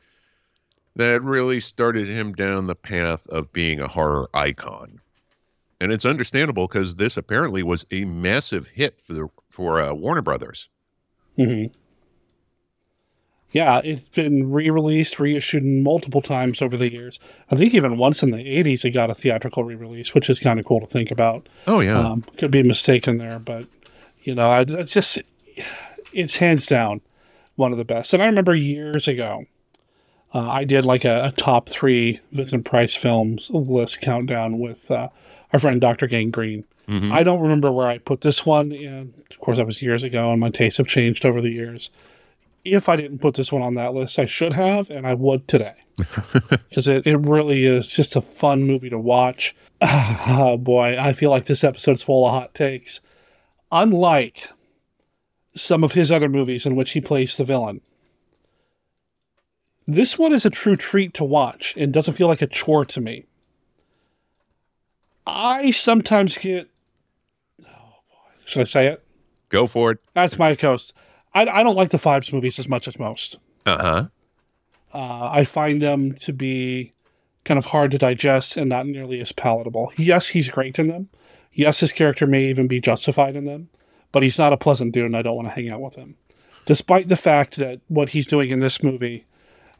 that 0.97 1.23
really 1.23 1.61
started 1.61 2.07
him 2.09 2.33
down 2.33 2.67
the 2.67 2.75
path 2.75 3.27
of 3.29 3.53
being 3.53 3.81
a 3.81 3.89
horror 3.89 4.29
icon, 4.35 5.01
and 5.81 5.93
it's 5.93 6.05
understandable 6.05 6.67
because 6.67 6.97
this 6.97 7.17
apparently 7.17 7.63
was 7.63 7.87
a 7.91 8.05
massive 8.05 8.69
hit 8.69 9.01
for 9.01 9.13
the 9.15 9.29
for 9.51 9.81
uh, 9.81 9.93
Warner 9.93 10.23
Brothers. 10.23 10.69
hmm 11.37 11.65
Yeah, 13.53 13.81
it's 13.85 14.09
been 14.09 14.51
re-released, 14.51 15.19
reissued 15.21 15.65
multiple 15.65 16.23
times 16.23 16.63
over 16.63 16.77
the 16.77 16.91
years. 16.91 17.19
I 17.51 17.57
think 17.57 17.75
even 17.75 17.99
once 17.99 18.23
in 18.23 18.31
the 18.31 18.39
'80s 18.39 18.85
it 18.85 18.91
got 18.91 19.11
a 19.11 19.15
theatrical 19.15 19.65
re-release, 19.65 20.15
which 20.15 20.31
is 20.31 20.41
kind 20.41 20.59
of 20.59 20.65
cool 20.67 20.81
to 20.81 20.87
think 20.87 21.11
about. 21.11 21.49
Oh 21.67 21.81
yeah, 21.81 21.99
Um, 21.99 22.23
could 22.39 22.51
be 22.51 22.63
mistaken 22.63 23.19
there, 23.19 23.39
but 23.39 23.67
you 24.23 24.35
know, 24.35 24.51
I, 24.51 24.61
it's 24.63 24.93
just 24.93 25.19
it's 26.13 26.37
hands 26.37 26.67
down 26.67 27.01
one 27.57 27.73
of 27.73 27.79
the 27.79 27.85
best. 27.85 28.13
And 28.15 28.23
I 28.23 28.27
remember 28.27 28.55
years 28.55 29.07
ago, 29.09 29.45
uh, 30.35 30.49
I 30.51 30.65
did 30.65 30.85
like 30.85 31.05
a, 31.05 31.27
a 31.27 31.33
top 31.33 31.69
three 31.69 32.21
Vincent 32.33 32.65
Price 32.65 32.95
films 32.95 33.51
list 33.51 34.01
countdown 34.01 34.59
with 34.59 34.91
uh, 34.91 35.09
our 35.53 35.59
friend 35.61 35.81
Dr. 35.81 36.07
Gangrene. 36.07 36.65
Mhm. 36.89 37.13
I 37.13 37.23
don't 37.23 37.41
remember 37.41 37.71
where 37.71 37.87
I 37.87 37.99
put 37.99 38.23
this 38.23 38.45
one, 38.45 38.73
and 38.73 39.15
of 39.31 39.39
course 39.39 39.57
that 39.59 39.67
was 39.67 39.83
years 39.83 40.03
ago, 40.03 40.31
and 40.33 40.41
my 40.41 40.51
tastes 40.51 40.79
have 40.79 40.87
changed 40.89 41.25
over 41.25 41.41
the 41.41 41.51
years. 41.53 41.91
If 42.65 42.89
I 42.89 42.97
didn't 42.97 43.19
put 43.19 43.35
this 43.35 43.51
one 43.53 43.63
on 43.63 43.75
that 43.75 43.93
list, 43.95 44.19
I 44.19 44.27
should 44.27 44.53
have, 44.55 44.89
and 44.91 45.07
I 45.07 45.15
would 45.15 45.47
today 45.49 45.75
because 46.69 46.87
it, 46.89 47.07
it 47.07 47.17
really 47.17 47.65
is 47.67 47.89
just 47.89 48.15
a 48.17 48.21
fun 48.21 48.63
movie 48.65 48.91
to 48.91 48.99
watch. 48.99 49.55
Oh 49.85 50.57
boy, 50.57 50.97
I 50.99 51.13
feel 51.13 51.31
like 51.31 51.45
this 51.47 51.65
episode's 51.65 52.03
full 52.03 52.25
of 52.27 52.33
hot 52.33 52.55
takes. 52.55 53.01
Unlike 53.73 54.49
some 55.55 55.83
of 55.85 55.93
his 55.93 56.11
other 56.13 56.29
movies 56.29 56.65
in 56.67 56.77
which 56.77 56.93
he 56.93 57.01
plays 57.01 57.37
the 57.37 57.45
villain, 57.45 57.81
this 59.87 60.19
one 60.19 60.33
is 60.33 60.45
a 60.45 60.51
true 60.51 60.77
treat 60.77 61.15
to 61.15 61.25
watch 61.25 61.75
and 61.77 61.93
doesn't 61.93 62.15
feel 62.15 62.29
like 62.29 62.43
a 62.43 62.47
chore 62.47 62.85
to 62.87 63.01
me. 63.01 63.27
I 65.27 65.71
sometimes 65.71 66.39
get. 66.39 66.69
Oh 67.63 67.65
boy, 67.65 68.33
should 68.45 68.61
I 68.61 68.65
say 68.65 68.87
it? 68.89 69.05
Go 69.49 69.67
for 69.67 69.93
it. 69.93 69.99
That's 70.15 70.39
my 70.39 70.55
coast. 70.55 70.95
I, 71.35 71.47
I 71.47 71.63
don't 71.63 71.77
like 71.77 71.91
the 71.91 71.99
Phibes 71.99 72.33
movies 72.33 72.59
as 72.59 72.69
much 72.69 72.89
as 72.89 72.99
most. 72.99 73.37
Uh 73.67 73.79
huh. 73.81 74.09
Uh, 74.95 75.31
I 75.33 75.45
find 75.45 75.81
them 75.81 76.15
to 76.17 76.33
be 76.33 76.93
kind 77.45 77.59
of 77.59 77.67
hard 77.67 77.91
to 77.93 77.99
digest 77.99 78.57
and 78.57 78.69
not 78.69 78.87
nearly 78.87 79.21
as 79.21 79.33
palatable. 79.33 79.93
Yes, 79.97 80.29
he's 80.29 80.49
great 80.49 80.79
in 80.79 80.89
them. 80.89 81.09
Yes, 81.53 81.81
his 81.81 81.93
character 81.93 82.27
may 82.27 82.45
even 82.45 82.67
be 82.67 82.81
justified 82.81 83.37
in 83.37 83.45
them, 83.45 83.69
but 84.11 84.23
he's 84.23 84.39
not 84.39 84.53
a 84.53 84.57
pleasant 84.59 84.93
dude, 84.93 85.07
and 85.07 85.17
I 85.17 85.23
don't 85.23 85.37
want 85.37 85.49
to 85.49 85.55
hang 85.55 85.69
out 85.71 85.81
with 85.81 85.95
him. 85.95 86.17
Despite 86.67 87.09
the 87.09 87.17
fact 87.17 87.57
that 87.57 87.81
what 87.89 88.11
he's 88.11 88.27
doing 88.27 88.51
in 88.51 88.61
this 88.61 88.83
movie 88.83 89.27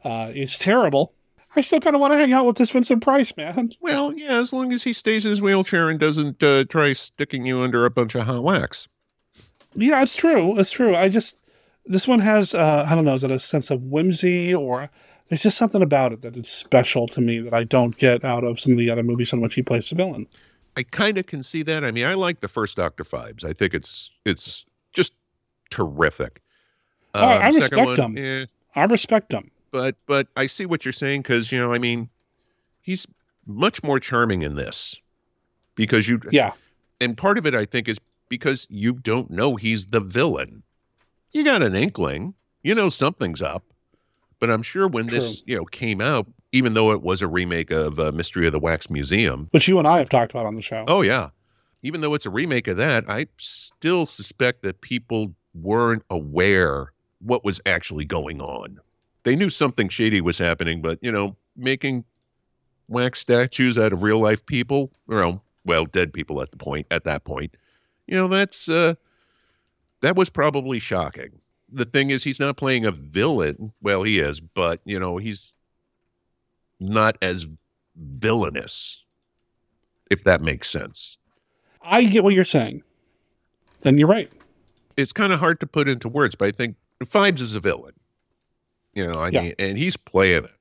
uh, 0.03 0.31
is 0.33 0.57
terrible, 0.57 1.13
I 1.55 1.61
still 1.61 1.79
kind 1.79 1.95
of 1.95 2.01
want 2.01 2.13
to 2.13 2.17
hang 2.17 2.33
out 2.33 2.45
with 2.45 2.57
this 2.57 2.71
Vincent 2.71 3.03
Price, 3.03 3.35
man. 3.37 3.71
Well, 3.79 4.13
yeah, 4.13 4.39
as 4.39 4.51
long 4.53 4.73
as 4.73 4.83
he 4.83 4.91
stays 4.93 5.23
in 5.25 5.29
his 5.29 5.41
wheelchair 5.41 5.89
and 5.89 5.99
doesn't 5.99 6.41
uh, 6.41 6.65
try 6.65 6.93
sticking 6.93 7.45
you 7.45 7.59
under 7.61 7.85
a 7.85 7.91
bunch 7.91 8.15
of 8.15 8.23
hot 8.23 8.43
wax. 8.43 8.87
Yeah, 9.75 10.01
it's 10.01 10.15
true. 10.15 10.59
It's 10.59 10.71
true. 10.71 10.95
I 10.95 11.09
just 11.09 11.37
this 11.85 12.07
one 12.07 12.19
has 12.21 12.53
uh, 12.53 12.85
I 12.87 12.95
don't 12.95 13.05
know, 13.05 13.13
is 13.13 13.23
it 13.23 13.31
a 13.31 13.39
sense 13.39 13.69
of 13.71 13.83
whimsy 13.83 14.53
or 14.53 14.89
there's 15.29 15.43
just 15.43 15.57
something 15.57 15.81
about 15.81 16.11
it 16.13 16.21
that 16.21 16.35
is 16.37 16.49
special 16.49 17.07
to 17.09 17.21
me 17.21 17.39
that 17.39 17.53
I 17.53 17.63
don't 17.63 17.97
get 17.97 18.23
out 18.23 18.43
of 18.43 18.59
some 18.59 18.73
of 18.73 18.77
the 18.77 18.89
other 18.89 19.03
movies 19.03 19.31
in 19.33 19.41
which 19.41 19.55
he 19.55 19.61
plays 19.63 19.89
the 19.89 19.95
villain. 19.95 20.27
I 20.75 20.83
kind 20.83 21.17
of 21.17 21.27
can 21.27 21.43
see 21.43 21.61
that. 21.63 21.83
I 21.83 21.91
mean, 21.91 22.05
I 22.05 22.13
like 22.15 22.39
the 22.39 22.47
first 22.47 22.77
Doctor 22.77 23.03
Phibes. 23.03 23.43
I 23.43 23.53
think 23.53 23.73
it's 23.73 24.11
it's 24.25 24.65
just 24.91 25.13
terrific. 25.69 26.41
Oh, 27.15 27.23
I 27.25 27.49
Um, 27.49 27.55
respect 27.55 27.85
one, 27.85 27.95
them. 27.95 28.17
eh, 28.17 28.45
I 28.75 28.83
respect 28.85 29.29
them. 29.29 29.51
But 29.73 29.95
but 30.05 30.27
I 30.37 30.47
see 30.47 30.65
what 30.65 30.85
you're 30.85 30.93
saying 30.93 31.23
because 31.23 31.51
you 31.51 31.59
know 31.59 31.73
I 31.73 31.79
mean 31.79 32.07
he's 32.79 33.05
much 33.45 33.83
more 33.83 33.99
charming 33.99 34.43
in 34.43 34.55
this 34.55 34.95
because 35.75 36.07
you 36.07 36.21
Yeah. 36.31 36.53
and 37.01 37.17
part 37.17 37.37
of 37.37 37.45
it 37.45 37.53
I 37.55 37.65
think 37.65 37.89
is 37.89 37.97
because 38.29 38.65
you 38.69 38.93
don't 38.93 39.29
know 39.29 39.57
he's 39.57 39.87
the 39.87 39.99
villain. 39.99 40.63
You 41.33 41.43
got 41.43 41.61
an 41.61 41.75
inkling, 41.75 42.35
you 42.61 42.73
know 42.75 42.89
something's 42.89 43.41
up, 43.41 43.63
but 44.39 44.49
I'm 44.49 44.61
sure 44.63 44.87
when 44.87 45.07
this 45.07 45.43
you 45.45 45.57
know 45.57 45.65
came 45.65 45.99
out, 45.99 46.27
even 46.51 46.75
though 46.75 46.91
it 46.91 47.01
was 47.01 47.21
a 47.21 47.27
remake 47.27 47.71
of 47.71 47.99
uh, 47.99 48.11
Mystery 48.13 48.45
of 48.45 48.53
the 48.53 48.59
Wax 48.59 48.89
Museum, 48.89 49.47
Which 49.51 49.67
you 49.67 49.79
and 49.79 49.87
I 49.87 49.97
have 49.97 50.09
talked 50.09 50.31
about 50.31 50.45
on 50.45 50.55
the 50.55 50.61
show. 50.61 50.85
oh 50.87 51.01
yeah, 51.01 51.29
even 51.81 52.01
though 52.01 52.13
it's 52.13 52.27
a 52.27 52.29
remake 52.29 52.67
of 52.67 52.77
that, 52.77 53.09
I 53.09 53.25
still 53.37 54.05
suspect 54.05 54.61
that 54.61 54.81
people 54.81 55.33
weren't 55.55 56.03
aware 56.11 56.93
what 57.19 57.43
was 57.43 57.59
actually 57.65 58.05
going 58.05 58.39
on. 58.39 58.79
They 59.23 59.35
knew 59.35 59.49
something 59.49 59.89
shady 59.89 60.21
was 60.21 60.37
happening, 60.37 60.81
but 60.81 60.99
you 61.01 61.11
know, 61.11 61.35
making 61.55 62.03
wax 62.87 63.19
statues 63.19 63.77
out 63.77 63.93
of 63.93 64.03
real 64.03 64.19
life 64.19 64.45
people, 64.45 64.91
you 65.07 65.15
know, 65.15 65.41
well, 65.65 65.85
dead 65.85 66.13
people 66.13 66.41
at 66.41 66.51
the 66.51 66.57
point 66.57 66.85
at 66.91 67.05
that 67.05 67.23
point, 67.23 67.55
you 68.07 68.15
know, 68.15 68.27
that's 68.27 68.67
uh 68.69 68.95
that 70.01 70.15
was 70.15 70.29
probably 70.29 70.79
shocking. 70.79 71.31
The 71.71 71.85
thing 71.85 72.09
is 72.09 72.23
he's 72.23 72.39
not 72.39 72.57
playing 72.57 72.85
a 72.85 72.91
villain. 72.91 73.71
Well, 73.81 74.03
he 74.03 74.19
is, 74.19 74.41
but 74.41 74.81
you 74.85 74.99
know, 74.99 75.17
he's 75.17 75.53
not 76.79 77.17
as 77.21 77.47
villainous, 77.95 79.03
if 80.11 80.25
that 80.25 80.41
makes 80.41 80.69
sense. 80.69 81.17
I 81.81 82.03
get 82.03 82.23
what 82.23 82.33
you're 82.33 82.43
saying. 82.43 82.83
Then 83.81 83.97
you're 83.97 84.07
right. 84.07 84.31
it's 84.97 85.11
kind 85.13 85.33
of 85.33 85.39
hard 85.39 85.59
to 85.61 85.67
put 85.67 85.87
into 85.89 86.07
words, 86.07 86.35
but 86.35 86.47
I 86.47 86.51
think 86.51 86.75
Phibes 87.01 87.41
is 87.41 87.55
a 87.55 87.59
villain. 87.59 87.93
You 88.93 89.07
know, 89.07 89.19
I 89.19 89.29
Yeah. 89.29 89.41
mean, 89.41 89.53
and 89.59 89.77
he's 89.77 89.97
playing 89.97 90.45
it 90.45 90.51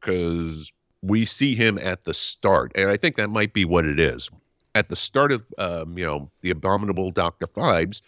because 0.00 0.72
we 1.02 1.24
see 1.24 1.54
him 1.54 1.78
at 1.78 2.04
the 2.04 2.14
start, 2.14 2.72
and 2.74 2.88
I 2.88 2.96
think 2.96 3.16
that 3.16 3.30
might 3.30 3.52
be 3.52 3.64
what 3.64 3.84
it 3.86 3.98
is. 3.98 4.28
At 4.74 4.88
the 4.88 4.96
start 4.96 5.32
of, 5.32 5.44
um, 5.58 5.96
you 5.96 6.04
know, 6.04 6.30
the 6.42 6.50
abominable 6.50 7.10
Doctor 7.10 7.46
Phibes, 7.46 8.00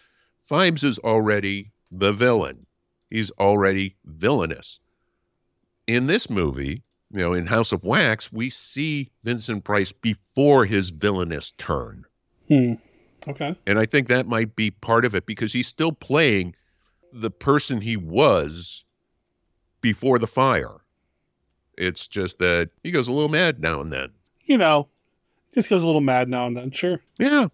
Phibes 0.49 0.85
is 0.85 0.99
already 1.01 1.71
the 1.91 2.13
villain. 2.13 2.67
He's 3.11 3.31
already 3.33 3.97
villainous. 4.05 4.81
In 5.87 6.07
this 6.07 6.29
movie, 6.31 6.83
you 7.13 7.21
know, 7.21 7.33
in 7.33 7.47
House 7.47 7.73
of 7.73 7.83
Wax, 7.83 8.33
we 8.33 8.51
see 8.51 9.11
Vincent 9.25 9.65
Price 9.65 9.91
before 9.91 10.65
his 10.65 10.91
villainous 10.91 11.53
turn. 11.53 12.05
Hmm. 12.49 12.75
Okay. 13.27 13.57
And 13.67 13.79
I 13.79 13.87
think 13.87 14.09
that 14.09 14.27
might 14.27 14.55
be 14.55 14.71
part 14.71 15.05
of 15.05 15.15
it 15.15 15.27
because 15.27 15.53
he's 15.53 15.67
still 15.69 15.93
playing 15.93 16.55
the 17.13 17.31
person 17.31 17.81
he 17.81 17.97
was 17.97 18.85
before 19.81 20.19
the 20.19 20.27
fire. 20.27 20.77
It's 21.79 22.07
just 22.07 22.39
that 22.39 22.71
he 22.83 22.91
goes 22.91 23.09
a 23.09 23.13
little 23.13 23.29
mad 23.31 23.61
now 23.61 23.81
and 23.81 23.93
then. 23.93 24.11
You 24.45 24.59
know, 24.59 24.89
just 25.55 25.71
goes 25.71 25.83
a 25.83 25.87
little 25.87 26.01
mad 26.01 26.29
now 26.29 26.47
and 26.47 26.57
then. 26.57 26.71
Sure. 26.71 27.01
Yeah. 27.19 27.49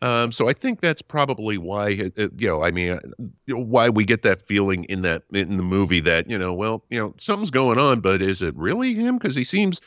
Um, 0.00 0.32
so 0.32 0.48
I 0.48 0.52
think 0.52 0.80
that's 0.80 1.02
probably 1.02 1.58
why, 1.58 1.90
it, 1.90 2.12
it- 2.16 2.32
you 2.40 2.48
know, 2.48 2.64
I 2.64 2.70
mean, 2.70 2.92
uh, 2.92 3.56
why 3.56 3.88
we 3.88 4.04
get 4.04 4.22
that 4.22 4.42
feeling 4.46 4.84
in 4.84 5.02
that 5.02 5.22
in 5.32 5.56
the 5.56 5.62
movie 5.62 6.00
that 6.00 6.28
you 6.28 6.38
know, 6.38 6.52
well, 6.52 6.84
you 6.90 6.98
know, 6.98 7.14
something's 7.18 7.50
going 7.50 7.78
on, 7.78 8.00
but 8.00 8.20
is 8.22 8.42
it 8.42 8.54
really 8.56 8.94
him? 8.94 9.18
Because 9.18 9.34
he 9.36 9.44
seems 9.44 9.80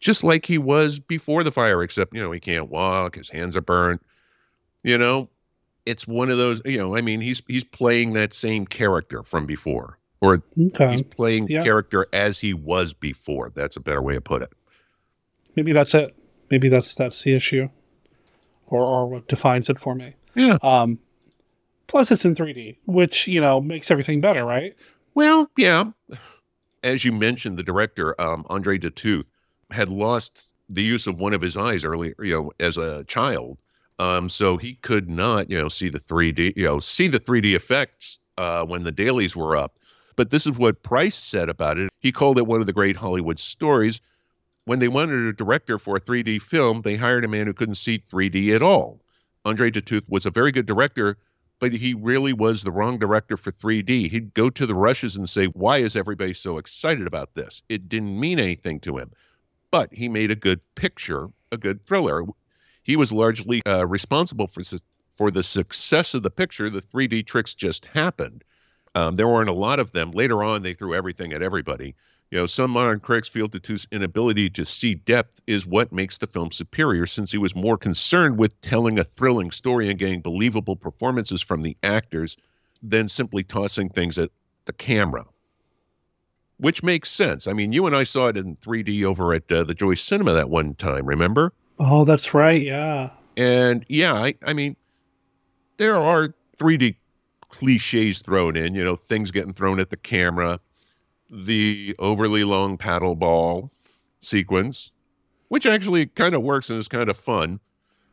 just 0.00 0.22
like 0.22 0.46
he 0.46 0.58
was 0.58 1.00
before 1.00 1.42
the 1.42 1.50
fire, 1.50 1.82
except 1.82 2.14
you 2.14 2.22
know, 2.22 2.30
he 2.30 2.38
can't 2.40 2.68
walk, 2.70 3.16
his 3.16 3.28
hands 3.30 3.56
are 3.56 3.60
burnt. 3.62 4.00
You 4.84 4.96
know, 4.96 5.28
it's 5.86 6.06
one 6.06 6.30
of 6.30 6.38
those. 6.38 6.60
You 6.64 6.78
know, 6.78 6.96
I 6.96 7.00
mean, 7.00 7.20
he's 7.20 7.42
he's 7.48 7.64
playing 7.64 8.12
that 8.12 8.34
same 8.34 8.64
character 8.64 9.24
from 9.24 9.44
before, 9.44 9.97
or 10.20 10.42
Okay. 10.58 10.92
he's 10.92 11.02
playing 11.02 11.46
Yeah. 11.48 11.62
character 11.62 12.06
as 12.12 12.40
he 12.40 12.54
was 12.54 12.92
before. 12.94 13.50
That's 13.54 13.76
a 13.76 13.80
better 13.80 14.02
way 14.02 14.14
to 14.14 14.20
put 14.20 14.42
it. 14.42 14.52
Maybe 15.56 15.72
that's 15.72 15.94
it. 15.94 16.14
Maybe 16.50 16.68
that's 16.68 16.94
that's 16.94 17.22
the 17.22 17.34
issue, 17.34 17.68
or 18.66 18.82
or 18.84 19.06
what 19.06 19.28
defines 19.28 19.68
it 19.68 19.78
for 19.78 19.94
me. 19.94 20.14
Yeah. 20.34 20.58
Um. 20.62 20.98
Plus, 21.88 22.10
it's 22.10 22.24
in 22.24 22.34
3D, 22.34 22.76
which 22.86 23.26
you 23.26 23.40
know 23.40 23.60
makes 23.60 23.90
everything 23.90 24.20
better, 24.20 24.44
right? 24.44 24.74
Well, 25.14 25.50
yeah. 25.56 25.90
As 26.84 27.04
you 27.04 27.12
mentioned, 27.12 27.56
the 27.56 27.62
director, 27.62 28.14
um, 28.20 28.44
Andre 28.48 28.78
de 28.78 28.90
Toth, 28.90 29.30
had 29.70 29.88
lost 29.90 30.52
the 30.68 30.82
use 30.82 31.06
of 31.06 31.18
one 31.18 31.32
of 31.34 31.40
his 31.40 31.56
eyes 31.56 31.84
early, 31.84 32.14
you 32.20 32.32
know, 32.34 32.52
as 32.60 32.76
a 32.76 33.04
child. 33.04 33.58
Um, 33.98 34.28
so 34.28 34.56
he 34.58 34.74
could 34.74 35.10
not, 35.10 35.50
you 35.50 35.58
know, 35.60 35.68
see 35.68 35.88
the 35.88 35.98
3D, 35.98 36.52
you 36.56 36.64
know, 36.64 36.78
see 36.78 37.08
the 37.08 37.18
3D 37.18 37.54
effects 37.56 38.20
uh, 38.36 38.64
when 38.64 38.84
the 38.84 38.92
dailies 38.92 39.34
were 39.34 39.56
up. 39.56 39.78
But 40.18 40.30
this 40.30 40.48
is 40.48 40.58
what 40.58 40.82
Price 40.82 41.14
said 41.14 41.48
about 41.48 41.78
it. 41.78 41.90
He 42.00 42.10
called 42.10 42.38
it 42.38 42.46
one 42.48 42.58
of 42.58 42.66
the 42.66 42.72
great 42.72 42.96
Hollywood 42.96 43.38
stories. 43.38 44.00
When 44.64 44.80
they 44.80 44.88
wanted 44.88 45.20
a 45.20 45.32
director 45.32 45.78
for 45.78 45.94
a 45.94 46.00
3D 46.00 46.42
film, 46.42 46.82
they 46.82 46.96
hired 46.96 47.24
a 47.24 47.28
man 47.28 47.46
who 47.46 47.54
couldn't 47.54 47.76
see 47.76 48.00
3D 48.00 48.52
at 48.52 48.60
all. 48.60 49.00
Andre 49.44 49.70
de 49.70 49.80
Toth 49.80 50.02
was 50.08 50.26
a 50.26 50.32
very 50.32 50.50
good 50.50 50.66
director, 50.66 51.18
but 51.60 51.72
he 51.72 51.94
really 51.94 52.32
was 52.32 52.64
the 52.64 52.72
wrong 52.72 52.98
director 52.98 53.36
for 53.36 53.52
3D. 53.52 54.10
He'd 54.10 54.34
go 54.34 54.50
to 54.50 54.66
the 54.66 54.74
rushes 54.74 55.14
and 55.14 55.30
say, 55.30 55.46
Why 55.46 55.78
is 55.78 55.94
everybody 55.94 56.34
so 56.34 56.58
excited 56.58 57.06
about 57.06 57.34
this? 57.34 57.62
It 57.68 57.88
didn't 57.88 58.18
mean 58.18 58.40
anything 58.40 58.80
to 58.80 58.98
him. 58.98 59.12
But 59.70 59.94
he 59.94 60.08
made 60.08 60.32
a 60.32 60.34
good 60.34 60.60
picture, 60.74 61.28
a 61.52 61.56
good 61.56 61.86
thriller. 61.86 62.24
He 62.82 62.96
was 62.96 63.12
largely 63.12 63.62
uh, 63.64 63.86
responsible 63.86 64.48
for, 64.48 64.64
for 65.14 65.30
the 65.30 65.44
success 65.44 66.12
of 66.12 66.24
the 66.24 66.30
picture. 66.30 66.68
The 66.68 66.82
3D 66.82 67.24
tricks 67.24 67.54
just 67.54 67.86
happened. 67.86 68.42
Um, 68.94 69.16
there 69.16 69.28
weren't 69.28 69.48
a 69.48 69.54
lot 69.54 69.78
of 69.78 69.92
them. 69.92 70.10
Later 70.10 70.42
on, 70.42 70.62
they 70.62 70.74
threw 70.74 70.94
everything 70.94 71.32
at 71.32 71.42
everybody. 71.42 71.94
You 72.30 72.38
know, 72.38 72.46
some 72.46 72.70
modern 72.70 73.00
critics 73.00 73.28
feel 73.28 73.48
de 73.48 73.58
Toth's 73.58 73.86
inability 73.90 74.50
to 74.50 74.66
see 74.66 74.94
depth 74.94 75.40
is 75.46 75.66
what 75.66 75.92
makes 75.92 76.18
the 76.18 76.26
film 76.26 76.50
superior, 76.50 77.06
since 77.06 77.32
he 77.32 77.38
was 77.38 77.56
more 77.56 77.78
concerned 77.78 78.38
with 78.38 78.60
telling 78.60 78.98
a 78.98 79.04
thrilling 79.04 79.50
story 79.50 79.88
and 79.88 79.98
getting 79.98 80.20
believable 80.20 80.76
performances 80.76 81.40
from 81.40 81.62
the 81.62 81.76
actors 81.82 82.36
than 82.82 83.08
simply 83.08 83.42
tossing 83.42 83.88
things 83.88 84.18
at 84.18 84.30
the 84.66 84.72
camera. 84.74 85.24
Which 86.58 86.82
makes 86.82 87.10
sense. 87.10 87.46
I 87.46 87.52
mean, 87.54 87.72
you 87.72 87.86
and 87.86 87.96
I 87.96 88.04
saw 88.04 88.26
it 88.26 88.36
in 88.36 88.56
3D 88.56 89.04
over 89.04 89.32
at 89.32 89.50
uh, 89.50 89.64
the 89.64 89.74
Joyce 89.74 90.02
Cinema 90.02 90.32
that 90.34 90.50
one 90.50 90.74
time, 90.74 91.06
remember? 91.06 91.52
Oh, 91.78 92.04
that's 92.04 92.34
right. 92.34 92.60
Yeah. 92.60 93.10
And 93.36 93.86
yeah, 93.88 94.12
I, 94.12 94.34
I 94.44 94.52
mean, 94.52 94.76
there 95.76 95.96
are 95.96 96.34
3D 96.58 96.96
cliches 97.48 98.20
thrown 98.20 98.56
in, 98.56 98.74
you 98.74 98.84
know, 98.84 98.96
things 98.96 99.30
getting 99.30 99.52
thrown 99.52 99.80
at 99.80 99.90
the 99.90 99.96
camera, 99.96 100.60
the 101.30 101.94
overly 101.98 102.44
long 102.44 102.76
paddle 102.76 103.14
ball 103.14 103.70
sequence, 104.20 104.92
which 105.48 105.66
actually 105.66 106.06
kind 106.06 106.34
of 106.34 106.42
works 106.42 106.70
and 106.70 106.78
is 106.78 106.88
kind 106.88 107.08
of 107.08 107.16
fun. 107.16 107.60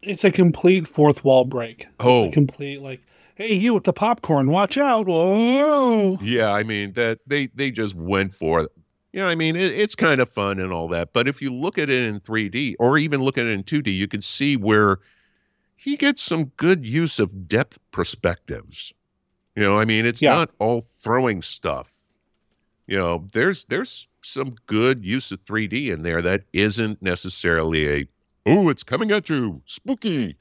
It's 0.02 0.24
a 0.24 0.32
complete 0.32 0.88
fourth 0.88 1.24
wall 1.24 1.46
break. 1.46 1.88
Oh. 2.00 2.26
It's 2.26 2.26
a 2.26 2.30
oh. 2.30 2.32
complete 2.32 2.82
like, 2.82 3.02
hey, 3.36 3.54
you 3.54 3.74
with 3.74 3.84
the 3.84 3.94
popcorn, 3.94 4.50
watch 4.52 4.78
out! 4.78 5.08
Whoa! 5.08 6.18
Yeah, 6.22 6.52
I 6.52 6.64
mean 6.64 6.94
that 6.94 7.20
they 7.28 7.48
they 7.48 7.72
just 7.72 7.96
went 7.96 8.34
for 8.34 8.62
it. 8.62 8.72
Yeah, 9.14 9.28
I 9.28 9.36
mean 9.36 9.56
it, 9.56 9.72
it's 9.72 9.96
kind 9.96 10.22
of 10.22 10.30
fun 10.30 10.60
and 10.60 10.72
all 10.72 10.88
that, 10.90 11.14
but 11.14 11.28
if 11.28 11.42
you 11.42 11.54
look 11.54 11.78
at 11.78 11.90
it 11.90 12.04
in 12.04 12.20
3D 12.20 12.76
or 12.80 12.98
even 12.98 13.22
look 13.22 13.38
at 13.38 13.46
it 13.46 13.52
in 13.52 13.64
2D, 13.64 13.96
you 13.96 14.08
can 14.08 14.22
see 14.22 14.58
where 14.58 15.00
he 15.76 15.98
gets 15.98 16.22
some 16.22 16.46
good 16.58 16.86
use 16.86 17.20
of 17.20 17.48
depth 17.48 17.80
perspectives. 17.92 18.94
You 19.56 19.64
know, 19.64 19.78
I 19.80 19.86
mean 19.86 20.06
it's 20.06 20.22
Yeah. 20.22 20.36
not 20.36 20.52
all 20.60 20.86
throwing 21.00 21.42
stuff. 21.42 21.92
You 22.88 22.98
know, 22.98 23.28
there's 23.34 23.66
there's 23.66 24.08
some 24.22 24.56
good 24.68 25.04
use 25.06 25.32
of 25.32 25.44
3D 25.46 25.90
in 25.92 26.04
there 26.04 26.22
that 26.22 26.44
isn't 26.54 27.02
necessarily 27.02 27.90
a 27.90 28.08
oh, 28.46 28.70
it's 28.70 28.84
coming 28.84 29.12
at 29.12 29.30
you, 29.30 29.62
spooky 29.66 30.36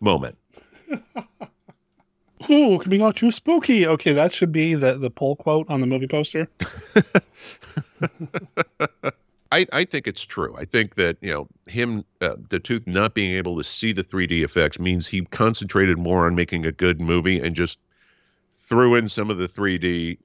moment. 0.00 0.38
Ooh, 2.48 2.78
coming 2.78 3.02
out 3.02 3.16
too 3.16 3.32
spooky. 3.32 3.84
Okay, 3.86 4.12
that 4.12 4.32
should 4.32 4.52
be 4.52 4.74
the 4.74 4.94
the 4.96 5.10
pull 5.10 5.34
quote 5.36 5.68
on 5.68 5.80
the 5.80 5.86
movie 5.86 6.06
poster. 6.06 6.48
I, 9.50 9.66
I 9.72 9.84
think 9.84 10.06
it's 10.06 10.24
true. 10.24 10.54
I 10.56 10.64
think 10.66 10.94
that 10.96 11.16
you 11.20 11.32
know 11.32 11.48
him, 11.66 12.04
uh, 12.20 12.36
de 12.50 12.58
Toth 12.60 12.86
not 12.86 13.14
being 13.14 13.34
able 13.34 13.56
to 13.56 13.64
see 13.64 13.92
the 13.92 14.04
3D 14.04 14.44
effects 14.44 14.78
means 14.78 15.06
he 15.06 15.22
concentrated 15.22 15.98
more 15.98 16.26
on 16.26 16.34
making 16.34 16.66
a 16.66 16.72
good 16.72 17.00
movie 17.00 17.40
and 17.40 17.56
just 17.56 17.78
threw 18.68 18.94
in 18.94 19.08
some 19.08 19.30
of 19.30 19.38
the 19.38 19.48
3D, 19.48 20.18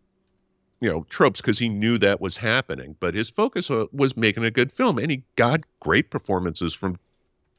you 0.82 0.91
know, 0.91 1.06
tropes 1.10 1.41
because 1.41 1.58
he 1.58 1.69
knew 1.69 1.97
that 1.97 2.19
was 2.19 2.36
happening. 2.38 2.95
But 2.99 3.13
his 3.13 3.29
focus 3.29 3.69
was 3.69 4.17
making 4.17 4.43
a 4.43 4.51
good 4.51 4.71
film, 4.71 4.97
and 4.97 5.10
he 5.10 5.23
got 5.36 5.62
great 5.79 6.12
performances 6.12 6.73
from 6.73 6.99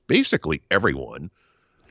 basically 0.06 0.60
everyone. 0.70 1.30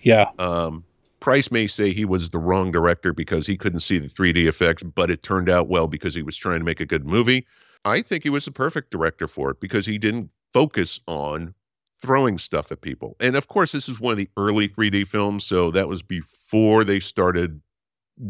Yeah. 0.02 0.30
Um, 0.38 0.84
Price 1.20 1.52
may 1.52 1.68
say 1.68 1.94
he 1.94 2.04
was 2.04 2.30
the 2.30 2.38
wrong 2.38 2.72
director 2.72 3.14
because 3.14 3.48
he 3.48 3.56
couldn't 3.56 3.80
see 3.80 3.98
the 3.98 4.10
3D 4.10 4.46
effects, 4.46 4.84
but 4.84 5.10
it 5.10 5.24
turned 5.24 5.50
out 5.50 5.70
well 5.70 5.88
because 5.88 6.14
he 6.14 6.22
was 6.22 6.36
trying 6.36 6.60
to 6.60 6.66
make 6.66 6.82
a 6.82 6.86
good 6.86 7.06
movie. 7.06 7.48
I 7.86 8.02
think 8.02 8.24
he 8.24 8.30
was 8.30 8.46
the 8.46 8.52
perfect 8.52 8.92
director 8.92 9.28
for 9.28 9.52
it 9.52 9.60
because 9.62 9.86
he 9.86 9.98
didn't 9.98 10.30
focus 10.52 11.00
on 11.08 11.54
throwing 12.02 12.38
stuff 12.38 12.72
at 12.74 12.82
people. 12.82 13.16
And 13.22 13.38
of 13.38 13.48
course, 13.48 13.72
this 13.72 13.88
is 13.88 14.02
one 14.02 14.12
of 14.12 14.18
the 14.18 14.30
early 14.36 14.68
3D 14.68 15.08
films, 15.08 15.46
so 15.46 15.72
that 15.72 15.88
was 15.88 16.02
before 16.02 16.84
they 16.84 17.00
started 17.00 17.62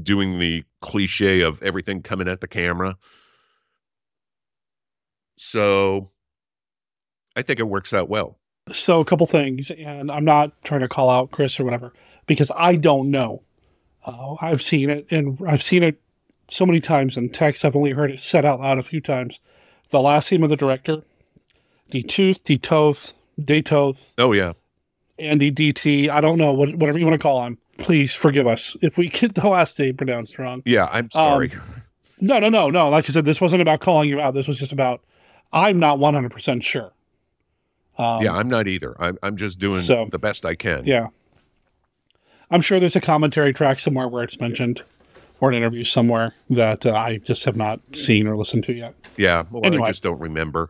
doing 0.02 0.40
the 0.40 0.64
cliche 0.82 1.42
of 1.42 1.62
everything 1.62 2.02
coming 2.02 2.28
at 2.28 2.42
the 2.42 2.48
camera. 2.48 2.98
So 5.38 6.12
I 7.36 7.42
think 7.42 7.60
it 7.60 7.68
works 7.68 7.94
out 7.94 8.10
well. 8.10 8.40
So 8.72 9.02
a 9.02 9.06
couple 9.06 9.28
things, 9.28 9.72
and 9.72 10.10
I'm 10.10 10.24
not 10.24 10.64
trying 10.64 10.82
to 10.82 10.88
call 10.88 11.10
out 11.10 11.32
Chris 11.32 11.60
or 11.60 11.66
whatever 11.66 11.94
because 12.28 12.52
I 12.56 12.76
don't 12.76 13.12
know. 13.12 13.44
Uh, 14.06 14.36
I've 14.42 14.62
seen 14.62 14.90
it, 14.90 15.06
and 15.12 15.38
I've 15.46 15.64
seen 15.64 15.84
it 15.84 16.02
so 16.50 16.66
many 16.66 16.80
times 16.80 17.18
in 17.18 17.30
text. 17.30 17.66
I've 17.66 17.76
only 17.76 17.92
heard 17.92 18.12
it 18.12 18.20
said 18.20 18.46
out 18.46 18.60
loud 18.60 18.78
a 18.78 18.84
few 18.84 19.02
times. 19.02 19.40
The 19.90 20.02
last 20.02 20.32
name 20.32 20.44
of 20.44 20.50
the 20.50 20.56
director, 20.56 21.04
D 21.90 22.04
Tooth, 22.04 22.44
D 22.44 22.58
Toth, 22.58 23.14
Datoth, 23.40 24.12
Oh 24.18 24.32
yeah. 24.32 24.54
Andy 25.20 25.52
DT. 25.52 26.10
I 26.10 26.22
don't 26.22 26.38
know 26.38 26.54
what, 26.54 26.76
whatever 26.76 26.98
you 26.98 27.06
want 27.06 27.20
to 27.20 27.24
call 27.24 27.46
him. 27.46 27.58
Please 27.78 28.14
forgive 28.14 28.48
us 28.48 28.78
if 28.82 28.98
we 28.98 29.10
get 29.10 29.36
the 29.36 29.48
last 29.48 29.78
name 29.80 29.98
pronounced 29.98 30.38
wrong. 30.38 30.62
Yeah, 30.66 30.88
I'm 30.92 31.10
sorry. 31.12 31.52
No, 32.20 32.40
no, 32.40 32.50
no, 32.50 32.70
no. 32.70 32.90
Like 32.90 33.06
I 33.06 33.14
said, 33.14 33.26
this 33.26 33.42
wasn't 33.42 33.62
about 33.62 33.80
calling 33.82 34.08
you 34.10 34.20
out. 34.22 34.34
This 34.34 34.48
was 34.48 34.60
just 34.60 34.72
about 34.72 35.02
I'm 35.52 35.80
not 35.80 36.00
100 36.00 36.32
percent 36.32 36.64
sure. 36.64 36.94
Um, 37.98 38.24
yeah, 38.24 38.34
I'm 38.34 38.48
not 38.50 38.68
either. 38.68 38.96
I'm 39.00 39.18
I'm 39.24 39.36
just 39.38 39.60
doing 39.60 39.80
so- 39.82 40.08
the 40.12 40.20
best 40.20 40.46
I 40.46 40.56
can. 40.56 40.84
Yeah. 40.86 41.08
I'm 42.52 42.62
sure 42.62 42.80
there's 42.80 42.96
a 42.96 43.02
commentary 43.02 43.52
track 43.54 43.80
somewhere 43.80 44.08
where 44.08 44.24
it's 44.24 44.40
mentioned 44.40 44.84
or 45.40 45.50
an 45.50 45.56
interview 45.56 45.84
somewhere 45.84 46.36
that 46.52 46.86
uh, 46.86 46.94
I 46.94 47.18
just 47.18 47.46
have 47.46 47.56
not 47.56 47.80
seen 47.94 48.28
or 48.28 48.38
listened 48.38 48.64
to 48.66 48.74
yet. 48.74 48.94
Yeah. 49.18 49.44
Well, 49.50 49.66
Anyway. 49.66 49.86
I 49.86 49.90
just 49.90 50.04
don't 50.04 50.20
remember. 50.20 50.70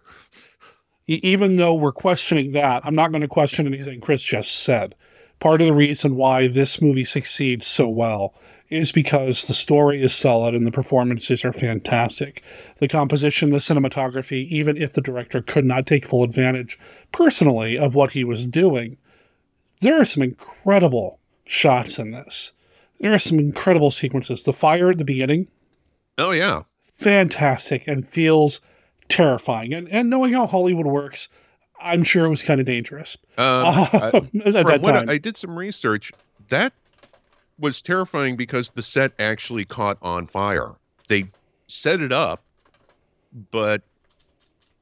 Even 1.08 1.58
though 1.58 1.76
we're 1.76 1.92
questioning 1.92 2.54
that, 2.54 2.86
I'm 2.86 2.96
not 2.96 3.12
going 3.12 3.22
to 3.22 3.28
question 3.28 3.68
anything 3.68 4.00
Chris 4.00 4.24
just 4.24 4.63
said. 4.63 4.96
Part 5.39 5.62
of 5.62 5.67
the 5.67 5.74
reason 5.74 6.15
why 6.15 6.48
this 6.48 6.82
movie 6.82 7.04
succeeds 7.06 7.67
so 7.67 7.89
well 7.89 8.34
is 8.69 8.91
because 8.91 9.43
the 9.46 9.54
story 9.54 10.02
is 10.02 10.15
solid 10.15 10.56
and 10.56 10.65
the 10.65 10.72
performances 10.72 11.43
are 11.46 11.54
fantastic. 11.54 12.41
The 12.78 12.88
composition, 12.88 13.50
the 13.50 13.58
cinematography, 13.58 14.48
even 14.48 14.78
if 14.78 14.93
the 14.93 15.02
director 15.02 15.41
could 15.41 15.65
not 15.65 15.86
take 15.86 16.06
full 16.06 16.24
advantage 16.24 16.80
personally 17.12 17.78
of 17.78 17.93
what 17.93 18.12
he 18.13 18.24
was 18.24 18.48
doing, 18.48 18.98
there 19.82 20.00
are 20.00 20.06
some 20.06 20.24
incredible 20.24 21.19
shots 21.46 22.00
in 22.00 22.12
this. 22.12 22.54
There 23.00 23.13
are 23.13 23.19
some 23.19 23.38
incredible 23.38 23.91
sequences. 23.91 24.43
The 24.43 24.54
fire 24.54 24.89
at 24.91 24.98
the 24.98 25.04
beginning, 25.04 25.50
Oh 26.17 26.32
yeah. 26.32 26.63
fantastic 26.93 27.86
and 27.88 28.08
feels 28.08 28.62
terrifying. 29.10 29.74
And, 29.74 29.89
and 29.89 30.10
knowing 30.10 30.34
how 30.34 30.48
Hollywood 30.48 30.86
works, 30.88 31.28
I'm 31.84 32.04
sure 32.04 32.26
it 32.26 32.30
was 32.30 32.41
kind 32.41 32.60
of 32.60 32.65
dangerous. 32.65 33.17
Um, 33.38 33.46
Uh, 33.46 33.88
I- 33.93 34.08
at 34.17 34.65
that 34.67 34.82
what 34.82 34.96
I- 34.96 35.00
time. 35.00 35.10
I 35.10 35.17
did 35.17 35.36
some 35.38 35.58
research. 35.58 36.12
That 36.50 36.74
was 37.60 37.82
terrifying 37.82 38.36
because 38.36 38.69
the 38.72 38.84
set 38.84 39.13
actually 39.19 39.65
caught 39.65 39.98
on 40.02 40.28
fire. 40.28 40.72
They 41.08 41.26
set 41.67 42.02
it 42.02 42.12
up, 42.12 42.41
but 43.52 43.82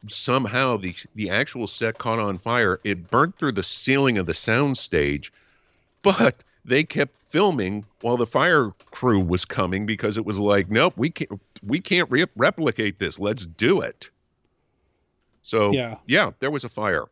somehow 0.08 0.78
the 0.78 0.96
the 1.16 1.30
actual 1.30 1.68
set 1.68 1.98
caught 1.98 2.20
on 2.20 2.38
fire. 2.38 2.80
It 2.84 3.10
burnt 3.10 3.38
through 3.38 3.54
the 3.54 3.64
ceiling 3.64 4.18
of 4.18 4.26
the 4.26 4.34
sound 4.34 4.78
stage, 4.78 5.32
but 6.02 6.44
they 6.66 6.84
kept 6.84 7.16
filming 7.30 7.86
while 8.02 8.18
the 8.18 8.26
fire 8.28 8.72
crew 8.92 9.20
was 9.20 9.46
coming 9.46 9.86
because 9.86 10.18
it 10.18 10.26
was 10.26 10.40
like, 10.40 10.70
nope, 10.70 10.94
we 10.98 11.10
can't 11.10 11.40
we 11.64 11.80
can't 11.80 12.10
re- 12.10 12.26
replicate 12.36 13.00
this. 13.00 13.20
Let's 13.20 13.46
do 13.46 13.82
it. 13.82 14.10
So 15.42 15.72
Yeah. 15.72 15.96
yeah, 16.06 16.32
there 16.40 16.52
was 16.52 16.64
a 16.64 16.70
fire. 16.70 17.06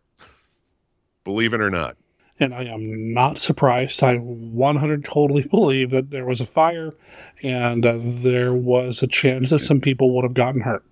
Believe 1.23 1.53
it 1.53 1.61
or 1.61 1.69
not. 1.69 1.97
And 2.39 2.53
I 2.53 2.63
am 2.63 3.13
not 3.13 3.37
surprised. 3.37 4.01
I 4.01 4.15
100 4.15 5.03
totally 5.03 5.43
believe 5.49 5.91
that 5.91 6.09
there 6.09 6.25
was 6.25 6.39
a 6.39 6.45
fire 6.45 6.93
and 7.43 7.85
uh, 7.85 7.97
there 8.01 8.53
was 8.53 9.03
a 9.03 9.07
chance 9.07 9.49
that 9.49 9.59
some 9.59 9.81
people 9.81 10.15
would 10.15 10.23
have 10.23 10.33
gotten 10.33 10.61
hurt. 10.61 10.83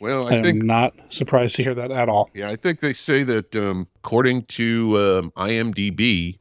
Well, 0.00 0.28
I 0.28 0.38
I 0.38 0.42
think 0.42 0.60
am 0.60 0.66
not 0.66 0.94
surprised 1.10 1.56
to 1.56 1.62
hear 1.62 1.74
that 1.74 1.90
at 1.90 2.08
all. 2.08 2.30
Yeah, 2.34 2.48
I 2.48 2.56
think 2.56 2.80
they 2.80 2.94
say 2.94 3.22
that 3.24 3.54
um, 3.54 3.86
according 3.96 4.42
to 4.46 4.96
um, 4.98 5.30
IMDb, 5.36 6.38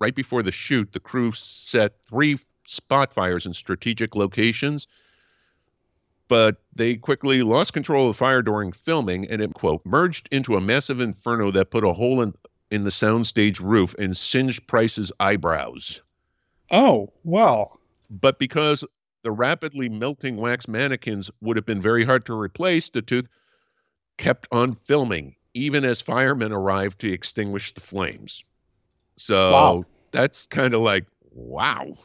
right 0.00 0.14
before 0.14 0.42
the 0.42 0.52
shoot, 0.52 0.92
the 0.92 1.00
crew 1.00 1.30
set 1.32 1.92
three 2.08 2.38
spot 2.66 3.12
fires 3.12 3.44
in 3.44 3.52
strategic 3.52 4.16
locations, 4.16 4.88
but 6.28 6.62
they 6.74 6.96
quickly 6.96 7.42
lost 7.42 7.72
control 7.72 8.08
of 8.08 8.14
the 8.14 8.18
fire 8.18 8.42
during 8.42 8.72
filming, 8.72 9.28
and 9.28 9.42
it 9.42 9.54
quote 9.54 9.84
merged 9.84 10.28
into 10.30 10.56
a 10.56 10.60
massive 10.60 11.00
inferno 11.00 11.50
that 11.52 11.70
put 11.70 11.84
a 11.84 11.92
hole 11.92 12.20
in 12.22 12.34
in 12.70 12.84
the 12.84 12.90
soundstage 12.90 13.60
roof 13.60 13.94
and 13.98 14.16
singed 14.16 14.66
Price's 14.66 15.12
eyebrows. 15.20 16.00
Oh, 16.70 17.12
well. 17.22 17.78
But 18.10 18.38
because 18.38 18.82
the 19.22 19.30
rapidly 19.30 19.88
melting 19.88 20.36
wax 20.36 20.66
mannequins 20.66 21.30
would 21.40 21.56
have 21.56 21.66
been 21.66 21.80
very 21.80 22.04
hard 22.04 22.26
to 22.26 22.34
replace, 22.38 22.88
de 22.88 23.00
Toth 23.02 23.28
kept 24.18 24.48
on 24.50 24.74
filming, 24.74 25.36
even 25.52 25.84
as 25.84 26.00
firemen 26.00 26.52
arrived 26.52 27.00
to 27.00 27.12
extinguish 27.12 27.72
the 27.74 27.80
flames. 27.80 28.42
So 29.16 29.52
Wow. 29.52 29.84
that's 30.10 30.46
kind 30.46 30.74
of 30.74 30.80
like, 30.80 31.06
wow. 31.32 31.96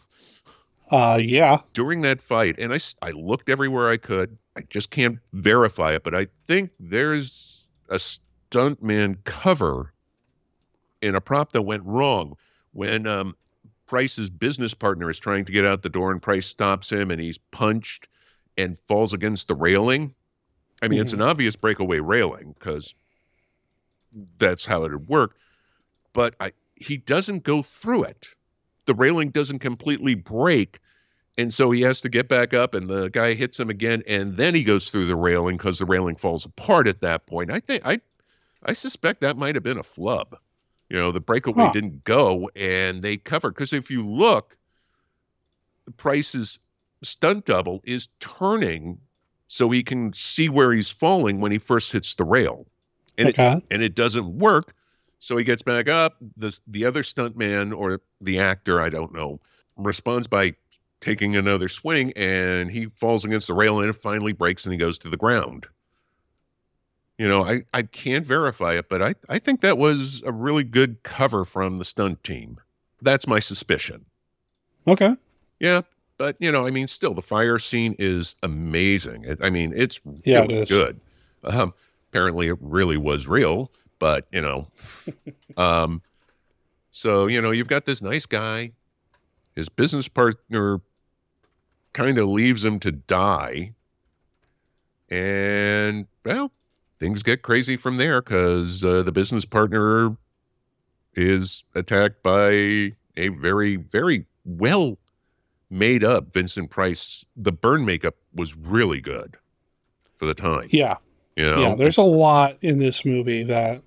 Uh, 0.91 1.19
yeah. 1.21 1.59
During 1.73 2.01
that 2.01 2.21
fight, 2.21 2.55
and 2.57 2.73
I, 2.73 2.79
I 3.01 3.11
looked 3.11 3.49
everywhere 3.49 3.89
I 3.89 3.97
could. 3.97 4.37
I 4.55 4.61
just 4.69 4.89
can't 4.89 5.19
verify 5.33 5.93
it, 5.93 6.03
but 6.03 6.15
I 6.15 6.27
think 6.47 6.71
there's 6.79 7.67
a 7.89 7.95
stuntman 7.95 9.23
cover 9.23 9.93
in 11.01 11.15
a 11.15 11.21
prop 11.21 11.51
that 11.53 11.61
went 11.61 11.83
wrong 11.85 12.35
when 12.73 13.07
um, 13.07 13.35
Price's 13.85 14.29
business 14.29 14.73
partner 14.73 15.09
is 15.09 15.19
trying 15.19 15.45
to 15.45 15.51
get 15.51 15.65
out 15.65 15.81
the 15.81 15.89
door 15.89 16.11
and 16.11 16.21
Price 16.21 16.47
stops 16.47 16.91
him 16.91 17.11
and 17.11 17.21
he's 17.21 17.37
punched 17.51 18.07
and 18.57 18.77
falls 18.87 19.13
against 19.13 19.47
the 19.47 19.55
railing. 19.55 20.13
I 20.81 20.87
mean, 20.87 21.01
it's 21.01 21.13
an 21.13 21.21
obvious 21.21 21.55
breakaway 21.55 21.99
railing 21.99 22.55
because 22.57 22.95
that's 24.37 24.65
how 24.65 24.83
it 24.83 24.91
would 24.91 25.07
work. 25.07 25.35
But 26.13 26.35
I, 26.39 26.53
he 26.75 26.97
doesn't 26.97 27.43
go 27.43 27.61
through 27.61 28.03
it. 28.03 28.35
The 28.89 28.95
railing 28.95 29.29
doesn't 29.29 29.59
completely 29.59 30.15
break. 30.15 30.79
And 31.37 31.53
so 31.53 31.69
he 31.69 31.81
has 31.81 32.01
to 32.01 32.09
get 32.09 32.27
back 32.27 32.55
up, 32.55 32.73
and 32.73 32.89
the 32.89 33.07
guy 33.09 33.35
hits 33.35 33.59
him 33.59 33.69
again, 33.69 34.01
and 34.07 34.35
then 34.35 34.55
he 34.55 34.63
goes 34.63 34.89
through 34.89 35.05
the 35.05 35.15
railing 35.15 35.57
because 35.57 35.77
the 35.77 35.85
railing 35.85 36.15
falls 36.15 36.43
apart 36.43 36.87
at 36.87 36.99
that 37.01 37.27
point. 37.27 37.51
I 37.51 37.59
think 37.59 37.83
I, 37.85 38.01
I 38.63 38.73
suspect 38.73 39.21
that 39.21 39.37
might 39.37 39.53
have 39.53 39.63
been 39.63 39.77
a 39.77 39.83
flub. 39.83 40.35
You 40.89 40.97
know, 40.97 41.11
the 41.11 41.19
breakaway 41.19 41.65
Huh. 41.65 41.71
didn't 41.71 42.03
go, 42.03 42.49
and 42.55 43.03
they 43.03 43.15
covered. 43.15 43.53
Because 43.53 43.73
if 43.73 43.91
you 43.91 44.03
look, 44.03 44.57
Price's 45.97 46.57
stunt 47.03 47.45
double 47.45 47.81
is 47.83 48.07
turning 48.19 48.97
so 49.45 49.69
he 49.69 49.83
can 49.83 50.13
see 50.13 50.49
where 50.49 50.73
he's 50.73 50.89
falling 50.89 51.41
when 51.41 51.51
he 51.51 51.59
first 51.59 51.91
hits 51.91 52.15
the 52.15 52.23
rail, 52.23 52.65
and 53.19 53.29
Okay. 53.29 53.53
it 53.53 53.63
and 53.69 53.83
it 53.83 53.93
doesn't 53.93 54.39
work. 54.39 54.73
So 55.19 55.37
he 55.37 55.43
gets 55.43 55.61
back 55.61 55.89
up. 55.89 56.15
The 56.37 56.57
the 56.67 56.85
other 56.85 57.03
stuntman 57.03 57.77
or 57.77 58.01
the 58.21 58.39
actor, 58.39 58.79
I 58.81 58.89
don't 58.89 59.13
know, 59.13 59.39
responds 59.77 60.27
by 60.27 60.55
taking 61.01 61.35
another 61.35 61.69
swing, 61.69 62.11
and 62.15 62.71
he 62.71 62.87
falls 62.87 63.23
against 63.23 63.47
the 63.47 63.53
rail, 63.53 63.79
and 63.79 63.89
it 63.89 63.93
finally 63.93 64.33
breaks, 64.33 64.65
and 64.65 64.73
he 64.73 64.77
goes 64.77 64.97
to 64.99 65.09
the 65.09 65.17
ground. 65.17 65.67
You 67.17 67.27
know, 67.27 67.43
I, 67.43 67.63
I 67.73 67.81
can't 67.81 68.25
verify 68.25 68.75
it, 68.75 68.87
but 68.87 69.01
I, 69.01 69.13
I 69.27 69.39
think 69.39 69.59
that 69.61 69.77
was 69.77 70.23
a 70.25 70.31
really 70.31 70.63
good 70.63 71.03
cover 71.03 71.43
from 71.43 71.77
the 71.77 71.83
stunt 71.85 72.23
team. 72.23 72.59
That's 73.01 73.27
my 73.27 73.39
suspicion. 73.41 74.05
Okay. 74.87 75.15
Yeah, 75.59 75.81
but 76.17 76.37
you 76.39 76.49
know, 76.51 76.65
I 76.65 76.71
mean, 76.71 76.87
still, 76.87 77.13
the 77.13 77.21
fire 77.21 77.59
scene 77.59 77.93
is 77.99 78.35
amazing. 78.41 79.25
I 79.41 79.49
mean, 79.49 79.73
it's 79.75 79.99
Yeah, 80.23 80.41
really 80.41 80.55
it 80.55 80.69
good. 80.69 80.99
Um, 81.43 81.73
apparently, 82.09 82.47
it 82.47 82.57
really 82.61 82.97
was 82.97 83.27
real, 83.27 83.71
but 83.99 84.27
you 84.31 84.41
know, 84.41 84.67
um, 85.57 86.01
so 86.91 87.27
you 87.27 87.41
know, 87.41 87.51
you've 87.51 87.67
got 87.67 87.85
this 87.85 88.01
nice 88.01 88.25
guy. 88.25 88.71
His 89.55 89.69
business 89.69 90.07
partner 90.07 90.79
kind 91.93 92.17
of 92.17 92.29
leaves 92.29 92.63
him 92.63 92.79
to 92.79 92.91
die, 92.91 93.73
and 95.09 96.07
well, 96.25 96.51
things 96.99 97.23
get 97.23 97.41
crazy 97.41 97.77
from 97.77 97.97
there 97.97 98.21
because 98.21 98.83
uh, 98.83 99.03
the 99.03 99.11
business 99.11 99.45
partner 99.45 100.15
is 101.15 101.63
attacked 101.75 102.23
by 102.23 102.93
a 103.17 103.29
very, 103.29 103.75
very 103.75 104.25
well 104.45 104.97
made 105.69 106.03
up 106.03 106.33
Vincent 106.33 106.69
Price. 106.69 107.25
The 107.35 107.51
burn 107.51 107.85
makeup 107.85 108.15
was 108.33 108.55
really 108.55 109.01
good 109.01 109.37
for 110.15 110.25
the 110.25 110.33
time. 110.33 110.69
Yeah. 110.71 110.97
You 111.35 111.45
know? 111.45 111.61
Yeah, 111.61 111.75
there's 111.75 111.97
a 111.97 112.03
lot 112.03 112.57
in 112.61 112.79
this 112.79 113.05
movie 113.05 113.43
that 113.43 113.81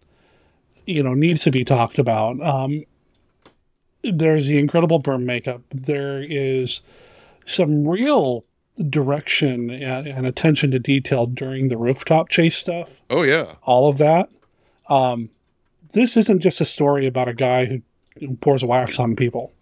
you 0.87 1.03
know 1.03 1.15
needs 1.15 1.43
to 1.45 1.51
be 1.51 1.65
talked 1.65 1.99
about. 1.99 2.41
Um, 2.43 2.85
there's 4.03 4.47
the 4.47 4.59
incredible 4.59 4.99
burn 4.99 5.25
makeup. 5.25 5.63
There 5.71 6.23
is 6.23 6.83
some 7.47 7.87
real 7.87 8.45
direction 8.89 9.71
and, 9.71 10.07
and 10.07 10.27
attention 10.27 10.71
to 10.73 10.79
detail 10.79 11.27
during 11.27 11.69
the 11.69 11.77
rooftop 11.77 12.29
chase 12.29 12.57
stuff. 12.57 13.01
Oh 13.11 13.23
yeah. 13.23 13.55
All 13.63 13.89
of 13.89 13.99
that. 13.99 14.31
Um, 14.89 15.31
this 15.93 16.17
isn't 16.17 16.41
just 16.41 16.61
a 16.61 16.65
story 16.65 17.07
about 17.07 17.29
a 17.29 17.35
guy 17.35 17.67
who, 17.67 17.83
who 18.19 18.37
pours 18.37 18.65
wax 18.65 18.99
on 18.99 19.15
people. 19.15 19.53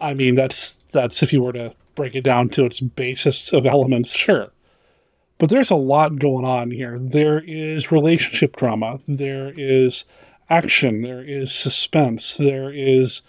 I 0.00 0.14
mean, 0.14 0.34
that's 0.34 0.78
that's 0.92 1.22
if 1.22 1.32
you 1.32 1.42
were 1.42 1.52
to 1.52 1.74
break 1.94 2.14
it 2.14 2.22
down 2.22 2.48
to 2.50 2.64
its 2.64 2.80
basis 2.80 3.52
of 3.52 3.66
elements, 3.66 4.12
sure. 4.12 4.52
But 5.38 5.50
there's 5.50 5.70
a 5.70 5.76
lot 5.76 6.18
going 6.18 6.44
on 6.44 6.70
here. 6.70 6.98
There 6.98 7.42
is 7.44 7.90
relationship 7.90 8.56
drama. 8.56 9.00
There 9.06 9.52
is 9.56 10.04
action. 10.50 11.02
There 11.02 11.22
is 11.22 11.52
suspense. 11.52 12.36
There 12.36 12.70
is 12.72 13.22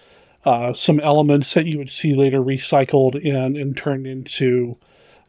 uh, 0.44 0.74
some 0.74 1.00
elements 1.00 1.54
that 1.54 1.66
you 1.66 1.78
would 1.78 1.92
see 1.92 2.14
later 2.14 2.40
recycled 2.40 3.20
in 3.20 3.56
and 3.58 3.76
turned 3.76 4.06
into 4.06 4.78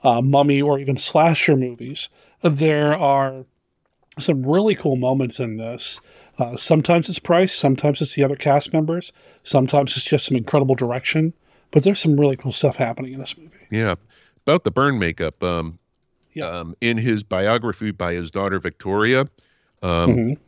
uh, 0.03 0.21
mummy 0.21 0.61
or 0.61 0.79
even 0.79 0.97
slasher 0.97 1.57
movies. 1.57 2.09
There 2.43 2.95
are 2.95 3.45
some 4.19 4.45
really 4.47 4.75
cool 4.75 4.97
moments 4.97 5.41
in 5.41 5.57
this. 5.57 6.01
Uh, 6.39 6.57
sometimes 6.57 7.09
it's 7.09 7.19
Price, 7.19 7.55
sometimes 7.55 8.03
it's 8.03 8.15
the 8.15 8.23
other 8.23 8.37
cast 8.37 8.73
members, 8.73 9.11
sometimes 9.43 9.97
it's 9.97 10.05
just 10.05 10.27
some 10.27 10.37
incredible 10.37 10.75
direction. 10.75 11.33
But 11.71 11.83
there's 11.83 11.99
some 11.99 12.19
really 12.21 12.37
cool 12.37 12.53
stuff 12.53 12.77
happening 12.77 13.15
in 13.15 13.19
this 13.21 13.37
movie. 13.37 13.67
Yeah. 13.71 13.97
About 14.47 14.65
the 14.65 14.71
burn 14.71 14.99
makeup, 14.99 15.43
um, 15.43 15.79
Yeah. 16.35 16.47
um, 16.47 16.77
in 16.81 16.99
his 16.99 17.23
biography 17.23 17.91
by 17.91 18.13
his 18.15 18.31
daughter 18.31 18.59
Victoria, 18.61 19.23
um, 19.83 20.11
Mhm. 20.17 20.39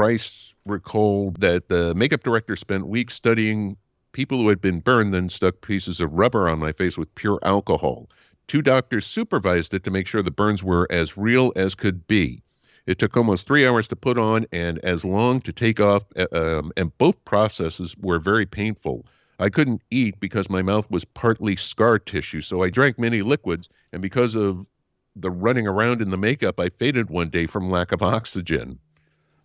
Price 0.00 0.54
recalled 0.64 1.42
that 1.42 1.68
the 1.68 1.94
makeup 1.94 2.22
director 2.22 2.56
spent 2.56 2.86
weeks 2.86 3.12
studying 3.12 3.76
people 4.12 4.38
who 4.38 4.48
had 4.48 4.58
been 4.58 4.80
burned, 4.80 5.12
then 5.12 5.28
stuck 5.28 5.60
pieces 5.60 6.00
of 6.00 6.14
rubber 6.14 6.48
on 6.48 6.58
my 6.58 6.72
face 6.72 6.96
with 6.96 7.14
pure 7.16 7.38
alcohol. 7.42 8.08
Two 8.48 8.62
doctors 8.62 9.04
supervised 9.04 9.74
it 9.74 9.84
to 9.84 9.90
make 9.90 10.06
sure 10.06 10.22
the 10.22 10.30
burns 10.30 10.64
were 10.64 10.86
as 10.88 11.18
real 11.18 11.52
as 11.54 11.74
could 11.74 12.06
be. 12.06 12.42
It 12.86 12.98
took 12.98 13.14
almost 13.14 13.46
three 13.46 13.66
hours 13.66 13.88
to 13.88 13.94
put 13.94 14.16
on 14.16 14.46
and 14.52 14.78
as 14.78 15.04
long 15.04 15.38
to 15.42 15.52
take 15.52 15.80
off, 15.80 16.04
uh, 16.16 16.26
um, 16.32 16.72
and 16.78 16.96
both 16.96 17.22
processes 17.26 17.94
were 18.00 18.18
very 18.18 18.46
painful. 18.46 19.04
I 19.38 19.50
couldn't 19.50 19.82
eat 19.90 20.18
because 20.18 20.48
my 20.48 20.62
mouth 20.62 20.90
was 20.90 21.04
partly 21.04 21.56
scar 21.56 21.98
tissue, 21.98 22.40
so 22.40 22.62
I 22.62 22.70
drank 22.70 22.98
many 22.98 23.20
liquids, 23.20 23.68
and 23.92 24.00
because 24.00 24.34
of 24.34 24.66
the 25.14 25.30
running 25.30 25.66
around 25.66 26.00
in 26.00 26.08
the 26.08 26.16
makeup, 26.16 26.58
I 26.58 26.70
faded 26.70 27.10
one 27.10 27.28
day 27.28 27.46
from 27.46 27.70
lack 27.70 27.92
of 27.92 28.02
oxygen. 28.02 28.78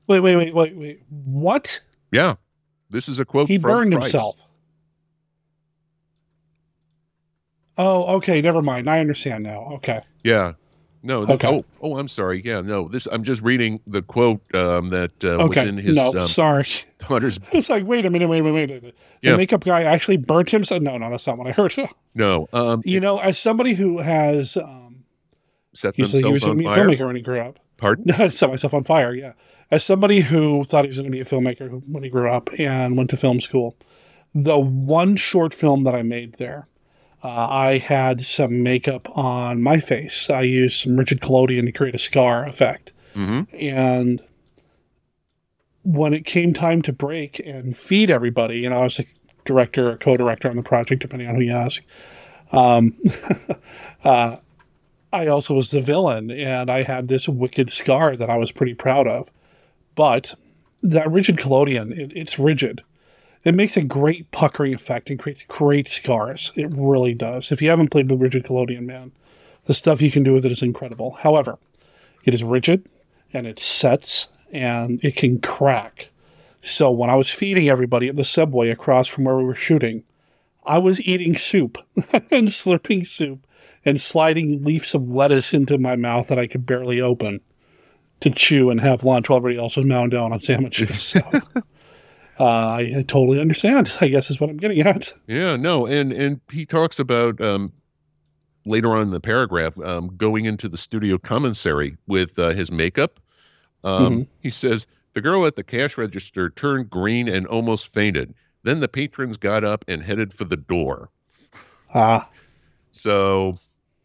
Wait, 0.07 0.19
wait, 0.19 0.35
wait, 0.35 0.53
wait, 0.53 0.75
wait. 0.75 1.01
What? 1.09 1.81
Yeah, 2.11 2.35
this 2.89 3.09
is 3.09 3.19
a 3.19 3.25
quote. 3.25 3.47
From 3.47 3.53
He 3.53 3.57
burned 3.57 3.91
Price. 3.93 4.11
himself. 4.11 4.35
Oh, 7.77 8.15
okay. 8.17 8.41
Never 8.41 8.61
mind. 8.61 8.89
I 8.89 8.99
understand 8.99 9.43
now. 9.43 9.65
Okay. 9.75 10.01
Yeah. 10.23 10.53
No. 11.03 11.25
The, 11.25 11.33
Okay. 11.33 11.47
Oh, 11.47 11.65
oh, 11.81 11.97
I'm 11.97 12.07
sorry. 12.07 12.41
Yeah. 12.43 12.61
No. 12.61 12.87
This. 12.87 13.05
I'm 13.11 13.23
just 13.23 13.41
reading 13.41 13.81
the 13.85 14.01
quote 14.01 14.39
um, 14.55 14.89
that 14.89 15.11
uh, 15.23 15.43
Okay. 15.43 15.61
was 15.65 15.69
in 15.69 15.77
his. 15.77 15.95
no, 15.95 16.13
um, 16.15 16.27
sorry. 16.27 16.65
daughter's. 16.99 17.37
It's 17.51 17.69
like, 17.69 17.85
wait 17.85 18.05
a 18.05 18.09
minute, 18.09 18.29
wait 18.29 18.39
a 18.39 18.43
minute, 18.43 18.53
wait 18.55 18.71
a 18.71 18.73
minute. 18.81 18.95
The 19.21 19.29
Yeah. 19.31 19.35
makeup 19.35 19.63
guy 19.65 19.83
actually 19.83 20.17
burnt 20.17 20.51
himself. 20.51 20.81
No, 20.81 20.97
no, 20.97 21.09
that's 21.09 21.27
not 21.27 21.37
what 21.37 21.47
I 21.47 21.51
heard. 21.51 21.75
No. 22.17 22.47
Um, 22.53 22.81
you 22.85 23.01
know, 23.01 23.17
as 23.17 23.37
somebody 23.37 23.73
who 23.73 23.97
has, 23.99 24.55
um, 24.55 25.03
set 25.73 25.97
he 25.97 26.05
said 26.05 26.23
he 26.23 26.31
was 26.31 26.45
on 26.45 26.57
a 26.57 26.63
fire. 26.63 26.87
filmmaker 26.87 27.05
when 27.07 27.17
he 27.17 27.21
grew 27.21 27.41
up. 27.41 27.59
Pardon? 27.77 28.05
No, 28.17 28.29
set 28.29 28.49
myself 28.49 28.73
on 28.73 28.83
fire. 28.83 29.13
Yeah, 29.13 29.33
as 29.71 29.83
somebody 29.83 30.21
who 30.21 30.63
thought 30.63 30.85
he 30.85 30.89
was 30.89 30.97
going 30.97 31.09
to 31.09 31.11
be 31.11 31.21
a 31.21 31.25
filmmaker 31.25 31.81
when 31.87 32.03
he 32.03 32.09
grew 32.09 32.29
up 32.29 32.49
and 32.57 32.97
went 32.97 33.09
to 33.11 33.17
film 33.17 33.41
school, 33.41 33.75
the 34.33 34.57
one 34.59 35.15
short 35.15 35.53
film 35.53 35.83
that 35.85 35.95
I 35.95 36.03
made 36.03 36.35
there, 36.37 36.67
uh, 37.23 37.47
I 37.49 37.77
had 37.79 38.25
some 38.25 38.61
makeup 38.63 39.07
on 39.17 39.61
my 39.61 39.79
face. 39.79 40.29
I 40.29 40.41
used 40.41 40.81
some 40.83 40.95
rigid 40.97 41.21
collodion 41.21 41.65
to 41.65 41.71
create 41.71 41.95
a 41.95 41.99
scar 41.99 42.45
effect, 42.45 42.91
Mm-hmm. 43.15 43.55
and 43.55 44.21
when 45.83 46.13
it 46.13 46.25
came 46.25 46.53
time 46.53 46.81
to 46.81 46.91
break 46.91 47.39
and 47.45 47.77
feed 47.77 48.09
everybody, 48.09 48.57
you 48.59 48.69
know, 48.69 48.79
I 48.79 48.83
was 48.83 48.99
a 48.99 49.05
director 49.45 49.91
or 49.91 49.97
co-director 49.97 50.49
on 50.49 50.55
the 50.55 50.63
project, 50.63 51.01
depending 51.01 51.27
on 51.29 51.35
who 51.35 51.41
you 51.41 51.53
ask. 51.53 51.83
Um, 52.51 52.97
uh, 54.03 54.37
I 55.15 55.27
also 55.27 55.53
was 55.53 55.71
the 55.71 55.81
villain, 55.81 56.29
and 56.29 56.69
I 56.69 56.83
had 56.83 57.07
this 57.07 57.29
wicked 57.29 57.71
scar 57.71 58.17
that 58.17 58.29
I 58.29 58.35
was 58.35 58.51
pretty 58.51 58.73
proud 58.73 59.07
of. 59.07 59.31
But 59.95 60.35
that 60.83 61.09
rigid 61.09 61.37
collodion, 61.37 61.93
it, 61.93 62.11
it's 62.13 62.37
rigid. 62.37 62.81
It 63.45 63.55
makes 63.55 63.77
a 63.77 63.83
great 63.83 64.29
puckering 64.31 64.73
effect 64.73 65.09
and 65.09 65.17
creates 65.17 65.43
great 65.43 65.87
scars. 65.87 66.51
It 66.55 66.69
really 66.69 67.13
does. 67.13 67.49
If 67.49 67.61
you 67.61 67.69
haven't 67.69 67.91
played 67.91 68.11
with 68.11 68.21
rigid 68.21 68.43
collodion, 68.43 68.85
man, 68.85 69.13
the 69.65 69.73
stuff 69.73 70.01
you 70.01 70.11
can 70.11 70.23
do 70.23 70.33
with 70.33 70.45
it 70.45 70.51
is 70.51 70.61
incredible. 70.61 71.11
However, 71.11 71.59
it 72.25 72.33
is 72.33 72.43
rigid 72.43 72.89
and 73.31 73.47
it 73.47 73.59
sets 73.59 74.27
and 74.51 75.01
it 75.03 75.15
can 75.15 75.39
crack. 75.39 76.09
So 76.61 76.91
when 76.91 77.09
I 77.09 77.15
was 77.15 77.31
feeding 77.31 77.69
everybody 77.69 78.09
at 78.09 78.17
the 78.17 78.25
subway 78.25 78.69
across 78.69 79.07
from 79.07 79.23
where 79.23 79.37
we 79.37 79.45
were 79.45 79.55
shooting, 79.55 80.03
I 80.65 80.79
was 80.79 81.01
eating 81.01 81.37
soup 81.37 81.77
and 82.11 82.49
slurping 82.49 83.05
soup 83.05 83.44
and 83.85 84.01
sliding 84.01 84.63
leaves 84.63 84.93
of 84.95 85.09
lettuce 85.09 85.53
into 85.53 85.77
my 85.77 85.95
mouth 85.95 86.27
that 86.27 86.39
I 86.39 86.47
could 86.47 86.65
barely 86.65 86.99
open 86.99 87.39
to 88.21 88.29
chew 88.29 88.69
and 88.69 88.81
have 88.81 89.03
lunch 89.03 89.29
while 89.29 89.37
everybody 89.37 89.59
else 89.61 89.77
was 89.77 89.85
mowing 89.85 90.09
down 90.09 90.31
on 90.33 90.39
sandwiches. 90.39 91.01
So, 91.01 91.19
uh, 92.39 92.43
I, 92.43 92.93
I 92.97 93.05
totally 93.07 93.39
understand. 93.39 93.91
I 94.01 94.07
guess 94.07 94.29
is 94.29 94.39
what 94.39 94.49
I'm 94.49 94.57
getting 94.57 94.81
at. 94.81 95.13
Yeah, 95.27 95.55
no, 95.55 95.85
and 95.85 96.11
and 96.11 96.41
he 96.51 96.65
talks 96.65 96.97
about 96.99 97.39
um, 97.41 97.71
later 98.65 98.89
on 98.95 99.01
in 99.03 99.09
the 99.11 99.19
paragraph 99.21 99.77
um, 99.79 100.15
going 100.17 100.45
into 100.45 100.67
the 100.67 100.77
studio 100.77 101.17
commissary 101.17 101.97
with 102.07 102.37
uh, 102.39 102.49
his 102.49 102.71
makeup. 102.71 103.19
Um, 103.83 104.21
Mhm. 104.21 104.27
He 104.41 104.49
says 104.49 104.87
the 105.13 105.21
girl 105.21 105.45
at 105.45 105.55
the 105.55 105.63
cash 105.63 105.97
register 105.97 106.49
turned 106.49 106.89
green 106.89 107.27
and 107.27 107.45
almost 107.47 107.87
fainted. 107.87 108.33
Then 108.63 108.79
the 108.79 108.87
patrons 108.87 109.37
got 109.37 109.63
up 109.63 109.85
and 109.87 110.01
headed 110.01 110.33
for 110.33 110.43
the 110.45 110.57
door. 110.57 111.09
Ah, 111.93 112.27
So, 112.91 113.53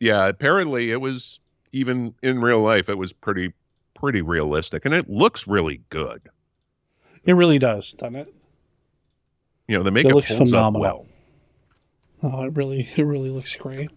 yeah, 0.00 0.26
apparently 0.26 0.90
it 0.90 1.00
was 1.00 1.38
even 1.72 2.14
in 2.22 2.40
real 2.40 2.60
life 2.60 2.88
it 2.88 2.98
was 2.98 3.12
pretty 3.12 3.52
pretty 3.94 4.22
realistic, 4.22 4.84
and 4.84 4.94
it 4.94 5.08
looks 5.08 5.46
really 5.46 5.82
good. 5.90 6.22
it 7.24 7.34
really 7.34 7.58
does, 7.58 7.92
doesn't 7.92 8.16
it? 8.16 8.34
You 9.68 9.76
know, 9.76 9.82
the 9.84 9.90
makeup 9.90 10.12
looks 10.14 10.34
holds 10.34 10.50
phenomenal. 10.50 10.84
up 10.86 11.06
well. 12.22 12.32
Oh, 12.32 12.44
it 12.46 12.56
really, 12.56 12.88
it 12.96 13.02
really 13.04 13.30
looks 13.30 13.54
great. 13.54 13.90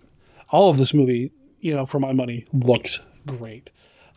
All 0.49 0.69
of 0.69 0.77
this 0.77 0.93
movie, 0.93 1.31
you 1.59 1.73
know, 1.73 1.85
for 1.85 1.99
my 1.99 2.11
money, 2.13 2.45
looks 2.53 2.99
great. 3.25 3.69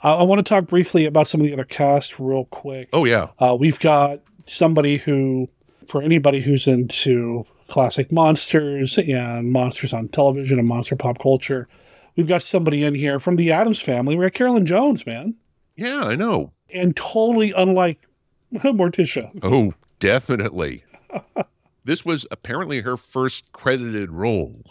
Uh, 0.04 0.18
I 0.18 0.22
want 0.24 0.38
to 0.38 0.48
talk 0.48 0.66
briefly 0.66 1.06
about 1.06 1.26
some 1.28 1.40
of 1.40 1.46
the 1.46 1.52
other 1.54 1.64
cast 1.64 2.18
real 2.20 2.44
quick. 2.44 2.88
Oh 2.92 3.04
yeah, 3.04 3.28
Uh, 3.38 3.56
we've 3.58 3.80
got 3.80 4.20
somebody 4.44 4.98
who, 4.98 5.48
for 5.88 6.02
anybody 6.02 6.40
who's 6.40 6.66
into 6.66 7.46
classic 7.68 8.10
monsters 8.12 8.98
and 8.98 9.50
monsters 9.52 9.92
on 9.92 10.08
television 10.08 10.58
and 10.58 10.68
monster 10.68 10.96
pop 10.96 11.18
culture, 11.20 11.68
we've 12.16 12.28
got 12.28 12.42
somebody 12.42 12.84
in 12.84 12.94
here 12.94 13.18
from 13.18 13.36
the 13.36 13.50
Addams 13.52 13.80
family. 13.80 14.16
We 14.16 14.24
got 14.24 14.32
Carolyn 14.34 14.66
Jones, 14.66 15.06
man, 15.06 15.34
yeah, 15.76 16.00
I 16.04 16.14
know. 16.16 16.52
and 16.72 16.96
totally 16.96 17.52
unlike 17.52 17.98
Morticia. 18.54 19.30
Oh, 19.42 19.74
definitely. 19.98 20.84
this 21.84 22.04
was 22.04 22.26
apparently 22.30 22.80
her 22.80 22.96
first 22.96 23.50
credited 23.52 24.10
role. 24.10 24.62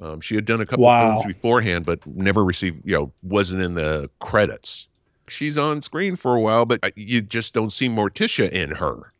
Um, 0.00 0.20
she 0.20 0.34
had 0.34 0.44
done 0.44 0.60
a 0.60 0.66
couple 0.66 0.84
Wow. 0.84 1.20
films 1.20 1.34
beforehand, 1.34 1.86
but 1.86 2.04
never 2.06 2.44
received, 2.44 2.82
you 2.84 2.96
know, 2.96 3.12
wasn't 3.22 3.62
in 3.62 3.74
the 3.74 4.10
credits. 4.18 4.88
She's 5.28 5.56
on 5.56 5.80
screen 5.80 6.16
for 6.16 6.34
a 6.34 6.40
while, 6.40 6.64
but 6.66 6.80
uh, 6.82 6.90
you 6.96 7.22
just 7.22 7.54
don't 7.54 7.72
see 7.72 7.88
Morticia 7.88 8.50
in 8.50 8.72
her. 8.72 9.12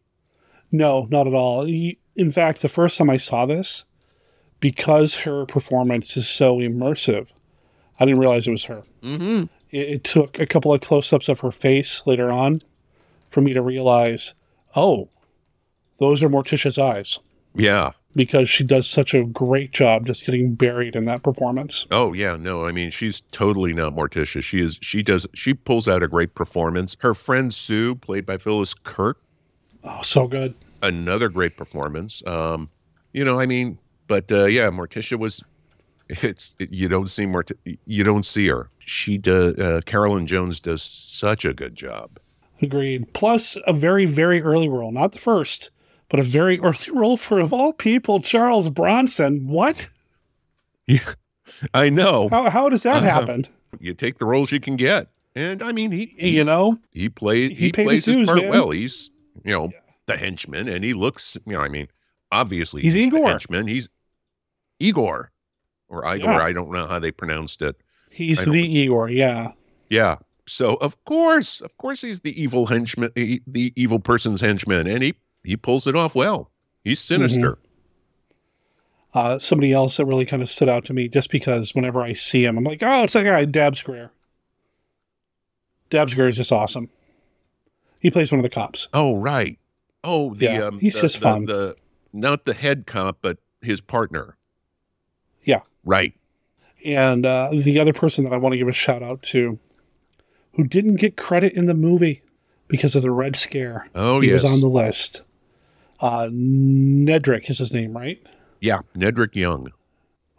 No, 0.73 1.07
not 1.11 1.29
at 1.29 1.35
all. 1.35 1.63
Y- 1.65 1.97
In 2.17 2.31
fact, 2.33 2.63
the 2.63 2.69
first 2.69 2.99
time 2.99 3.11
I 3.11 3.17
saw 3.17 3.47
this, 3.47 3.85
because 4.61 5.17
her 5.17 5.45
performance 5.47 6.17
is 6.17 6.29
so 6.29 6.59
immersive, 6.59 7.29
I 7.99 8.05
didn't 8.05 8.21
realize 8.21 8.47
it 8.47 8.51
was 8.53 8.65
her. 8.65 8.83
Mm-hmm. 9.03 9.45
It, 9.71 9.89
it 9.89 10.05
took 10.05 10.39
a 10.39 10.47
couple 10.47 10.73
of 10.73 10.81
close 10.81 11.13
ups 11.13 11.29
of 11.29 11.41
her 11.41 11.51
face 11.53 12.03
later 12.07 12.31
on 12.31 12.63
for 13.29 13.41
me 13.41 13.53
to 13.55 13.63
realize, 13.63 14.35
oh, 14.77 15.09
those 15.99 16.23
are 16.23 16.29
Morticia's 16.29 16.79
eyes 16.79 17.19
Yeah. 17.55 17.93
because 18.15 18.51
she 18.51 18.63
does 18.65 18.87
such 18.89 19.15
a 19.15 19.25
great 19.25 19.73
job 19.73 20.07
just 20.07 20.27
getting 20.27 20.55
buried 20.55 20.95
in 20.97 21.05
that 21.07 21.23
performance. 21.23 21.87
Oh 21.91 22.13
yeah, 22.13 22.37
no, 22.37 22.67
I 22.67 22.73
mean 22.73 22.91
she's 22.91 23.23
totally 23.33 23.73
not 23.73 23.95
Morticia. 23.95 24.43
She 24.43 24.61
is 24.61 24.79
she 24.83 25.03
does 25.03 25.27
she 25.33 25.55
pulls 25.55 25.89
out 25.89 26.03
a 26.03 26.09
great 26.09 26.35
performance. 26.35 26.97
Her 27.01 27.15
friend 27.15 27.55
Sue, 27.55 27.95
played 27.95 28.27
by 28.27 28.37
Phyllis 28.37 28.75
Kirk, 28.75 29.19
Oh, 29.85 30.03
so 30.03 30.27
good. 30.29 30.55
Another 30.83 31.29
great 31.29 31.57
performance. 31.57 32.23
Um, 32.27 32.69
you 33.13 33.25
know, 33.25 33.39
I 33.41 33.47
mean, 33.47 33.79
but 34.09 34.31
uh, 34.33 34.45
yeah, 34.47 34.69
Morticia 34.71 35.19
was. 35.19 35.43
It's 36.09 36.55
you 36.59 36.89
don't 36.89 37.11
see 37.11 37.25
Mort 37.25 37.51
you 37.87 38.05
don't 38.05 38.27
see 38.27 38.49
her. 38.49 38.69
She 38.81 39.17
does. 39.17 39.55
Uh, 39.59 39.81
Carolyn 39.87 40.27
Jones 40.27 40.61
does 40.61 40.83
such 40.83 41.45
a 41.47 41.55
good 41.55 41.75
job. 41.75 42.19
Agreed. 42.61 43.13
Plus, 43.15 43.57
a 43.67 43.73
very, 43.73 44.05
very 44.05 44.43
early 44.43 44.69
role. 44.69 44.93
Not 44.93 45.13
the 45.13 45.19
first, 45.19 45.71
but 46.11 46.21
a 46.21 46.23
very 46.23 46.61
early 46.61 46.77
role 46.93 47.17
for, 47.17 47.39
of 47.39 47.53
all 47.53 47.73
people, 47.73 48.21
Charles 48.21 48.69
Bronson. 48.69 49.47
What? 49.49 49.89
Yeah, 50.87 51.15
I 51.73 51.89
know. 51.89 52.29
How, 52.29 52.51
how 52.51 52.69
does 52.69 52.83
that 52.83 52.97
Uh-huh. 52.99 53.07
happen? 53.21 53.47
You 53.81 53.95
take 53.95 54.19
the 54.19 54.27
roles 54.27 54.53
you 54.53 54.61
can 54.61 54.77
get, 54.77 55.09
and 55.35 55.63
I 55.63 55.73
mean 55.73 55.93
he 55.93 56.13
You 56.19 56.45
know? 56.45 56.79
he 56.91 57.09
played 57.09 57.53
He 57.53 57.67
he, 57.67 57.73
plays 57.73 58.05
his 58.05 58.17
his, 58.17 58.29
part 58.29 58.43
man. 58.43 58.51
well. 58.51 58.71
He's 58.71 59.11
you 59.45 59.53
know 59.53 59.73
the 60.13 60.19
henchman, 60.19 60.69
and 60.69 60.85
he 60.85 60.95
looks 60.95 61.37
you 61.47 61.53
know 61.55 61.61
I 61.61 61.69
mean 61.69 61.89
obviously 62.31 62.83
He's 62.83 62.95
the 62.95 63.03
Igor. 63.03 63.29
henchman. 63.29 63.67
He's 63.67 63.89
Igor, 64.81 65.31
or 65.89 66.15
Igor. 66.15 66.31
Yeah. 66.31 66.39
I 66.39 66.53
don't 66.53 66.71
know 66.71 66.87
how 66.87 66.99
they 66.99 67.11
pronounced 67.11 67.63
it. 67.63 67.77
He's 68.11 68.45
the 68.45 68.63
Igor, 68.63 69.09
yeah. 69.11 69.53
Yeah. 69.89 70.17
So 70.47 70.75
of 70.77 71.03
course, 71.05 71.61
of 71.61 71.77
course, 71.77 72.01
he's 72.01 72.21
the 72.21 72.41
evil 72.41 72.67
henchman, 72.67 73.11
the 73.15 73.43
the 73.47 73.73
evil 73.77 74.01
person's 74.01 74.41
henchman, 74.41 74.87
and 74.87 75.03
he 75.03 75.15
he 75.45 75.57
pulls 75.57 75.87
it 75.87 75.95
off 75.97 76.15
well. 76.15 76.51
He's 76.85 77.01
sinister. 77.01 77.59
Uh, 79.15 79.39
somebody 79.39 79.73
else 79.73 79.99
that 79.99 80.07
really 80.07 80.25
kind 80.25 80.43
of 80.43 80.49
stood 80.49 80.71
out 80.71 80.87
to 80.87 80.95
me 80.95 81.07
just 81.07 81.31
because 81.31 81.75
whenever 81.75 82.03
I 82.03 82.15
see 82.15 82.47
him, 82.47 82.57
I'm 82.57 82.65
like, 82.65 82.83
oh, 82.83 83.03
it's 83.03 83.13
that 83.13 83.25
guy, 83.25 83.45
Dabbs 83.45 83.83
Greer. 83.83 84.11
Dabbs 85.91 86.15
Greer 86.15 86.29
is 86.29 86.37
just 86.37 86.51
awesome. 86.51 86.89
He 88.01 88.11
plays 88.11 88.33
one 88.33 88.39
of 88.39 88.43
the 88.43 88.51
cops. 88.51 88.89
Oh 88.93 89.17
right. 89.17 89.59
Oh, 90.05 90.35
the 90.35 90.45
Yeah, 90.47 90.65
um, 90.67 90.79
he's 90.81 90.95
the- 90.95 91.01
just 91.03 91.17
the- 91.17 91.23
fun. 91.23 91.45
The 91.47 91.77
not 92.13 92.45
the 92.45 92.55
head 92.55 92.87
cop, 92.87 93.19
but 93.23 93.39
his 93.63 93.81
partner. 93.81 94.37
Yeah. 95.45 95.61
Right. 95.85 96.15
And 96.85 97.25
uh, 97.25 97.51
the 97.53 97.79
other 97.79 97.93
person 97.93 98.25
that 98.25 98.33
I 98.33 98.37
want 98.37 98.53
to 98.53 98.59
give 98.59 98.69
a 98.69 98.73
shout 98.73 99.03
out 99.03 99.23
to, 99.25 99.59
who 100.55 100.65
didn't 100.65 100.97
get 100.97 101.17
credit 101.17 101.53
in 101.55 101.67
the 101.67 101.75
movie 101.75 102.23
because 102.69 102.95
of 102.97 103.03
the 103.03 103.11
Red 103.11 103.37
Scare. 103.37 103.87
Oh, 103.95 104.21
he 104.21 104.33
was 104.33 104.45
on 104.45 104.61
the 104.61 104.69
list. 104.69 105.23
Uh, 106.01 106.29
Nedrick 106.31 107.49
is 107.49 107.59
his 107.59 107.73
name, 107.73 107.97
right? 107.97 108.21
Yeah, 108.61 108.81
Nedrick 108.97 109.35
Young. 109.37 109.69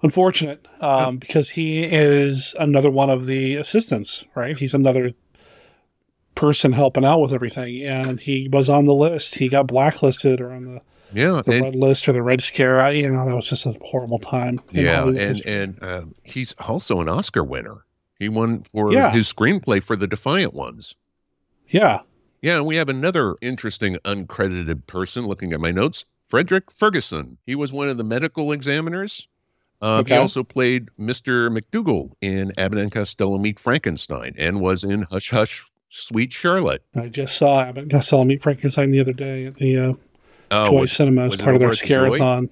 Unfortunate, 0.01 0.68
um, 0.82 1.18
because 1.18 1.51
he 1.51 1.84
is 1.84 2.53
another 2.59 2.91
one 2.91 3.09
of 3.09 3.26
the 3.26 3.55
assistants, 3.55 4.26
right? 4.36 4.57
He's 4.59 4.74
another 4.74 5.14
person 6.36 6.71
helping 6.73 7.05
out 7.05 7.21
with 7.21 7.34
everything, 7.34 7.81
and 7.84 8.19
he 8.19 8.49
was 8.51 8.69
on 8.69 8.86
the 8.86 8.93
list. 8.93 9.36
He 9.36 9.49
got 9.49 9.67
blacklisted 9.67 10.41
or 10.41 10.51
on 10.51 10.65
the 10.65 10.81
Yeah, 11.13 11.41
the 11.45 11.51
and- 11.53 11.63
red 11.63 11.75
list 11.75 12.07
or 12.07 12.13
the 12.13 12.23
red 12.23 12.41
scare. 12.41 12.81
I, 12.81 12.91
you 12.91 13.09
know, 13.11 13.25
that 13.27 13.36
was 13.36 13.47
just 13.49 13.65
a 13.65 13.75
horrible 13.81 14.19
time. 14.19 14.59
Yeah, 14.71 14.95
Hollywood 15.01 15.21
and 15.21 15.29
history. 15.38 15.51
and 15.53 15.84
um, 15.84 16.15
he's 16.23 16.53
also 16.59 17.01
an 17.01 17.09
Oscar 17.09 17.43
winner. 17.43 17.86
He 18.19 18.29
won 18.29 18.63
for 18.63 18.91
Yeah. 18.91 19.11
his 19.11 19.31
screenplay 19.31 19.81
for 19.84 19.95
The 19.95 20.07
Defiant 20.07 20.53
Ones. 20.53 20.95
yeah, 21.69 22.01
Yeah, 22.41 22.57
and 22.57 22.65
we 22.65 22.75
have 22.75 22.89
another 22.89 23.36
interesting 23.41 23.95
uncredited 24.05 24.86
person 24.88 25.25
looking 25.25 25.53
at 25.53 25.59
my 25.61 25.71
notes. 25.71 26.05
Frederick 26.27 26.71
Ferguson. 26.71 27.38
He 27.45 27.53
was 27.55 27.71
one 27.71 27.89
of 27.89 27.97
the 27.97 28.03
medical 28.03 28.51
examiners. 28.51 29.27
Um, 29.81 29.99
Okay. 30.01 30.13
He 30.15 30.19
also 30.19 30.43
played 30.43 30.89
Mr. 30.99 31.49
McDougal 31.55 32.11
in 32.21 32.51
Abbott 32.57 32.79
and 32.79 32.91
Costello 32.91 33.38
Meet 33.38 33.59
Frankenstein 33.59 34.34
and 34.38 34.61
was 34.61 34.84
in 34.84 35.03
Hush 35.03 35.29
Hush 35.29 35.65
Sweet 35.96 36.34
Charlotte. 36.34 36.84
I 36.96 37.08
just 37.08 37.38
saw 37.38 37.64
and 37.70 37.89
Costello 37.91 38.24
meet 38.24 38.41
Frankenstein 38.41 38.89
the 38.91 39.00
other 39.00 39.14
day 39.14 39.46
at 39.46 39.56
the 39.56 39.78
uh, 39.78 39.94
Oh, 40.52 40.66
Joy 40.68 40.80
was- 40.82 40.91
Cinema 40.91 41.26
as 41.28 41.36
part 41.36 41.54
of 41.56 41.60
their 41.62 41.70
the 41.70 41.76
Scarathon. 41.76 42.50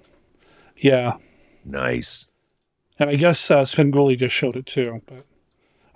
Yeah, 0.78 1.18
Nice. 1.66 2.28
and 3.00 3.10
I 3.10 3.16
guess 3.16 3.50
uh, 3.52 3.64
Svengoolie 3.66 4.18
just 4.18 4.34
showed 4.36 4.56
it 4.56 4.66
too, 4.66 5.02
but 5.08 5.26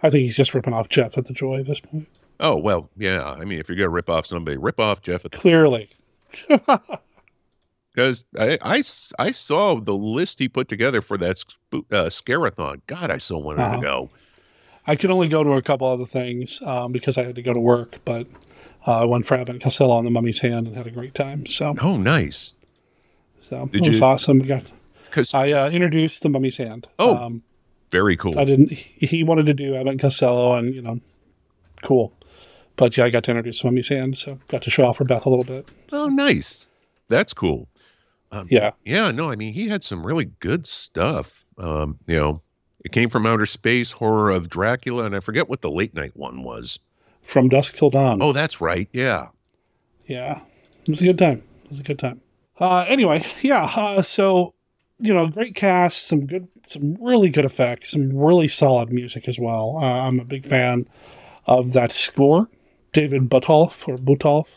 I 0.04 0.10
think 0.10 0.24
he's 0.24 0.36
just 0.38 0.54
ripping 0.54 0.74
off 0.74 0.90
Jeff 0.90 1.18
at 1.18 1.26
the 1.26 1.34
Joy 1.34 1.60
at 1.60 1.66
this 1.68 1.80
point. 1.80 2.08
Oh, 2.40 2.56
well, 2.58 2.90
yeah. 2.98 3.24
I 3.24 3.46
mean, 3.46 3.60
if 3.60 3.70
you're 3.70 3.78
going 3.78 3.86
to 3.86 3.90
rip 3.90 4.10
off 4.10 4.26
somebody, 4.26 4.58
rip 4.58 4.80
off 4.80 5.02
Jeff. 5.02 5.24
Clearly, 5.32 5.90
Because 7.94 8.26
I 8.38 8.60
I 9.18 9.32
saw 9.32 9.76
the 9.80 9.96
list 9.96 10.40
he 10.40 10.50
put 10.50 10.68
together 10.68 11.02
for 11.02 11.18
that 11.18 11.38
sp- 11.40 11.56
uh, 11.74 12.10
Scarathon. 12.12 12.82
God, 12.88 13.10
I 13.10 13.18
so 13.20 13.38
wanted 13.38 13.62
Uh-huh. 13.62 13.76
to 13.78 13.82
go. 13.82 14.10
I 14.88 14.96
could 14.96 15.10
only 15.12 15.28
go 15.28 15.44
to 15.44 15.54
a 15.54 15.62
couple 15.62 15.88
other 15.88 16.06
things 16.06 16.62
um, 16.64 16.92
because 16.92 17.18
I 17.18 17.24
had 17.24 17.36
to 17.36 17.42
go 17.42 17.54
to 17.54 17.60
work, 17.60 17.98
but 18.06 18.28
uh, 18.86 19.02
I 19.02 19.06
went 19.06 19.26
for 19.26 19.36
Abbott 19.36 19.50
and 19.56 19.62
Costello 19.64 19.96
on 19.96 20.04
the 20.06 20.12
Mummy's 20.12 20.40
Hand 20.40 20.68
and 20.68 20.76
had 20.78 20.86
a 20.88 20.92
great 20.92 21.16
time. 21.16 21.46
So, 21.48 21.76
Oh, 21.82 21.98
nice. 21.98 22.54
so 23.50 23.66
Did 23.68 23.84
it 23.86 23.90
was 23.90 23.98
you- 24.00 24.04
awesome. 24.06 24.40
We 24.40 24.48
got, 24.48 24.64
'Cause- 25.12 25.34
I 25.34 25.52
uh, 25.52 25.70
introduced 25.70 26.22
the 26.24 26.30
Mummy's 26.30 26.58
Hand. 26.58 26.88
Oh, 27.00 27.16
um, 27.16 27.44
Very 27.92 28.16
cool. 28.18 28.38
I 28.38 28.46
didn't. 28.46 28.72
He 28.72 29.06
he 29.08 29.24
wanted 29.24 29.46
to 29.48 29.54
do 29.54 29.76
Abbott 29.76 29.92
and 29.94 30.00
Costello, 30.02 30.54
and 30.54 30.74
you 30.76 30.82
know, 30.82 31.00
cool. 31.84 32.14
But 32.76 32.98
yeah, 32.98 33.06
I 33.06 33.10
got 33.10 33.24
to 33.26 33.32
introduce 33.32 33.62
the 33.62 33.68
Mummy's 33.68 33.88
Hand, 33.88 34.18
so 34.18 34.40
got 34.50 34.62
to 34.64 34.70
show 34.70 34.86
off 34.88 34.98
for 34.98 35.06
Beth 35.06 35.26
a 35.26 35.30
little 35.30 35.46
bit. 35.46 35.72
Oh, 35.94 36.10
nice. 36.10 36.68
That's 37.08 37.34
cool. 37.34 37.70
Um, 38.32 38.48
Yeah. 38.52 38.72
Yeah, 38.84 39.12
no, 39.12 39.30
I 39.32 39.36
mean, 39.38 39.54
he 39.54 39.70
had 39.70 39.84
some 39.84 40.06
really 40.06 40.26
good 40.40 40.68
stuff. 40.68 41.46
Um, 41.58 42.00
you 42.08 42.18
know, 42.18 42.42
it 42.86 42.92
came 42.92 43.10
from 43.10 43.26
outer 43.26 43.46
space, 43.46 43.92
horror 43.92 44.30
of 44.30 44.50
Dracula, 44.50 45.06
and 45.06 45.16
I 45.16 45.20
forget 45.20 45.50
what 45.50 45.62
the 45.62 45.72
late 45.72 45.94
night 45.94 46.16
one 46.16 46.44
was. 46.44 46.80
From 47.22 47.50
Dusk 47.50 47.76
Till 47.76 47.90
Dawn. 47.90 48.22
Oh, 48.22 48.32
that's 48.32 48.62
right. 48.62 48.88
Yeah. 48.94 49.30
Yeah, 50.06 50.42
it 50.84 50.90
was 50.90 51.02
a 51.02 51.06
good 51.06 51.18
time. 51.18 51.42
It 51.66 51.72
was 51.72 51.80
a 51.80 51.84
good 51.84 51.98
time. 51.98 52.22
Uh, 52.60 52.86
anyway, 52.88 53.26
yeah. 53.42 53.64
Uh, 53.76 54.02
so 54.04 54.54
you 55.00 55.14
know, 55.14 55.28
great 55.28 55.56
cast, 55.56 56.08
some 56.08 56.26
good, 56.26 56.48
some 56.68 56.98
really 57.02 57.30
good 57.30 57.44
effects, 57.44 57.92
some 57.92 58.16
really 58.16 58.48
solid 58.48 58.92
music 58.92 59.28
as 59.28 59.38
well. 59.38 59.78
Uh, 59.78 60.08
I'm 60.08 60.20
a 60.20 60.26
big 60.26 60.46
fan 60.46 60.88
of 61.46 61.74
that 61.74 61.92
score. 61.92 62.50
David 62.94 63.30
Buttolph 63.30 63.88
or 63.88 63.98
Buttolph 63.98 64.48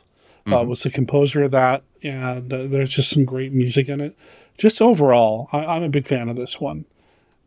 uh, 0.46 0.64
was 0.64 0.82
the 0.82 0.90
composer 0.90 1.42
of 1.42 1.50
that, 1.50 1.82
and 2.02 2.52
uh, 2.52 2.66
there's 2.66 2.90
just 2.90 3.10
some 3.10 3.24
great 3.24 3.52
music 3.52 3.88
in 3.88 4.00
it. 4.00 4.16
Just 4.56 4.80
overall, 4.80 5.48
I, 5.52 5.64
I'm 5.64 5.82
a 5.82 5.88
big 5.88 6.06
fan 6.06 6.28
of 6.28 6.36
this 6.36 6.60
one. 6.60 6.84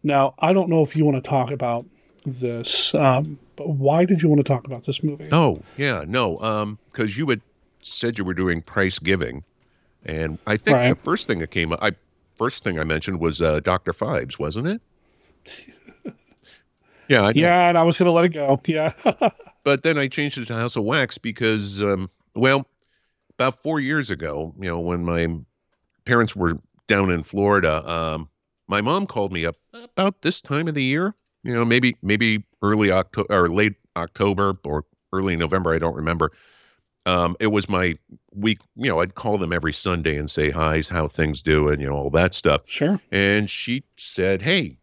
Now, 0.04 0.34
I 0.40 0.54
don't 0.54 0.70
know 0.70 0.82
if 0.82 0.96
you 0.96 1.06
want 1.06 1.24
to 1.24 1.30
talk 1.30 1.52
about 1.52 1.86
this, 2.26 2.94
um, 2.96 3.40
but 3.56 3.70
why 3.70 4.06
did 4.06 4.22
you 4.22 4.30
want 4.30 4.40
to 4.40 4.44
talk 4.44 4.66
about 4.66 4.86
this 4.86 5.04
movie? 5.04 5.30
Oh, 5.32 5.62
yeah, 5.78 6.04
no, 6.08 6.40
um, 6.40 6.80
because 6.92 7.18
you 7.18 7.30
had 7.30 7.42
said 7.82 8.18
you 8.18 8.26
were 8.26 8.34
doing 8.34 8.62
price 8.62 9.00
giving, 9.00 9.44
and 10.06 10.40
I 10.48 10.58
think 10.58 10.76
Right. 10.76 10.90
the 10.90 10.96
first 10.96 11.28
thing 11.28 11.40
that 11.40 11.52
came 11.52 11.72
up, 11.72 11.80
I 11.82 11.92
first 12.38 12.64
thing 12.64 12.80
I 12.80 12.84
mentioned 12.84 13.20
was 13.20 13.42
uh, 13.42 13.60
Doctor 13.60 13.94
Phibes, 13.94 14.40
wasn't 14.40 14.68
it? 14.68 14.82
yeah, 17.08 17.24
I 17.24 17.32
yeah, 17.36 17.70
and 17.70 17.78
I 17.78 17.84
was 17.84 18.00
going 18.00 18.08
to 18.08 18.12
let 18.12 18.26
it 18.26 18.30
go. 18.30 18.60
Yeah. 18.66 18.94
but 19.64 19.84
then 19.84 19.98
I 19.98 20.08
changed 20.08 20.38
it 20.40 20.48
to 20.48 20.56
House 20.56 20.76
of 20.76 20.84
Wax 20.84 21.18
because, 21.20 21.82
um, 21.82 22.10
well, 22.36 22.66
about 23.38 23.62
four 23.62 23.80
years 23.80 24.10
ago, 24.10 24.56
you 24.60 24.68
know, 24.68 24.80
when 24.80 25.04
my 25.04 25.28
parents 26.06 26.36
were 26.36 26.58
down 26.88 27.12
in 27.12 27.22
Florida, 27.24 27.88
um, 27.90 28.30
my 28.68 28.82
mom 28.82 29.06
called 29.06 29.32
me 29.32 29.46
up 29.46 29.56
about 29.74 30.22
this 30.22 30.42
time 30.42 30.68
of 30.68 30.74
the 30.74 30.84
year. 30.84 31.16
You 31.44 31.54
know, 31.54 31.66
maybe 31.66 31.96
maybe 32.02 32.44
early 32.62 32.92
October 32.92 33.34
or 33.34 33.50
late 33.50 33.76
October 33.96 34.58
or 34.64 34.86
early 35.14 35.36
November. 35.36 35.74
I 35.74 35.80
don't 35.80 35.96
remember. 35.96 36.32
Um, 37.08 37.36
it 37.40 37.48
was 37.48 37.68
my 37.68 37.98
week. 38.36 38.60
You 38.76 38.90
know, 38.90 39.00
I'd 39.00 39.16
call 39.16 39.38
them 39.38 39.52
every 39.52 39.74
Sunday 39.74 40.18
and 40.18 40.30
say 40.30 40.52
hi's, 40.52 40.88
how 40.88 41.08
things 41.08 41.42
doing, 41.42 41.80
you 41.80 41.88
know, 41.88 41.96
all 41.96 42.10
that 42.12 42.34
stuff. 42.36 42.62
Sure. 42.68 43.02
And 43.12 43.50
she 43.50 43.84
said, 43.98 44.42
"Hey, 44.42 44.78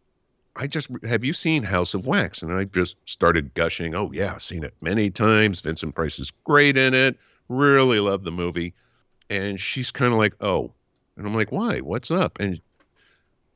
I 0.57 0.67
just 0.67 0.89
have 1.07 1.23
you 1.23 1.31
seen 1.31 1.63
House 1.63 1.93
of 1.93 2.05
Wax?" 2.05 2.41
And 2.41 2.51
I 2.51 2.65
just 2.65 2.97
started 3.05 3.53
gushing. 3.53 3.95
Oh 3.95 4.11
yeah, 4.11 4.33
I've 4.33 4.43
seen 4.43 4.63
it 4.63 4.73
many 4.81 5.09
times. 5.09 5.61
Vincent 5.61 5.95
Price 5.95 6.19
is 6.19 6.31
great 6.43 6.77
in 6.77 6.93
it. 6.93 7.17
Really 7.47 8.01
love 8.01 8.23
the 8.23 8.31
movie. 8.31 8.73
And 9.29 9.61
she's 9.61 9.91
kind 9.91 10.11
of 10.11 10.17
like, 10.19 10.33
"Oh," 10.41 10.73
and 11.15 11.25
I'm 11.25 11.35
like, 11.35 11.53
"Why? 11.53 11.79
What's 11.79 12.11
up?" 12.11 12.37
And 12.41 12.59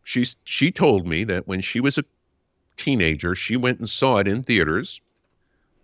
she's 0.03 0.35
she 0.43 0.71
told 0.71 1.07
me 1.07 1.23
that 1.25 1.47
when 1.47 1.61
she 1.61 1.79
was 1.79 1.97
a 1.97 2.03
teenager, 2.77 3.35
she 3.35 3.55
went 3.55 3.79
and 3.79 3.89
saw 3.89 4.17
it 4.17 4.27
in 4.27 4.43
theaters 4.43 4.99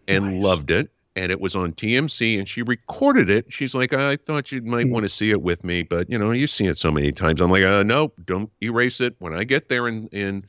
and 0.07 0.41
loved 0.41 0.71
it. 0.71 0.89
And 1.15 1.31
it 1.31 1.41
was 1.41 1.55
on 1.55 1.73
TMC, 1.73 2.39
and 2.39 2.47
she 2.47 2.61
recorded 2.61 3.29
it. 3.29 3.51
She's 3.51 3.75
like, 3.75 3.93
"I 3.93 4.15
thought 4.15 4.51
you 4.53 4.61
might 4.61 4.87
want 4.87 5.03
to 5.03 5.09
see 5.09 5.31
it 5.31 5.41
with 5.41 5.65
me, 5.65 5.83
but 5.83 6.09
you 6.09 6.17
know, 6.17 6.31
you've 6.31 6.49
seen 6.51 6.69
it 6.69 6.77
so 6.77 6.91
many 6.91 7.11
times." 7.11 7.41
I'm 7.41 7.49
like, 7.49 7.63
uh, 7.63 7.83
"No, 7.83 8.13
don't 8.25 8.49
erase 8.63 9.01
it." 9.01 9.15
When 9.19 9.33
I 9.33 9.43
get 9.43 9.67
there 9.67 9.87
in 9.87 10.07
in 10.13 10.45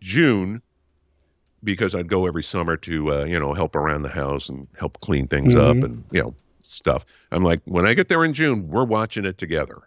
June, 0.00 0.60
because 1.62 1.94
I'd 1.94 2.08
go 2.08 2.26
every 2.26 2.42
summer 2.42 2.76
to 2.78 3.12
uh, 3.12 3.24
you 3.26 3.38
know 3.38 3.52
help 3.52 3.76
around 3.76 4.02
the 4.02 4.08
house 4.08 4.48
and 4.48 4.66
help 4.76 5.00
clean 5.02 5.28
things 5.28 5.54
Mhm. 5.54 5.60
up 5.60 5.84
and 5.84 6.02
you 6.10 6.22
know 6.22 6.34
stuff. 6.62 7.04
I'm 7.30 7.44
like, 7.44 7.60
when 7.66 7.86
I 7.86 7.94
get 7.94 8.08
there 8.08 8.24
in 8.24 8.32
June, 8.32 8.66
we're 8.68 8.84
watching 8.84 9.24
it 9.24 9.38
together. 9.38 9.78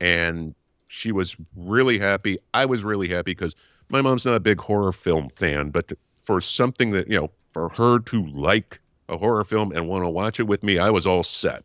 And 0.00 0.54
she 0.88 1.12
was 1.12 1.36
really 1.54 1.98
happy. 1.98 2.38
I 2.54 2.64
was 2.64 2.82
really 2.82 3.08
happy 3.08 3.32
because 3.32 3.54
my 3.90 4.00
mom's 4.00 4.24
not 4.24 4.34
a 4.34 4.40
big 4.40 4.60
horror 4.60 4.92
film 4.92 5.28
fan, 5.28 5.70
but 5.70 5.92
for 6.22 6.40
something 6.40 6.90
that 6.90 7.08
you 7.08 7.18
know, 7.18 7.30
for 7.52 7.68
her 7.70 8.00
to 8.00 8.26
like 8.26 8.80
a 9.08 9.16
horror 9.16 9.44
film 9.44 9.72
and 9.72 9.88
want 9.88 10.04
to 10.04 10.08
watch 10.08 10.40
it 10.40 10.44
with 10.44 10.62
me, 10.62 10.78
I 10.78 10.90
was 10.90 11.06
all 11.06 11.22
set. 11.22 11.64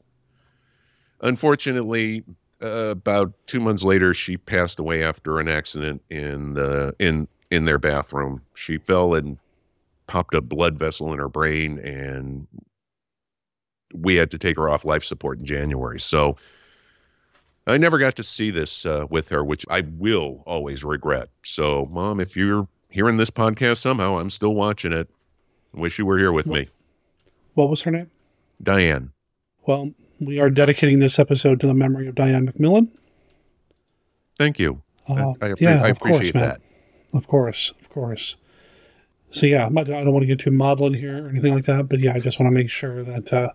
Unfortunately, 1.21 2.23
uh, 2.61 2.91
about 2.91 3.33
two 3.47 3.59
months 3.59 3.83
later, 3.83 4.13
she 4.13 4.37
passed 4.37 4.79
away 4.79 5.03
after 5.03 5.39
an 5.39 5.47
accident 5.47 6.01
in 6.09 6.53
the 6.53 6.95
in 6.99 7.27
in 7.51 7.65
their 7.65 7.79
bathroom. 7.79 8.41
She 8.55 8.77
fell 8.77 9.13
and 9.13 9.37
popped 10.07 10.33
a 10.33 10.41
blood 10.41 10.77
vessel 10.77 11.11
in 11.13 11.19
her 11.19 11.29
brain, 11.29 11.79
and 11.79 12.47
we 13.93 14.15
had 14.15 14.31
to 14.31 14.37
take 14.37 14.57
her 14.57 14.69
off 14.69 14.85
life 14.85 15.03
support 15.03 15.39
in 15.39 15.45
January. 15.45 15.99
So 15.99 16.35
I 17.65 17.77
never 17.77 17.97
got 17.97 18.15
to 18.17 18.23
see 18.23 18.51
this 18.51 18.85
uh, 18.85 19.05
with 19.09 19.29
her, 19.29 19.43
which 19.43 19.65
I 19.69 19.81
will 19.81 20.43
always 20.45 20.83
regret. 20.83 21.29
So, 21.43 21.85
mom, 21.89 22.19
if 22.19 22.35
you're 22.35 22.67
hearing 22.89 23.17
this 23.17 23.29
podcast 23.29 23.77
somehow, 23.77 24.17
I'm 24.19 24.29
still 24.29 24.53
watching 24.53 24.91
it. 24.91 25.09
Wish 25.73 25.97
you 25.97 26.05
were 26.05 26.19
here 26.19 26.31
with 26.31 26.45
me, 26.45 26.67
What 27.55 27.69
was 27.69 27.81
her 27.81 27.91
name? 27.91 28.11
Diane. 28.61 29.11
Well, 29.65 29.91
we 30.19 30.39
are 30.39 30.49
dedicating 30.51 30.99
this 30.99 31.17
episode 31.17 31.59
to 31.61 31.67
the 31.67 31.73
memory 31.73 32.07
of 32.07 32.15
Diane 32.15 32.47
McMillan. 32.47 32.91
Thank 34.37 34.59
you. 34.59 34.83
Uh, 35.09 35.33
I, 35.41 35.47
I, 35.47 35.53
yeah, 35.57 35.81
I 35.83 35.93
course, 35.93 36.15
appreciate 36.15 36.35
man. 36.35 36.43
that. 36.43 36.61
Of 37.17 37.27
course, 37.27 37.73
of 37.81 37.89
course. 37.89 38.35
So 39.31 39.47
yeah, 39.47 39.65
I 39.65 39.83
don't 39.83 40.13
want 40.13 40.21
to 40.21 40.27
get 40.27 40.39
too 40.39 40.51
maudlin 40.51 40.93
here 40.93 41.25
or 41.25 41.29
anything 41.29 41.55
like 41.55 41.65
that, 41.65 41.89
but 41.89 41.99
yeah, 41.99 42.13
I 42.13 42.19
just 42.19 42.39
want 42.39 42.51
to 42.51 42.53
make 42.53 42.69
sure 42.69 43.03
that 43.03 43.33
uh, 43.33 43.49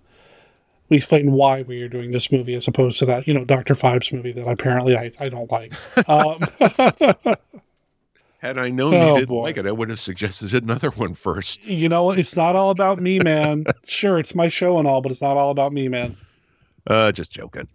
we 0.89 0.97
explain 0.99 1.33
why 1.33 1.63
we 1.63 1.83
are 1.83 1.89
doing 1.89 2.11
this 2.13 2.31
movie 2.33 2.55
as 2.55 2.67
opposed 2.69 2.99
to 3.01 3.07
that, 3.07 3.27
you 3.27 3.35
know, 3.35 3.45
Doctor 3.45 3.75
Phibes 3.75 4.13
movie 4.13 4.33
that 4.33 4.47
apparently 4.47 4.97
I, 4.97 5.13
I 5.21 5.29
don't 5.29 5.51
like. 5.51 5.73
Um, 6.09 6.41
Had 8.41 8.57
I 8.57 8.71
known 8.71 8.95
Oh, 8.95 9.09
you 9.09 9.15
didn't 9.21 9.29
boy. 9.31 9.43
like 9.43 9.57
it, 9.57 9.67
I 9.67 9.73
would 9.73 9.89
have 9.91 9.99
suggested 9.99 10.55
another 10.55 10.91
one 10.91 11.15
first. 11.15 11.65
you 11.67 11.89
know, 11.89 12.13
it's 12.13 12.37
not 12.37 12.55
all 12.55 12.71
about 12.71 13.01
me, 13.03 13.19
man. 13.19 13.65
sure, 13.87 14.19
it's 14.19 14.33
my 14.35 14.47
show 14.49 14.79
and 14.79 14.87
all, 14.87 15.01
but 15.01 15.11
it's 15.11 15.21
not 15.21 15.37
all 15.37 15.51
about 15.51 15.73
me, 15.73 15.89
man. 15.89 16.17
Uh, 16.87 17.11
just 17.11 17.33
joking. 17.33 17.67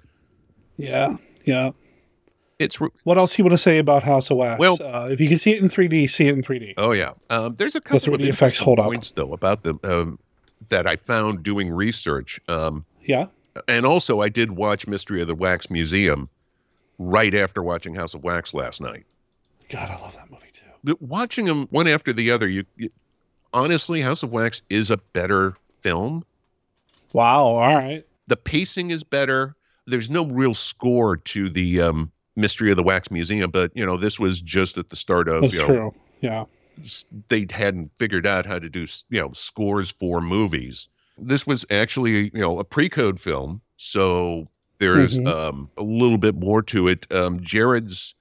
Yeah, 0.77 1.17
yeah. 1.43 1.71
It's 2.59 2.77
what 2.77 3.17
else 3.17 3.37
you 3.37 3.43
want 3.43 3.51
to 3.53 3.57
say 3.57 3.77
about 3.77 4.03
House 4.03 4.31
of 4.31 4.37
Wax? 4.37 4.57
Well- 4.57 4.77
uh, 4.81 5.09
if 5.11 5.19
you 5.19 5.27
can 5.27 5.37
see 5.37 5.51
it 5.51 5.61
in 5.61 5.67
3D, 5.67 6.09
see 6.09 6.27
it 6.29 6.33
in 6.33 6.41
3D. 6.41 6.75
Oh 6.77 6.93
yeah. 6.93 7.11
Um, 7.29 7.55
there's 7.55 7.75
a 7.75 7.81
couple 7.81 7.99
That's 7.99 8.07
of 8.07 8.17
the 8.19 8.29
effects 8.29 8.59
hold 8.59 8.79
up. 8.79 8.85
points 8.85 9.11
though 9.11 9.33
about 9.33 9.63
the 9.63 9.75
um, 9.83 10.17
that 10.69 10.87
I 10.87 10.95
found 10.95 11.43
doing 11.43 11.69
research. 11.73 12.39
Um, 12.47 12.85
Yeah. 13.05 13.27
and 13.67 13.85
also 13.85 14.21
I 14.21 14.29
did 14.29 14.51
watch 14.51 14.87
Mystery 14.87 15.21
of 15.21 15.27
the 15.27 15.35
Wax 15.35 15.69
Museum 15.69 16.29
right 16.99 17.33
after 17.33 17.61
watching 17.63 17.93
House 17.95 18.13
of 18.13 18.23
Wax 18.23 18.53
last 18.53 18.81
night. 18.81 19.05
God, 19.69 19.89
I 19.89 19.99
love 20.01 20.15
that 20.15 20.29
movie 20.31 20.47
too. 20.53 20.65
The- 20.83 20.97
Watching 20.99 21.45
them 21.45 21.67
one 21.71 21.87
after 21.87 22.13
the 22.13 22.31
other, 22.31 22.47
you, 22.47 22.63
you 22.77 22.89
honestly, 23.53 24.01
House 24.01 24.23
of 24.23 24.31
Wax 24.31 24.61
is 24.69 24.89
a 24.91 24.97
better 24.97 25.55
film. 25.81 26.23
Wow. 27.13 27.43
All 27.45 27.75
right. 27.75 28.05
The 28.27 28.37
pacing 28.37 28.91
is 28.91 29.03
better. 29.03 29.55
There's 29.85 30.09
no 30.09 30.25
real 30.27 30.53
score 30.53 31.17
to 31.17 31.49
the 31.49 31.81
um, 31.81 32.11
Mystery 32.35 32.71
of 32.71 32.77
the 32.77 32.83
Wax 32.83 33.11
Museum, 33.11 33.51
but 33.51 33.71
you 33.75 33.85
know 33.85 33.97
this 33.97 34.19
was 34.19 34.41
just 34.41 34.77
at 34.77 34.89
the 34.89 34.95
start 34.95 35.27
of 35.27 35.41
That's 35.41 35.53
you 35.53 35.59
know, 35.59 35.65
true. 35.67 35.93
Yeah. 36.21 36.45
they 37.29 37.45
hadn't 37.51 37.91
figured 37.99 38.25
out 38.25 38.45
how 38.45 38.57
to 38.59 38.69
do 38.69 38.87
you 39.09 39.19
know 39.21 39.31
scores 39.33 39.91
for 39.91 40.21
movies. 40.21 40.87
This 41.17 41.45
was 41.45 41.65
actually 41.69 42.25
you 42.33 42.39
know 42.41 42.59
a 42.59 42.63
pre-code 42.63 43.19
film, 43.19 43.61
so 43.77 44.47
there's 44.79 45.19
Mhm. 45.19 45.27
um, 45.27 45.69
a 45.77 45.83
little 45.83 46.17
bit 46.17 46.35
more 46.35 46.61
to 46.63 46.87
it. 46.87 47.11
Um, 47.13 47.39
Jared's 47.41 48.15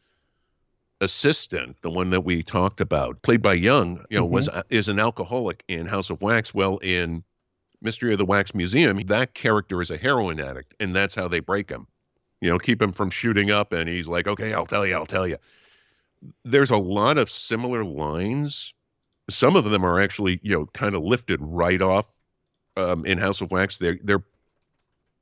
assistant, 1.00 1.76
the 1.82 1.90
one 1.90 2.10
that 2.10 2.24
we 2.24 2.42
talked 2.42 2.80
about, 2.80 3.20
played 3.22 3.42
by 3.42 3.54
Young, 3.54 4.04
you 4.10 4.18
know, 4.18 4.24
was 4.24 4.48
Mhm. 4.48 4.62
is 4.70 4.88
an 4.88 4.98
alcoholic 5.00 5.64
in 5.68 5.86
House 5.86 6.10
of 6.10 6.22
Wax. 6.22 6.54
Well, 6.54 6.78
in 6.78 7.24
Mystery 7.80 8.12
of 8.12 8.18
the 8.18 8.24
Wax 8.24 8.54
Museum, 8.54 8.98
that 9.06 9.34
character 9.34 9.80
is 9.80 9.90
a 9.90 9.96
heroin 9.96 10.38
addict, 10.38 10.74
and 10.78 10.94
that's 10.94 11.14
how 11.14 11.26
they 11.26 11.40
break 11.40 11.70
him. 11.70 11.88
You 12.40 12.50
know, 12.50 12.58
keep 12.58 12.80
him 12.80 12.92
from 12.92 13.10
shooting 13.10 13.50
up, 13.50 13.72
and 13.72 13.88
he's 13.88 14.06
like, 14.06 14.28
"Okay, 14.28 14.52
I'll 14.52 14.66
tell 14.66 14.86
you, 14.86 14.94
I'll 14.94 15.06
tell 15.06 15.26
you." 15.26 15.38
There's 16.44 16.70
a 16.70 16.76
lot 16.76 17.18
of 17.18 17.28
similar 17.30 17.84
lines. 17.84 18.72
Some 19.28 19.56
of 19.56 19.64
them 19.70 19.84
are 19.84 20.00
actually, 20.00 20.38
you 20.42 20.52
know, 20.52 20.66
kind 20.66 20.94
of 20.94 21.02
lifted 21.02 21.40
right 21.42 21.82
off 21.82 22.08
um, 22.76 23.04
in 23.06 23.18
House 23.18 23.40
of 23.40 23.50
Wax. 23.50 23.78
They're 23.78 23.98
they're 24.02 24.22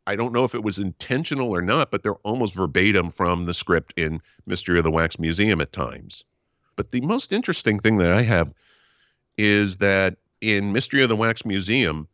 I 0.07 0.17
don't 0.17 0.33
know 0.33 0.45
if 0.45 0.55
it 0.55 0.65
was 0.65 0.79
intentional 0.79 1.51
or 1.51 1.61
not, 1.61 1.91
but 1.91 2.03
they're 2.03 2.15
almost 2.15 2.55
verbatim 2.55 3.11
from 3.11 3.47
the 3.47 3.55
script 3.55 3.93
in 3.97 4.21
Mystery 4.47 4.79
of 4.79 4.85
the 4.85 4.91
Wax 4.91 5.19
Museum 5.19 5.61
at 5.61 5.73
times. 5.73 6.25
But 6.77 6.91
the 6.91 7.01
most 7.03 7.33
interesting 7.33 7.79
thing 7.79 7.99
that 7.99 8.11
I 8.11 8.23
have 8.23 8.53
is 9.37 9.77
that 9.77 10.17
in 10.41 10.73
Mystery 10.73 11.03
of 11.03 11.11
the 11.11 11.17
Wax 11.17 11.45
Museum, 11.45 12.09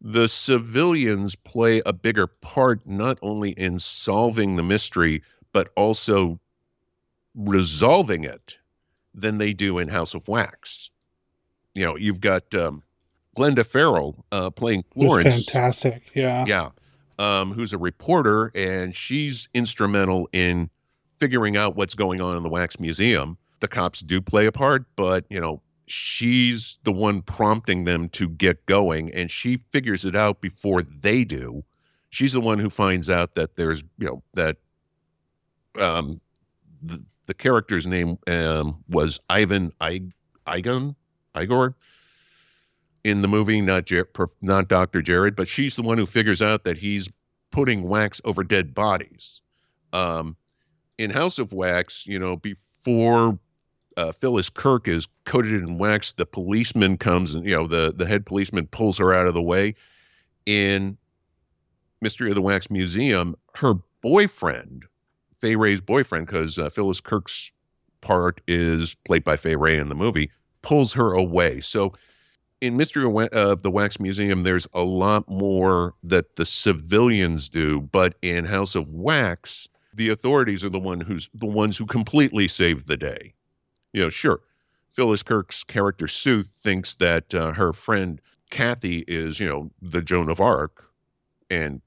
the 0.00 0.26
civilians 0.26 1.36
play 1.36 1.80
a 1.86 1.92
bigger 1.92 2.26
part 2.26 2.84
not 2.86 3.18
only 3.22 3.50
in 3.50 3.78
solving 3.78 4.56
the 4.56 4.62
mystery, 4.62 5.22
but 5.52 5.70
also 5.76 6.40
resolving 7.34 8.24
it 8.24 8.58
than 9.14 9.38
they 9.38 9.52
do 9.52 9.78
in 9.78 9.88
House 9.88 10.14
of 10.14 10.26
Wax. 10.26 10.90
You 11.74 11.84
know, 11.84 11.96
you've 11.96 12.20
got 12.20 12.52
um, 12.54 12.82
Glenda 13.36 13.64
Farrell 13.64 14.16
uh, 14.30 14.50
playing 14.50 14.84
Florence. 14.92 15.46
fantastic. 15.46 16.02
Yeah. 16.14 16.44
Yeah. 16.46 16.70
Um, 17.18 17.52
who's 17.52 17.72
a 17.72 17.78
reporter, 17.78 18.50
and 18.54 18.94
she's 18.96 19.48
instrumental 19.54 20.28
in 20.32 20.68
figuring 21.18 21.56
out 21.56 21.76
what's 21.76 21.94
going 21.94 22.20
on 22.20 22.36
in 22.36 22.42
the 22.42 22.48
Wax 22.48 22.80
Museum. 22.80 23.38
The 23.60 23.68
cops 23.68 24.00
do 24.00 24.20
play 24.20 24.46
a 24.46 24.52
part, 24.52 24.86
but, 24.96 25.24
you 25.30 25.40
know, 25.40 25.62
she's 25.86 26.78
the 26.82 26.90
one 26.90 27.22
prompting 27.22 27.84
them 27.84 28.08
to 28.10 28.28
get 28.28 28.64
going, 28.66 29.12
and 29.14 29.30
she 29.30 29.58
figures 29.70 30.04
it 30.04 30.16
out 30.16 30.40
before 30.40 30.82
they 30.82 31.22
do. 31.22 31.62
She's 32.10 32.32
the 32.32 32.40
one 32.40 32.58
who 32.58 32.68
finds 32.68 33.08
out 33.08 33.36
that 33.36 33.56
there's, 33.56 33.84
you 33.98 34.06
know, 34.06 34.22
that 34.34 34.56
um, 35.78 36.20
the, 36.82 37.02
the 37.26 37.34
character's 37.34 37.86
name 37.86 38.18
um, 38.26 38.82
was 38.88 39.20
Ivan 39.30 39.72
I- 39.80 40.10
Igon, 40.46 40.96
Igor 41.40 41.76
in 43.04 43.22
the 43.22 43.28
movie, 43.28 43.60
not 43.60 43.86
Jer- 43.86 44.08
not 44.40 44.68
Dr. 44.68 45.02
Jared, 45.02 45.36
but 45.36 45.48
she's 45.48 45.76
the 45.76 45.82
one 45.82 45.98
who 45.98 46.06
figures 46.06 46.40
out 46.40 46.64
that 46.64 46.78
he's 46.78 47.08
putting 47.50 47.82
wax 47.82 48.20
over 48.24 48.44
dead 48.44 48.74
bodies. 48.74 49.42
Um, 49.92 50.36
in 50.98 51.10
House 51.10 51.38
of 51.38 51.52
Wax, 51.52 52.06
you 52.06 52.18
know, 52.18 52.36
before 52.36 53.38
uh, 53.96 54.12
Phyllis 54.12 54.48
Kirk 54.48 54.88
is 54.88 55.06
coated 55.24 55.54
in 55.54 55.78
wax, 55.78 56.12
the 56.12 56.26
policeman 56.26 56.96
comes 56.96 57.34
and 57.34 57.44
you 57.44 57.54
know 57.54 57.66
the 57.66 57.92
the 57.94 58.06
head 58.06 58.24
policeman 58.24 58.66
pulls 58.68 58.98
her 58.98 59.14
out 59.14 59.26
of 59.26 59.34
the 59.34 59.42
way. 59.42 59.74
In 60.46 60.96
Mystery 62.00 62.30
of 62.30 62.34
the 62.34 62.42
Wax 62.42 62.68
Museum, 62.68 63.36
her 63.54 63.74
boyfriend, 64.00 64.84
Fay 65.38 65.54
Wray's 65.54 65.80
boyfriend, 65.80 66.26
because 66.26 66.58
uh, 66.58 66.68
Phyllis 66.68 67.00
Kirk's 67.00 67.52
part 68.00 68.40
is 68.48 68.96
played 69.04 69.22
by 69.22 69.36
Fay 69.36 69.54
Wray 69.54 69.78
in 69.78 69.88
the 69.88 69.94
movie, 69.94 70.30
pulls 70.62 70.92
her 70.92 71.12
away. 71.12 71.60
So 71.60 71.92
in 72.62 72.76
Mystery 72.76 73.04
of 73.32 73.62
the 73.62 73.70
Wax 73.72 73.98
Museum, 73.98 74.44
there's 74.44 74.68
a 74.72 74.82
lot 74.82 75.28
more 75.28 75.94
that 76.04 76.36
the 76.36 76.46
civilians 76.46 77.48
do, 77.48 77.80
but 77.80 78.14
in 78.22 78.44
House 78.44 78.76
of 78.76 78.88
Wax, 78.88 79.68
the 79.92 80.08
authorities 80.10 80.62
are 80.62 80.70
the 80.70 80.78
one 80.78 81.00
who's 81.00 81.28
the 81.34 81.44
ones 81.44 81.76
who 81.76 81.84
completely 81.84 82.46
save 82.46 82.86
the 82.86 82.96
day. 82.96 83.34
You 83.92 84.02
know, 84.02 84.10
sure, 84.10 84.40
Phyllis 84.90 85.24
Kirk's 85.24 85.64
character 85.64 86.06
Sooth 86.06 86.56
thinks 86.62 86.94
that 86.94 87.34
uh, 87.34 87.52
her 87.52 87.72
friend 87.72 88.20
Kathy 88.50 89.04
is, 89.08 89.40
you 89.40 89.48
know, 89.48 89.72
the 89.82 90.00
Joan 90.00 90.30
of 90.30 90.40
Arc, 90.40 90.84
and 91.50 91.82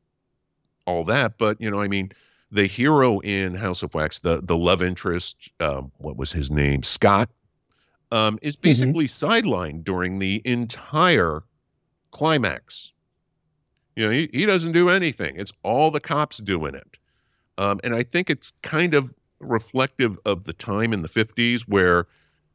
all 0.85 1.05
that, 1.05 1.37
but 1.37 1.59
you 1.61 1.71
know, 1.71 1.79
I 1.79 1.87
mean, 1.87 2.11
the 2.51 2.67
hero 2.67 3.19
in 3.19 3.55
House 3.55 3.81
of 3.81 3.93
Wax, 3.93 4.19
the 4.19 4.41
the 4.43 4.57
love 4.57 4.81
interest, 4.81 5.53
um, 5.61 5.93
what 5.99 6.17
was 6.17 6.33
his 6.33 6.51
name, 6.51 6.83
Scott, 6.83 7.29
um, 8.11 8.39
is 8.41 8.55
basically 8.55 9.05
sidelined 9.05 9.83
during 9.83 10.19
the 10.19 10.41
entire 10.45 11.43
climax. 12.11 12.91
You 13.95 14.05
know, 14.05 14.11
he, 14.11 14.29
he 14.33 14.45
doesn't 14.45 14.73
do 14.73 14.89
anything. 14.89 15.35
It's 15.37 15.51
all 15.63 15.91
the 15.91 15.99
cops 15.99 16.37
doing 16.37 16.75
it. 16.75 16.97
Um, 17.57 17.79
and 17.83 17.95
I 17.95 18.03
think 18.03 18.29
it's 18.29 18.51
kind 18.61 18.93
of 18.93 19.13
reflective 19.39 20.17
of 20.25 20.43
the 20.43 20.53
time 20.53 20.93
in 20.93 21.01
the 21.01 21.07
50s 21.07 21.61
where, 21.61 22.07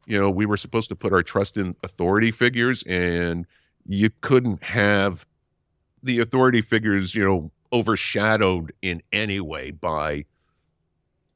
you 0.07 0.19
know, 0.19 0.31
we 0.31 0.47
were 0.47 0.57
supposed 0.57 0.89
to 0.91 0.97
put 0.97 1.13
our 1.13 1.23
trust 1.23 1.57
in 1.57 1.75
authority 1.83 2.31
figures 2.31 2.83
and 2.87 3.47
you 3.87 4.11
couldn't 4.21 4.63
have 4.63 5.27
the 6.03 6.19
authority 6.19 6.61
figures, 6.61 7.15
you 7.15 7.27
know, 7.27 7.51
overshadowed 7.73 8.73
in 8.83 9.03
any 9.13 9.41
way 9.41 9.71
by 9.71 10.25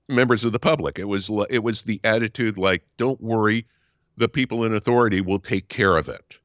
members 0.09 0.45
of 0.45 0.53
the 0.53 0.59
public. 0.59 0.99
It 0.99 1.09
was 1.09 1.31
it 1.51 1.63
was 1.63 1.83
the 1.83 2.01
attitude 2.05 2.59
like, 2.59 2.83
don't 2.97 3.21
worry, 3.21 3.67
the 4.17 4.29
people 4.29 4.65
in 4.65 4.75
authority 4.75 5.21
will 5.21 5.39
take 5.39 5.69
care 5.69 5.97
of 5.97 6.09
it. 6.09 6.39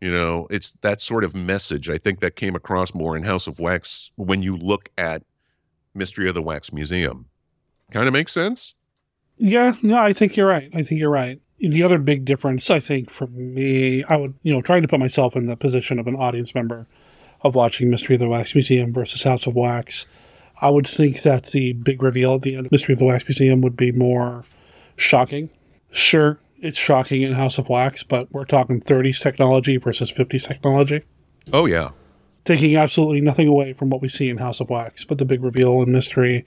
You 0.00 0.12
know, 0.12 0.48
it's 0.50 0.72
that 0.82 1.00
sort 1.00 1.22
of 1.22 1.34
message. 1.34 1.88
I 1.88 1.96
think 1.96 2.20
that 2.20 2.34
came 2.34 2.56
across 2.56 2.92
more 2.92 3.16
in 3.16 3.22
House 3.22 3.46
of 3.46 3.60
Wax 3.60 4.10
when 4.16 4.42
you 4.42 4.56
look 4.56 4.90
at 4.98 5.22
Mystery 5.94 6.28
of 6.28 6.34
the 6.34 6.42
Wax 6.42 6.72
Museum. 6.72 7.26
Kind 7.92 8.08
of 8.08 8.12
makes 8.12 8.32
sense. 8.32 8.74
Yeah, 9.36 9.74
no, 9.82 9.96
I 9.96 10.12
think 10.12 10.36
you're 10.36 10.48
right. 10.48 10.70
I 10.74 10.82
think 10.82 11.00
you're 11.00 11.10
right. 11.10 11.40
The 11.58 11.84
other 11.84 11.98
big 11.98 12.24
difference, 12.24 12.68
I 12.70 12.80
think, 12.80 13.10
for 13.10 13.28
me, 13.28 14.02
I 14.04 14.16
would, 14.16 14.34
you 14.42 14.52
know, 14.52 14.62
trying 14.62 14.82
to 14.82 14.88
put 14.88 14.98
myself 14.98 15.36
in 15.36 15.46
the 15.46 15.56
position 15.56 16.00
of 16.00 16.08
an 16.08 16.16
audience 16.16 16.54
member 16.54 16.86
of 17.42 17.54
watching 17.54 17.88
Mystery 17.88 18.16
of 18.16 18.20
the 18.20 18.28
Wax 18.28 18.54
Museum 18.54 18.92
versus 18.92 19.22
House 19.22 19.46
of 19.46 19.54
Wax, 19.54 20.06
I 20.60 20.70
would 20.70 20.86
think 20.86 21.22
that 21.22 21.46
the 21.46 21.72
big 21.74 22.02
reveal 22.02 22.34
at 22.34 22.42
the 22.42 22.56
end 22.56 22.66
of 22.66 22.72
Mystery 22.72 22.94
of 22.94 22.98
the 22.98 23.04
Wax 23.04 23.24
Museum 23.24 23.60
would 23.60 23.76
be 23.76 23.92
more 23.92 24.44
shocking. 24.96 25.50
Sure, 25.92 26.38
it's 26.60 26.78
shocking 26.78 27.22
in 27.22 27.32
House 27.34 27.58
of 27.58 27.68
Wax, 27.68 28.02
but 28.02 28.32
we're 28.32 28.44
talking 28.44 28.80
30s 28.80 29.20
technology 29.22 29.76
versus 29.76 30.10
50s 30.12 30.46
technology. 30.46 31.02
Oh 31.52 31.66
yeah. 31.66 31.90
Taking 32.44 32.76
absolutely 32.76 33.20
nothing 33.20 33.46
away 33.46 33.72
from 33.72 33.90
what 33.90 34.02
we 34.02 34.08
see 34.08 34.28
in 34.28 34.38
House 34.38 34.58
of 34.60 34.68
Wax, 34.70 35.04
but 35.04 35.18
the 35.18 35.24
big 35.24 35.42
reveal 35.44 35.80
and 35.82 35.92
Mystery, 35.92 36.44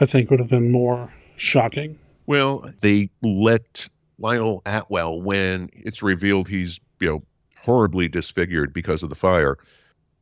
I 0.00 0.06
think, 0.06 0.30
would 0.30 0.38
have 0.40 0.48
been 0.48 0.70
more 0.70 1.12
shocking. 1.36 1.98
Well, 2.26 2.70
they 2.80 3.10
let 3.22 3.88
Lionel 4.18 4.62
Atwill 4.64 5.20
when 5.20 5.68
it's 5.74 6.02
revealed 6.02 6.48
he's, 6.48 6.80
you 7.00 7.08
know, 7.08 7.22
horribly 7.60 8.08
disfigured 8.08 8.72
because 8.72 9.02
of 9.02 9.10
the 9.10 9.14
fire. 9.16 9.58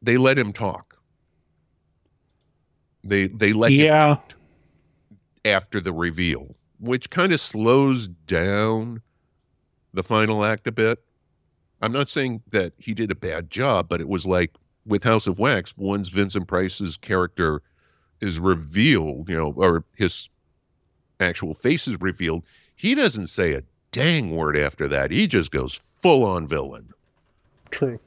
They 0.00 0.16
let 0.16 0.38
him 0.38 0.52
talk. 0.52 0.96
They 3.04 3.26
they 3.28 3.52
let 3.52 3.72
him 3.72 3.80
Yeah. 3.86 4.16
after 5.44 5.80
the 5.80 5.92
reveal. 5.92 6.56
Which 6.82 7.08
kind 7.10 7.32
of 7.32 7.40
slows 7.40 8.08
down 8.08 9.00
the 9.94 10.02
final 10.02 10.44
act 10.44 10.66
a 10.66 10.72
bit. 10.72 11.02
I'm 11.80 11.92
not 11.92 12.08
saying 12.08 12.42
that 12.50 12.72
he 12.76 12.92
did 12.92 13.10
a 13.10 13.14
bad 13.14 13.50
job, 13.50 13.88
but 13.88 14.00
it 14.00 14.08
was 14.08 14.26
like 14.26 14.52
with 14.84 15.04
House 15.04 15.26
of 15.26 15.38
Wax, 15.38 15.74
once 15.76 16.08
Vincent 16.08 16.48
Price's 16.48 16.96
character 16.96 17.62
is 18.20 18.38
revealed, 18.38 19.28
you 19.28 19.36
know, 19.36 19.52
or 19.56 19.84
his 19.94 20.28
actual 21.20 21.54
face 21.54 21.86
is 21.86 22.00
revealed, 22.00 22.42
he 22.74 22.94
doesn't 22.94 23.28
say 23.28 23.54
a 23.54 23.62
dang 23.92 24.34
word 24.34 24.56
after 24.56 24.88
that. 24.88 25.12
He 25.12 25.28
just 25.28 25.52
goes 25.52 25.80
full 26.00 26.24
on 26.24 26.48
villain. 26.48 26.92
True. 27.70 28.00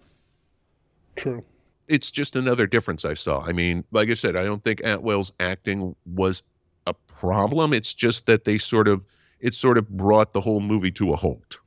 True. 1.15 1.43
It's 1.88 2.11
just 2.11 2.36
another 2.36 2.67
difference 2.67 3.05
I 3.05 3.13
saw. 3.13 3.41
I 3.41 3.53
mean, 3.53 3.86
like 3.91 4.09
I 4.09 4.15
said, 4.15 4.36
I 4.36 4.43
don't 4.43 4.63
think 4.63 4.82
Atwill's 4.82 5.32
acting 5.39 5.95
was 6.05 6.43
a 6.88 6.93
problem. 6.93 7.73
It's 7.73 7.93
just 7.93 8.25
that 8.25 8.45
they 8.45 8.57
sort 8.57 8.88
of 8.88 9.03
it 9.39 9.53
sort 9.53 9.77
of 9.77 9.89
brought 9.89 10.33
the 10.33 10.41
whole 10.41 10.61
movie 10.61 10.91
to 10.91 11.11
a 11.11 11.15
halt. 11.15 11.59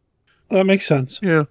That 0.50 0.64
makes 0.64 0.86
sense. 0.86 1.20
Yeah. 1.22 1.44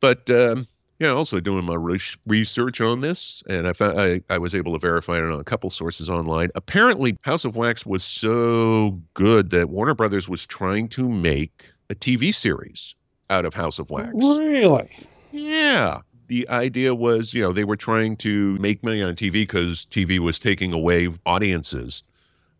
But 0.00 0.28
um, 0.30 0.66
yeah, 0.98 1.10
also 1.10 1.40
doing 1.40 1.64
my 1.64 1.74
re- 1.74 2.00
research 2.26 2.80
on 2.80 3.00
this, 3.00 3.42
and 3.48 3.66
I 3.66 3.72
found 3.72 4.00
I, 4.00 4.22
I 4.30 4.38
was 4.38 4.54
able 4.54 4.72
to 4.72 4.78
verify 4.78 5.18
it 5.18 5.22
on 5.22 5.38
a 5.38 5.44
couple 5.44 5.70
sources 5.70 6.08
online. 6.08 6.50
Apparently, 6.54 7.16
House 7.22 7.44
of 7.44 7.56
Wax 7.56 7.84
was 7.84 8.02
so 8.02 9.00
good 9.14 9.50
that 9.50 9.68
Warner 9.68 9.94
Brothers 9.94 10.28
was 10.28 10.46
trying 10.46 10.88
to 10.88 11.08
make 11.08 11.64
a 11.90 11.94
TV 11.94 12.34
series 12.34 12.94
out 13.30 13.44
of 13.44 13.54
House 13.54 13.78
of 13.78 13.90
Wax. 13.90 14.10
Really? 14.14 15.06
Yeah. 15.32 16.00
The 16.28 16.48
idea 16.48 16.94
was, 16.94 17.32
you 17.32 17.42
know, 17.42 17.52
they 17.52 17.64
were 17.64 17.76
trying 17.76 18.16
to 18.18 18.58
make 18.58 18.82
money 18.82 19.02
on 19.02 19.14
TV 19.14 19.32
because 19.32 19.86
TV 19.90 20.18
was 20.18 20.38
taking 20.38 20.72
away 20.72 21.08
audiences. 21.24 22.02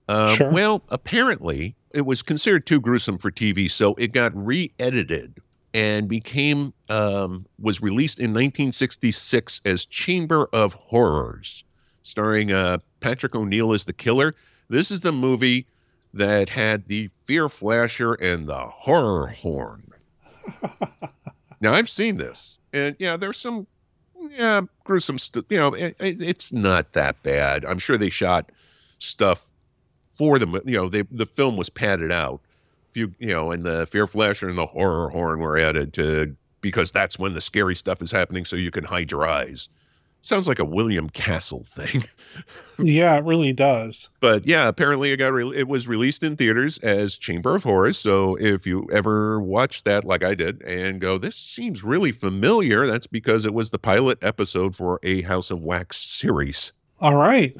Um, 0.08 0.36
Sure. 0.36 0.50
Well, 0.50 0.82
apparently, 0.90 1.74
it 1.92 2.06
was 2.06 2.22
considered 2.22 2.66
too 2.66 2.80
gruesome 2.80 3.18
for 3.18 3.30
TV, 3.30 3.70
so 3.70 3.94
it 3.94 4.12
got 4.12 4.32
re-edited 4.36 5.40
and 5.74 6.08
became 6.08 6.72
um, 6.88 7.44
was 7.60 7.82
released 7.82 8.18
in 8.18 8.30
1966 8.30 9.60
as 9.64 9.84
Chamber 9.86 10.48
of 10.52 10.72
Horrors, 10.74 11.64
starring 12.02 12.52
uh, 12.52 12.78
Patrick 13.00 13.34
O'Neal 13.34 13.72
as 13.72 13.84
the 13.84 13.92
killer. 13.92 14.34
This 14.68 14.90
is 14.90 15.00
the 15.00 15.12
movie 15.12 15.66
that 16.14 16.48
had 16.48 16.86
the 16.86 17.10
fear 17.24 17.48
flasher 17.48 18.14
and 18.14 18.46
the 18.46 18.58
horror 18.58 19.26
horn. 19.28 19.82
now 21.60 21.74
I've 21.74 21.88
seen 21.90 22.16
this, 22.16 22.58
and 22.72 22.94
yeah, 22.98 23.16
there's 23.16 23.38
some 23.38 23.66
yeah 24.30 24.62
gruesome 24.84 25.18
stuff. 25.18 25.44
You 25.50 25.58
know, 25.58 25.74
it, 25.74 25.96
it- 25.98 26.22
it's 26.22 26.52
not 26.52 26.92
that 26.92 27.22
bad. 27.22 27.64
I'm 27.64 27.78
sure 27.78 27.96
they 27.96 28.10
shot 28.10 28.50
stuff 28.98 29.46
for 30.16 30.38
them. 30.38 30.54
You 30.64 30.76
know, 30.76 30.88
they 30.88 31.02
the 31.02 31.26
film 31.26 31.56
was 31.56 31.70
padded 31.70 32.10
out. 32.10 32.40
Few, 32.92 33.12
you 33.18 33.28
know, 33.28 33.50
and 33.50 33.64
the 33.64 33.86
fear 33.86 34.06
flasher 34.06 34.48
and 34.48 34.56
the 34.56 34.66
horror 34.66 35.10
horn 35.10 35.40
were 35.40 35.58
added 35.58 35.92
to 35.94 36.34
because 36.60 36.90
that's 36.90 37.18
when 37.18 37.34
the 37.34 37.40
scary 37.40 37.76
stuff 37.76 38.00
is 38.02 38.10
happening, 38.10 38.44
so 38.44 38.56
you 38.56 38.70
can 38.70 38.84
hide 38.84 39.10
your 39.10 39.26
eyes. 39.26 39.68
Sounds 40.22 40.48
like 40.48 40.58
a 40.58 40.64
William 40.64 41.08
Castle 41.10 41.64
thing. 41.68 42.04
Yeah, 42.78 43.14
it 43.16 43.24
really 43.24 43.52
does. 43.52 44.10
But 44.20 44.44
yeah, 44.46 44.66
apparently 44.66 45.12
it 45.12 45.18
got 45.18 45.32
re- 45.32 45.56
it 45.56 45.68
was 45.68 45.86
released 45.86 46.22
in 46.22 46.36
theaters 46.36 46.78
as 46.78 47.16
Chamber 47.16 47.54
of 47.54 47.62
Horrors. 47.62 47.98
So 47.98 48.34
if 48.40 48.66
you 48.66 48.88
ever 48.92 49.40
watch 49.40 49.84
that, 49.84 50.04
like 50.04 50.24
I 50.24 50.34
did, 50.34 50.62
and 50.62 51.00
go, 51.00 51.18
this 51.18 51.36
seems 51.36 51.84
really 51.84 52.10
familiar, 52.10 52.86
that's 52.86 53.06
because 53.06 53.44
it 53.44 53.54
was 53.54 53.70
the 53.70 53.78
pilot 53.78 54.18
episode 54.22 54.74
for 54.74 54.98
a 55.02 55.22
House 55.22 55.50
of 55.50 55.62
Wax 55.62 55.98
series. 55.98 56.72
All 57.00 57.14
right. 57.14 57.54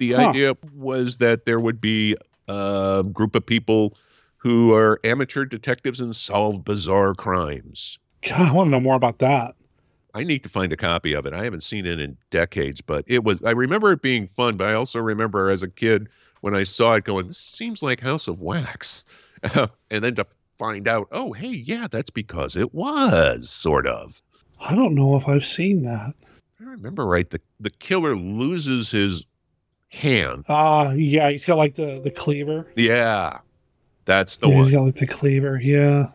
The 0.00 0.12
Huh. 0.12 0.30
idea 0.30 0.56
was 0.74 1.18
that 1.18 1.44
there 1.44 1.60
would 1.60 1.78
be 1.78 2.16
a 2.48 3.04
group 3.12 3.34
of 3.36 3.44
people 3.44 3.96
who 4.38 4.74
are 4.74 4.98
amateur 5.04 5.44
detectives 5.44 6.00
and 6.00 6.16
solve 6.16 6.64
bizarre 6.64 7.14
crimes. 7.14 7.98
God, 8.26 8.48
I 8.48 8.52
want 8.52 8.68
to 8.68 8.70
know 8.70 8.80
more 8.80 8.96
about 8.96 9.18
that. 9.18 9.54
I 10.14 10.24
need 10.24 10.42
to 10.42 10.48
find 10.48 10.72
a 10.72 10.76
copy 10.76 11.12
of 11.12 11.26
it. 11.26 11.34
I 11.34 11.44
haven't 11.44 11.64
seen 11.64 11.84
it 11.84 12.00
in 12.00 12.16
decades, 12.30 12.80
but 12.80 13.04
it 13.06 13.24
was 13.24 13.42
I 13.44 13.50
remember 13.50 13.92
it 13.92 14.00
being 14.00 14.26
fun, 14.26 14.56
but 14.56 14.68
I 14.68 14.72
also 14.72 15.00
remember 15.00 15.50
as 15.50 15.62
a 15.62 15.68
kid 15.68 16.08
when 16.40 16.54
I 16.54 16.64
saw 16.64 16.94
it 16.94 17.04
going, 17.04 17.28
this 17.28 17.38
seems 17.38 17.82
like 17.82 18.00
House 18.00 18.26
of 18.26 18.40
Wax. 18.40 19.04
and 19.42 20.02
then 20.02 20.14
to 20.14 20.26
find 20.58 20.88
out, 20.88 21.08
oh, 21.12 21.34
hey, 21.34 21.48
yeah, 21.48 21.88
that's 21.90 22.10
because 22.10 22.56
it 22.56 22.74
was 22.74 23.50
sort 23.50 23.86
of. 23.86 24.22
I 24.58 24.74
don't 24.74 24.94
know 24.94 25.16
if 25.16 25.28
I've 25.28 25.44
seen 25.44 25.84
that. 25.84 26.14
I 26.58 26.64
remember 26.64 27.06
right, 27.06 27.28
the, 27.28 27.40
the 27.58 27.70
killer 27.70 28.16
loses 28.16 28.90
his 28.90 29.24
hand. 29.90 30.44
Ah, 30.48 30.92
yeah, 30.92 31.30
he's 31.30 31.44
got 31.44 31.58
like 31.58 31.74
the 31.74 32.00
the 32.00 32.10
cleaver. 32.10 32.66
Yeah. 32.76 33.40
That's 34.06 34.38
the 34.38 34.48
yeah, 34.48 34.54
one. 34.56 34.64
he's 34.64 34.72
got 34.74 34.82
like 34.82 34.96
the 34.96 35.06
cleaver. 35.06 35.60
Yeah. 35.60 36.08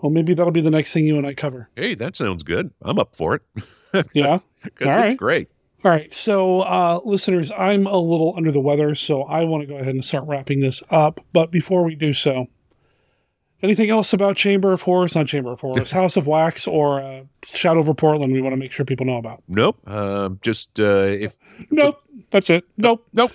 Well, 0.00 0.10
maybe 0.10 0.34
that'll 0.34 0.52
be 0.52 0.60
the 0.60 0.70
next 0.70 0.92
thing 0.92 1.06
you 1.06 1.16
and 1.18 1.26
I 1.26 1.34
cover. 1.34 1.68
Hey, 1.76 1.94
that 1.94 2.16
sounds 2.16 2.42
good. 2.42 2.70
I'm 2.82 2.98
up 2.98 3.14
for 3.16 3.34
it. 3.36 3.42
Yeah. 4.12 4.38
Because 4.64 4.86
it's 4.88 4.96
right. 4.96 5.16
great. 5.16 5.50
All 5.84 5.90
right. 5.90 6.12
So, 6.12 6.62
uh, 6.62 6.98
listeners, 7.04 7.52
I'm 7.52 7.86
a 7.86 7.98
little 7.98 8.32
under 8.36 8.50
the 8.50 8.60
weather, 8.60 8.94
so 8.94 9.22
I 9.22 9.44
want 9.44 9.60
to 9.60 9.66
go 9.66 9.76
ahead 9.76 9.94
and 9.94 10.02
start 10.04 10.26
wrapping 10.26 10.60
this 10.60 10.82
up. 10.90 11.20
But 11.34 11.50
before 11.50 11.84
we 11.84 11.94
do 11.94 12.14
so, 12.14 12.46
anything 13.64 13.90
else 13.90 14.12
about 14.12 14.36
Chamber 14.36 14.72
of 14.72 14.82
Horrors? 14.82 15.16
Not 15.16 15.26
Chamber 15.26 15.52
of 15.52 15.60
Horrors, 15.60 15.90
House 15.90 16.16
of 16.16 16.26
Wax, 16.26 16.66
or 16.66 17.00
uh, 17.00 17.22
Shadow 17.44 17.80
over 17.80 17.94
Portland 17.94 18.32
we 18.32 18.40
want 18.40 18.52
to 18.52 18.56
make 18.56 18.70
sure 18.70 18.86
people 18.86 19.06
know 19.06 19.16
about? 19.16 19.42
Nope. 19.48 19.88
Um, 19.88 20.38
just 20.42 20.78
uh, 20.78 21.06
if 21.08 21.34
Nope. 21.70 22.00
That's 22.30 22.50
it. 22.50 22.64
Nope. 22.76 23.06
Nope. 23.12 23.32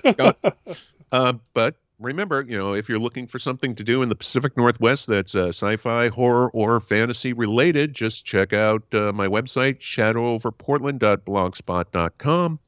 uh, 1.12 1.34
but 1.54 1.76
remember, 2.00 2.42
you 2.42 2.58
know, 2.58 2.74
if 2.74 2.90
you're 2.90 3.00
looking 3.00 3.28
for 3.28 3.40
something 3.40 3.76
to 3.76 3.84
do 3.84 4.02
in 4.02 4.10
the 4.10 4.16
Pacific 4.16 4.58
Northwest 4.58 5.08
that's 5.08 5.36
uh, 5.36 5.50
sci-fi, 5.50 6.08
horror, 6.10 6.50
or 6.52 6.80
fantasy 6.80 7.34
related, 7.34 7.94
just 7.94 8.26
check 8.26 8.54
out 8.54 8.84
uh, 8.94 9.12
my 9.14 9.28
website, 9.28 9.80
shadowoverportland.blogspot.com. 9.80 12.60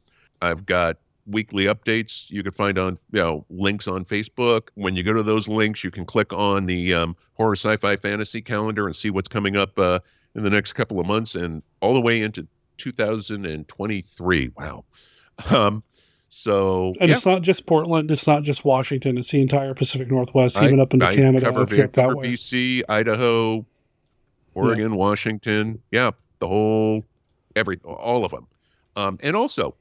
I've 0.41 0.65
got 0.65 0.97
weekly 1.27 1.65
updates 1.65 2.29
you 2.29 2.41
can 2.43 2.51
find 2.51 2.77
on 2.77 2.97
you 3.11 3.19
know 3.19 3.45
links 3.49 3.87
on 3.87 4.03
facebook 4.03 4.69
when 4.75 4.95
you 4.95 5.03
go 5.03 5.13
to 5.13 5.23
those 5.23 5.47
links 5.47 5.83
you 5.83 5.91
can 5.91 6.05
click 6.05 6.33
on 6.33 6.65
the 6.65 6.93
um, 6.93 7.15
horror 7.33 7.55
sci-fi 7.55 7.95
fantasy 7.95 8.41
calendar 8.41 8.87
and 8.87 8.95
see 8.95 9.09
what's 9.09 9.27
coming 9.27 9.55
up 9.55 9.77
uh, 9.77 9.99
in 10.35 10.43
the 10.43 10.49
next 10.49 10.73
couple 10.73 10.99
of 10.99 11.05
months 11.07 11.35
and 11.35 11.61
all 11.81 11.93
the 11.93 12.01
way 12.01 12.21
into 12.21 12.47
2023 12.77 14.51
wow 14.57 14.83
um 15.49 15.83
so 16.33 16.93
And 17.01 17.09
yeah. 17.09 17.15
it's 17.17 17.25
not 17.25 17.41
just 17.41 17.65
Portland. 17.65 18.09
It's 18.09 18.25
not 18.25 18.43
just 18.43 18.63
Washington. 18.63 19.17
It's 19.17 19.31
the 19.31 19.41
entire 19.41 19.73
Pacific 19.73 20.09
Northwest, 20.09 20.57
I- 20.57 20.63
even 20.67 20.79
up 20.79 20.93
into 20.93 21.05
I 21.05 21.13
Canada. 21.13 21.47
Cover 21.47 21.63
if 21.63 21.69
that 21.71 21.93
Vancouver, 21.93 22.15
way. 22.15 22.31
BC, 22.31 22.83
Idaho, 22.87 23.65
Oregon, 24.53 24.95
Washington. 24.95 25.81
Yeah, 25.91 26.11
the 26.39 26.47
whole, 26.47 27.03
every, 27.53 27.79
all 27.83 28.23
of 28.23 28.31
them. 28.31 28.47
Um, 28.95 29.19
and 29.21 29.35
also, 29.35 29.75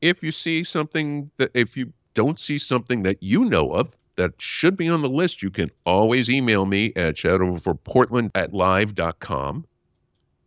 if 0.00 0.22
you 0.22 0.32
see 0.32 0.64
something 0.64 1.30
that, 1.36 1.50
if 1.54 1.76
you 1.76 1.92
don't 2.14 2.40
see 2.40 2.58
something 2.58 3.02
that 3.02 3.22
you 3.22 3.44
know 3.44 3.72
of 3.72 3.96
that 4.16 4.32
should 4.38 4.76
be 4.76 4.88
on 4.88 5.02
the 5.02 5.08
list, 5.08 5.42
you 5.42 5.50
can 5.50 5.70
always 5.86 6.28
email 6.28 6.66
me 6.66 6.92
at 6.96 7.14
shadowoverportland 7.14 8.30
at 8.34 8.52
live.com. 8.52 9.66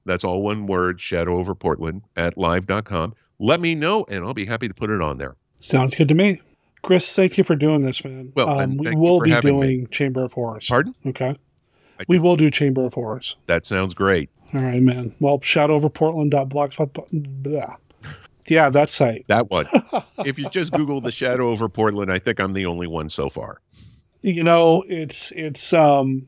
That's 0.05 0.23
all 0.23 0.41
one 0.41 0.67
word, 0.67 0.99
shadowoverportland 0.99 2.01
at 2.15 2.37
live.com. 2.37 3.15
Let 3.39 3.59
me 3.59 3.75
know, 3.75 4.05
and 4.09 4.25
I'll 4.25 4.33
be 4.33 4.45
happy 4.45 4.67
to 4.67 4.73
put 4.73 4.89
it 4.89 5.01
on 5.01 5.17
there. 5.17 5.35
Sounds 5.59 5.95
good 5.95 6.07
to 6.09 6.13
me. 6.13 6.41
Chris, 6.81 7.13
thank 7.13 7.37
you 7.37 7.45
for 7.45 7.55
doing 7.55 7.81
this, 7.81 8.03
man. 8.03 8.33
Well, 8.35 8.49
um, 8.49 8.77
we 8.77 8.95
will 8.95 9.21
be 9.21 9.31
having 9.31 9.59
me. 9.59 9.67
doing 9.67 9.87
Chamber 9.87 10.23
of 10.23 10.33
Horrors. 10.33 10.67
Pardon? 10.67 10.93
Okay. 11.05 11.37
We 12.07 12.19
will 12.19 12.35
do 12.35 12.51
Chamber 12.51 12.85
of 12.85 12.93
Horrors. 12.93 13.37
That 13.47 13.65
sounds 13.65 13.93
great. 13.93 14.29
All 14.53 14.61
right, 14.61 14.81
man. 14.81 15.15
Well, 15.19 15.39
shadowoverportland.blogspot. 15.39 17.79
Blah. 18.47 18.55
Yeah, 18.55 18.69
that 18.69 18.89
site. 18.89 19.25
That 19.27 19.49
one. 19.49 19.67
if 20.25 20.37
you 20.37 20.49
just 20.49 20.71
Google 20.73 21.01
the 21.01 21.11
shadow 21.11 21.49
over 21.49 21.69
Portland, 21.69 22.11
I 22.11 22.19
think 22.19 22.39
I'm 22.39 22.53
the 22.53 22.65
only 22.65 22.87
one 22.87 23.09
so 23.09 23.29
far. 23.29 23.61
You 24.21 24.43
know, 24.43 24.83
it's 24.87 25.31
it's 25.31 25.73
um 25.73 26.27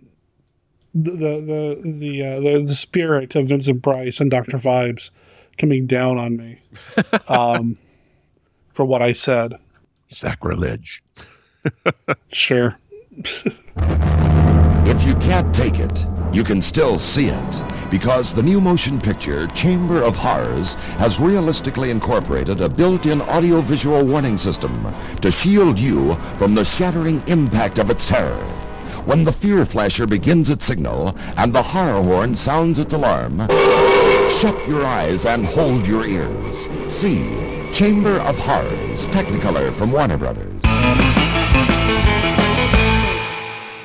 the 0.93 1.11
the 1.11 1.81
the 1.83 1.91
the, 1.91 2.23
uh, 2.25 2.39
the, 2.39 2.63
the 2.67 2.75
spirit 2.75 3.35
of 3.35 3.47
Vincent 3.47 3.83
Price 3.83 4.19
and 4.19 4.31
Doctor 4.31 4.57
Phibes 4.57 5.11
coming 5.57 5.87
down 5.87 6.17
on 6.17 6.37
me 6.37 6.59
um, 7.27 7.77
for 8.73 8.85
what 8.85 9.01
I 9.01 9.11
said. 9.11 9.57
Sacrilege. 10.07 11.03
Sure. 12.31 12.77
If 13.17 15.03
you 15.03 15.15
can't 15.15 15.55
take 15.55 15.79
it, 15.79 16.05
you 16.31 16.43
can 16.43 16.61
still 16.61 16.99
see 16.99 17.29
it. 17.29 17.74
Because 17.95 18.33
the 18.33 18.43
new 18.43 18.59
motion 18.59 18.99
picture, 18.99 19.47
Chamber 19.47 20.03
of 20.03 20.17
Horrors, 20.17 20.73
has 20.99 21.17
realistically 21.17 21.91
incorporated 21.91 22.59
a 22.59 22.67
built-in 22.67 23.21
audiovisual 23.21 24.03
warning 24.03 24.37
system 24.37 24.93
to 25.21 25.31
shield 25.31 25.79
you 25.79 26.15
from 26.37 26.55
the 26.55 26.65
shattering 26.65 27.23
impact 27.27 27.79
of 27.79 27.89
its 27.89 28.05
terror. 28.05 28.43
When 29.05 29.23
the 29.23 29.31
fear 29.31 29.65
flasher 29.65 30.05
begins 30.05 30.49
its 30.49 30.65
signal 30.65 31.15
and 31.37 31.53
the 31.53 31.63
horror 31.63 32.03
horn 32.03 32.35
sounds 32.35 32.79
its 32.79 32.93
alarm, 32.93 33.47
shut 34.41 34.67
your 34.67 34.85
eyes 34.85 35.25
and 35.25 35.45
hold 35.45 35.87
your 35.87 36.05
ears. 36.05 36.93
See 36.93 37.29
Chamber 37.71 38.19
of 38.19 38.37
Horrors, 38.39 39.07
Technicolor 39.15 39.73
from 39.73 39.93
Warner 39.93 40.17
Brothers. 40.17 40.64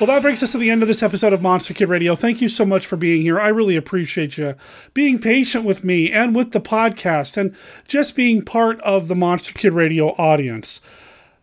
Well, 0.01 0.07
that 0.07 0.23
brings 0.23 0.41
us 0.41 0.53
to 0.53 0.57
the 0.57 0.71
end 0.71 0.81
of 0.81 0.87
this 0.87 1.03
episode 1.03 1.31
of 1.31 1.43
Monster 1.43 1.75
Kid 1.75 1.87
Radio. 1.87 2.15
Thank 2.15 2.41
you 2.41 2.49
so 2.49 2.65
much 2.65 2.87
for 2.87 2.97
being 2.97 3.21
here. 3.21 3.39
I 3.39 3.49
really 3.49 3.75
appreciate 3.75 4.35
you 4.35 4.55
being 4.95 5.19
patient 5.19 5.63
with 5.63 5.83
me 5.83 6.11
and 6.11 6.35
with 6.35 6.53
the 6.53 6.59
podcast 6.59 7.37
and 7.37 7.55
just 7.87 8.15
being 8.15 8.43
part 8.43 8.81
of 8.81 9.07
the 9.07 9.15
Monster 9.15 9.53
Kid 9.53 9.73
Radio 9.73 10.13
audience. 10.13 10.81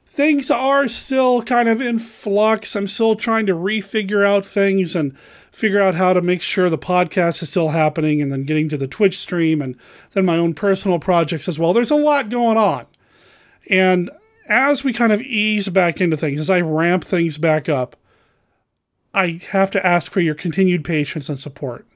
Things 0.09 0.51
are 0.51 0.89
still 0.89 1.41
kind 1.43 1.69
of 1.69 1.81
in 1.81 2.01
flux. 2.01 2.75
I'm 2.75 2.89
still 2.89 3.15
trying 3.15 3.47
to 3.47 3.55
refigure 3.55 4.27
out 4.27 4.45
things 4.45 4.97
and 4.97 5.17
figure 5.53 5.81
out 5.81 5.95
how 5.95 6.13
to 6.13 6.21
make 6.21 6.43
sure 6.43 6.69
the 6.69 6.77
podcast 6.77 7.45
is 7.45 7.51
still 7.51 7.69
happening 7.69 8.21
and 8.21 8.33
then 8.33 8.43
getting 8.43 8.69
to 8.71 8.77
the 8.77 8.89
Twitch 8.89 9.21
stream 9.21 9.63
and 9.63 9.77
then 10.15 10.25
my 10.25 10.37
own 10.37 10.53
personal 10.53 10.99
projects 10.99 11.47
as 11.47 11.61
well. 11.61 11.73
There's 11.73 11.93
a 11.93 11.95
lot 11.95 12.29
going 12.29 12.57
on. 12.57 12.87
And 13.71 14.11
as 14.49 14.83
we 14.83 14.93
kind 14.93 15.13
of 15.13 15.23
ease 15.23 15.69
back 15.69 16.01
into 16.01 16.17
things, 16.17 16.41
as 16.41 16.51
I 16.51 16.61
ramp 16.61 17.05
things 17.05 17.39
back 17.39 17.69
up, 17.69 17.95
I 19.15 19.41
have 19.51 19.71
to 19.73 19.87
ask 19.87 20.13
for 20.13 20.21
your 20.21 20.35
continued 20.35 20.85
patience 20.85 21.29
and 21.29 21.41
support. 21.41 21.87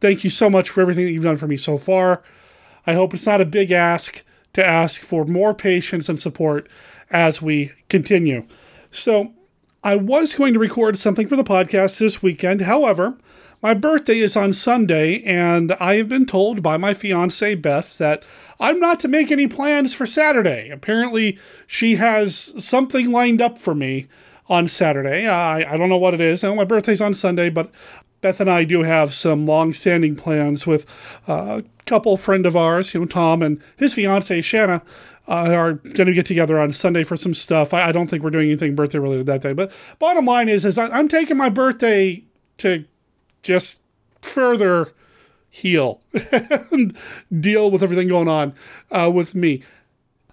Thank 0.00 0.24
you 0.24 0.30
so 0.30 0.48
much 0.48 0.70
for 0.70 0.80
everything 0.80 1.04
that 1.04 1.12
you've 1.12 1.24
done 1.24 1.36
for 1.36 1.46
me 1.46 1.56
so 1.56 1.76
far. 1.76 2.22
I 2.86 2.94
hope 2.94 3.12
it's 3.12 3.26
not 3.26 3.40
a 3.40 3.46
big 3.46 3.70
ask 3.70 4.22
to 4.54 4.66
ask 4.66 5.02
for 5.02 5.24
more 5.24 5.54
patience 5.54 6.08
and 6.08 6.18
support 6.18 6.68
as 7.10 7.42
we 7.42 7.72
continue. 7.88 8.46
So, 8.90 9.32
I 9.82 9.96
was 9.96 10.34
going 10.34 10.52
to 10.52 10.58
record 10.58 10.98
something 10.98 11.26
for 11.26 11.36
the 11.36 11.44
podcast 11.44 11.98
this 11.98 12.22
weekend. 12.22 12.62
However, 12.62 13.16
my 13.62 13.72
birthday 13.72 14.18
is 14.18 14.36
on 14.36 14.52
Sunday, 14.52 15.22
and 15.22 15.72
I 15.72 15.96
have 15.96 16.08
been 16.08 16.26
told 16.26 16.62
by 16.62 16.76
my 16.76 16.92
fiance 16.92 17.54
Beth 17.54 17.96
that 17.98 18.22
I'm 18.58 18.78
not 18.78 19.00
to 19.00 19.08
make 19.08 19.30
any 19.30 19.46
plans 19.46 19.94
for 19.94 20.06
Saturday. 20.06 20.70
Apparently, 20.70 21.38
she 21.66 21.96
has 21.96 22.52
something 22.62 23.10
lined 23.10 23.40
up 23.40 23.58
for 23.58 23.74
me 23.74 24.06
on 24.50 24.66
Saturday. 24.66 25.28
I, 25.28 25.72
I 25.72 25.76
don't 25.76 25.88
know 25.88 25.96
what 25.96 26.12
it 26.12 26.20
is. 26.20 26.42
My 26.42 26.64
birthday's 26.64 27.00
on 27.00 27.14
Sunday, 27.14 27.48
but 27.48 27.70
Beth 28.20 28.40
and 28.40 28.50
I 28.50 28.64
do 28.64 28.82
have 28.82 29.14
some 29.14 29.46
long-standing 29.46 30.16
plans 30.16 30.66
with 30.66 30.84
a 31.28 31.64
couple 31.86 32.16
friend 32.16 32.44
of 32.44 32.56
ours, 32.56 32.92
you 32.92 33.00
know, 33.00 33.06
Tom 33.06 33.42
and 33.42 33.62
his 33.78 33.94
fiance 33.94 34.42
Shanna. 34.42 34.82
Uh, 35.28 35.52
are 35.52 35.74
going 35.74 36.08
to 36.08 36.12
get 36.12 36.26
together 36.26 36.58
on 36.58 36.72
Sunday 36.72 37.04
for 37.04 37.16
some 37.16 37.34
stuff. 37.34 37.72
I, 37.72 37.90
I, 37.90 37.92
don't 37.92 38.08
think 38.08 38.24
we're 38.24 38.30
doing 38.30 38.48
anything 38.48 38.74
birthday 38.74 38.98
related 38.98 39.26
that 39.26 39.42
day. 39.42 39.52
But 39.52 39.70
bottom 40.00 40.24
line 40.24 40.48
is, 40.48 40.64
is 40.64 40.76
I, 40.76 40.88
I'm 40.88 41.06
taking 41.06 41.36
my 41.36 41.48
birthday 41.48 42.24
to 42.58 42.84
just 43.44 43.80
further 44.22 44.92
heal 45.48 46.00
and 46.32 46.96
deal 47.38 47.70
with 47.70 47.84
everything 47.84 48.08
going 48.08 48.26
on 48.26 48.54
uh, 48.90 49.08
with 49.14 49.36
me. 49.36 49.62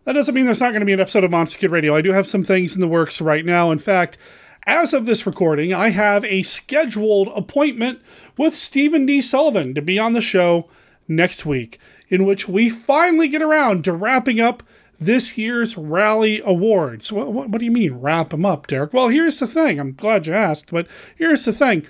That 0.08 0.14
doesn't 0.14 0.34
mean 0.34 0.45
there's 0.45 0.62
not 0.62 0.70
going 0.70 0.80
to 0.80 0.86
be 0.86 0.93
an 0.93 1.01
episode 1.01 1.26
of 1.26 1.32
Monster 1.32 1.58
Kid 1.58 1.70
Radio. 1.70 1.93
I 1.93 2.01
do 2.01 2.14
have 2.14 2.30
some 2.30 2.45
things 2.45 2.74
in 2.74 2.80
the 2.80 2.88
works 2.88 3.20
right 3.20 3.43
now. 3.43 3.72
In 3.72 3.78
fact, 3.78 4.18
as 4.66 4.93
of 4.93 5.05
this 5.05 5.26
recording, 5.26 5.74
I 5.74 5.89
have 5.89 6.24
a 6.24 6.43
scheduled 6.43 7.28
appointment 7.36 7.99
with 8.38 8.55
Stephen 8.55 9.05
D. 9.05 9.20
Sullivan 9.20 9.76
to 9.76 9.82
be 9.82 9.99
on 9.99 10.14
the 10.14 10.22
show 10.22 10.70
next 11.10 11.45
week, 11.45 11.78
in 12.08 12.24
which 12.24 12.47
we 12.47 12.70
finally 12.70 13.28
get 13.28 13.41
around 13.41 13.84
to 13.84 13.91
wrapping 13.91 14.39
up 14.39 14.64
this 14.97 15.38
year's 15.38 15.76
Rally 15.76 16.41
Awards. 16.45 17.12
What, 17.12 17.34
what, 17.34 17.49
what 17.49 17.60
do 17.60 17.66
you 17.66 17.72
mean, 17.72 17.95
wrap 17.95 18.30
them 18.30 18.45
up, 18.45 18.68
Derek? 18.68 18.93
Well, 18.93 19.10
here's 19.10 19.39
the 19.39 19.45
thing. 19.45 19.78
I'm 19.78 19.91
glad 19.91 20.26
you 20.26 20.34
asked, 20.34 20.72
but 20.72 20.88
here's 21.18 21.43
the 21.43 21.51
thing. 21.51 21.86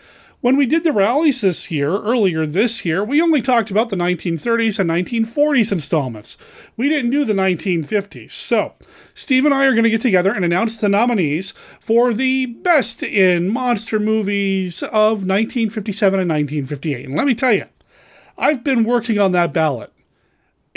When 0.47 0.55
we 0.55 0.65
did 0.65 0.85
the 0.85 0.93
rallies 0.93 1.41
this 1.41 1.69
year, 1.71 1.89
earlier 1.89 2.45
this 2.45 2.85
year, 2.85 3.03
we 3.03 3.21
only 3.21 3.41
talked 3.41 3.69
about 3.69 3.89
the 3.89 3.97
1930s 3.97 4.79
and 4.79 4.89
1940s 4.89 5.73
installments. 5.73 6.37
We 6.77 6.87
didn't 6.87 7.11
do 7.11 7.25
the 7.25 7.33
1950s. 7.33 8.31
So, 8.31 8.75
Steve 9.13 9.43
and 9.43 9.53
I 9.53 9.65
are 9.65 9.73
going 9.73 9.83
to 9.83 9.89
get 9.89 9.99
together 9.99 10.31
and 10.31 10.45
announce 10.45 10.79
the 10.79 10.87
nominees 10.87 11.51
for 11.81 12.13
the 12.13 12.45
best 12.45 13.03
in 13.03 13.49
monster 13.49 13.99
movies 13.99 14.81
of 14.83 15.27
1957 15.27 16.17
and 16.17 16.29
1958. 16.29 17.05
And 17.07 17.17
let 17.17 17.27
me 17.27 17.35
tell 17.35 17.51
you, 17.51 17.65
I've 18.37 18.63
been 18.63 18.85
working 18.85 19.19
on 19.19 19.33
that 19.33 19.51
ballot 19.51 19.91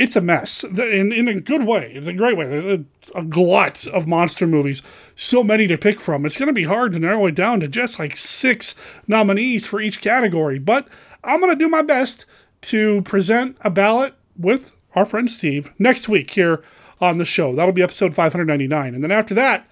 it's 0.01 0.17
a 0.17 0.21
mess 0.23 0.65
in, 0.65 1.13
in 1.13 1.29
a 1.29 1.41
good 1.41 1.67
way. 1.67 1.93
It's 1.95 2.07
a 2.07 2.15
great 2.15 2.35
way. 2.35 2.47
There's 2.47 2.65
a, 2.65 3.19
a 3.19 3.23
glut 3.23 3.87
of 3.87 4.07
monster 4.07 4.47
movies, 4.47 4.83
so 5.15 5.45
many 5.45 5.67
to 5.67 5.77
pick 5.77 6.01
from. 6.01 6.25
It's 6.25 6.39
going 6.39 6.47
to 6.47 6.55
be 6.55 6.65
hard 6.65 6.95
to 6.95 6.99
narrow 6.99 7.27
it 7.27 7.35
down 7.35 7.61
to 7.61 7.69
just 7.69 7.99
like 7.99 8.17
six 8.17 8.75
nominees 9.07 9.67
for 9.67 9.79
each 9.79 10.01
category, 10.01 10.59
but 10.59 10.89
I'm 11.23 11.39
going 11.39 11.53
to 11.53 11.65
do 11.65 11.69
my 11.69 11.83
best 11.83 12.25
to 12.63 13.03
present 13.03 13.59
a 13.61 13.69
ballot 13.69 14.15
with 14.39 14.81
our 14.95 15.05
friend 15.05 15.31
Steve 15.31 15.71
next 15.79 16.09
week 16.09 16.31
here 16.31 16.65
on 16.99 17.19
the 17.19 17.27
show. 17.27 17.55
That'll 17.55 17.75
be 17.75 17.83
episode 17.83 18.15
599. 18.15 18.95
And 18.95 19.05
then 19.05 19.11
after 19.11 19.35
that, 19.35 19.69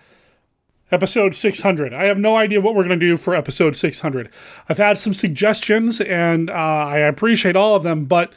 episode 0.93 1.35
600. 1.35 1.95
I 1.95 2.05
have 2.05 2.19
no 2.19 2.37
idea 2.37 2.61
what 2.61 2.75
we're 2.75 2.85
going 2.85 3.01
to 3.01 3.07
do 3.07 3.17
for 3.17 3.35
episode 3.35 3.77
600. 3.77 4.29
I've 4.69 4.77
had 4.77 4.99
some 4.99 5.15
suggestions 5.15 6.03
and 6.03 6.51
uh, 6.51 6.53
I 6.53 6.99
appreciate 6.99 7.57
all 7.57 7.75
of 7.75 7.83
them, 7.83 8.05
but 8.05 8.31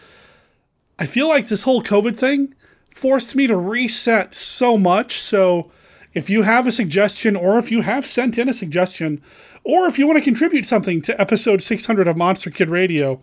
I 1.01 1.07
feel 1.07 1.27
like 1.27 1.47
this 1.47 1.63
whole 1.63 1.81
COVID 1.81 2.15
thing 2.15 2.53
forced 2.93 3.35
me 3.35 3.47
to 3.47 3.57
reset 3.57 4.35
so 4.35 4.77
much. 4.77 5.19
So 5.19 5.71
if 6.13 6.29
you 6.29 6.43
have 6.43 6.67
a 6.67 6.71
suggestion, 6.71 7.35
or 7.35 7.57
if 7.57 7.71
you 7.71 7.81
have 7.81 8.05
sent 8.05 8.37
in 8.37 8.47
a 8.47 8.53
suggestion, 8.53 9.19
or 9.63 9.87
if 9.87 9.97
you 9.97 10.05
want 10.05 10.19
to 10.19 10.23
contribute 10.23 10.67
something 10.67 11.01
to 11.01 11.19
episode 11.19 11.63
600 11.63 12.07
of 12.07 12.17
Monster 12.17 12.51
Kid 12.51 12.69
Radio, 12.69 13.19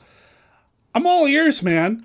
I'm 0.93 1.07
all 1.07 1.29
ears, 1.29 1.63
man. 1.63 2.05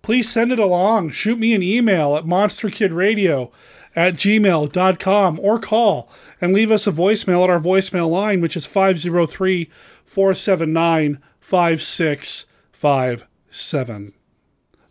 Please 0.00 0.30
send 0.30 0.50
it 0.50 0.58
along. 0.58 1.10
Shoot 1.10 1.38
me 1.38 1.52
an 1.52 1.62
email 1.62 2.16
at 2.16 2.24
monsterkidradio 2.24 3.52
at 3.94 4.14
gmail.com 4.14 5.40
or 5.40 5.58
call 5.58 6.08
and 6.40 6.54
leave 6.54 6.70
us 6.70 6.86
a 6.86 6.90
voicemail 6.90 7.44
at 7.44 7.50
our 7.50 7.60
voicemail 7.60 8.08
line, 8.08 8.40
which 8.40 8.56
is 8.56 8.64
503 8.64 9.68
479 10.06 11.18
5657. 11.42 14.14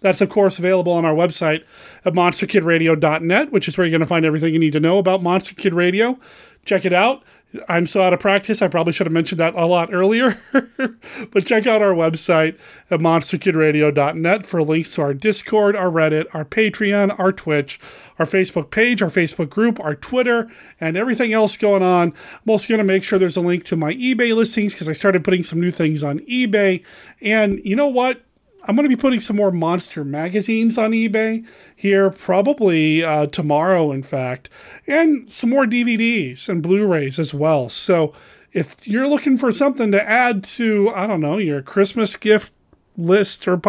That's, 0.01 0.19
of 0.19 0.29
course, 0.29 0.59
available 0.59 0.91
on 0.91 1.05
our 1.05 1.13
website 1.13 1.63
at 2.03 2.13
monsterkidradio.net, 2.13 3.51
which 3.51 3.67
is 3.67 3.77
where 3.77 3.85
you're 3.85 3.91
going 3.91 4.01
to 4.01 4.07
find 4.07 4.25
everything 4.25 4.53
you 4.53 4.59
need 4.59 4.73
to 4.73 4.79
know 4.79 4.97
about 4.97 5.23
Monster 5.23 5.55
Kid 5.55 5.73
Radio. 5.73 6.19
Check 6.65 6.85
it 6.85 6.93
out. 6.93 7.23
I'm 7.67 7.85
so 7.85 8.01
out 8.01 8.13
of 8.13 8.19
practice, 8.19 8.61
I 8.61 8.69
probably 8.69 8.93
should 8.93 9.07
have 9.07 9.13
mentioned 9.13 9.39
that 9.39 9.55
a 9.55 9.65
lot 9.65 9.93
earlier. 9.93 10.41
but 11.31 11.45
check 11.45 11.67
out 11.67 11.81
our 11.81 11.93
website 11.93 12.57
at 12.89 13.01
monsterkidradio.net 13.01 14.45
for 14.45 14.63
links 14.63 14.95
to 14.95 15.01
our 15.01 15.13
Discord, 15.13 15.75
our 15.75 15.89
Reddit, 15.89 16.27
our 16.33 16.45
Patreon, 16.45 17.17
our 17.19 17.33
Twitch, 17.33 17.79
our 18.17 18.25
Facebook 18.25 18.71
page, 18.71 19.01
our 19.01 19.09
Facebook 19.09 19.49
group, 19.49 19.79
our 19.81 19.95
Twitter, 19.95 20.49
and 20.79 20.95
everything 20.95 21.33
else 21.33 21.57
going 21.57 21.83
on. 21.83 22.13
I'm 22.35 22.49
also 22.49 22.69
going 22.69 22.77
to 22.77 22.85
make 22.85 23.03
sure 23.03 23.19
there's 23.19 23.37
a 23.37 23.41
link 23.41 23.65
to 23.65 23.75
my 23.75 23.93
eBay 23.95 24.33
listings 24.33 24.73
because 24.73 24.87
I 24.87 24.93
started 24.93 25.23
putting 25.23 25.43
some 25.43 25.59
new 25.59 25.71
things 25.71 26.03
on 26.03 26.19
eBay. 26.19 26.85
And 27.21 27.59
you 27.65 27.75
know 27.75 27.87
what? 27.87 28.21
I'm 28.63 28.75
going 28.75 28.87
to 28.87 28.95
be 28.95 28.99
putting 28.99 29.19
some 29.19 29.35
more 29.35 29.51
monster 29.51 30.03
magazines 30.03 30.77
on 30.77 30.91
eBay 30.91 31.45
here, 31.75 32.09
probably 32.11 33.03
uh, 33.03 33.27
tomorrow, 33.27 33.91
in 33.91 34.03
fact, 34.03 34.49
and 34.85 35.31
some 35.31 35.49
more 35.49 35.65
DVDs 35.65 36.47
and 36.47 36.61
Blu 36.61 36.85
rays 36.85 37.17
as 37.17 37.33
well. 37.33 37.69
So 37.69 38.13
if 38.53 38.75
you're 38.87 39.07
looking 39.07 39.37
for 39.37 39.51
something 39.51 39.91
to 39.91 40.09
add 40.09 40.43
to, 40.43 40.91
I 40.93 41.07
don't 41.07 41.21
know, 41.21 41.37
your 41.37 41.61
Christmas 41.61 42.15
gift 42.15 42.53
list 42.97 43.47
or, 43.47 43.59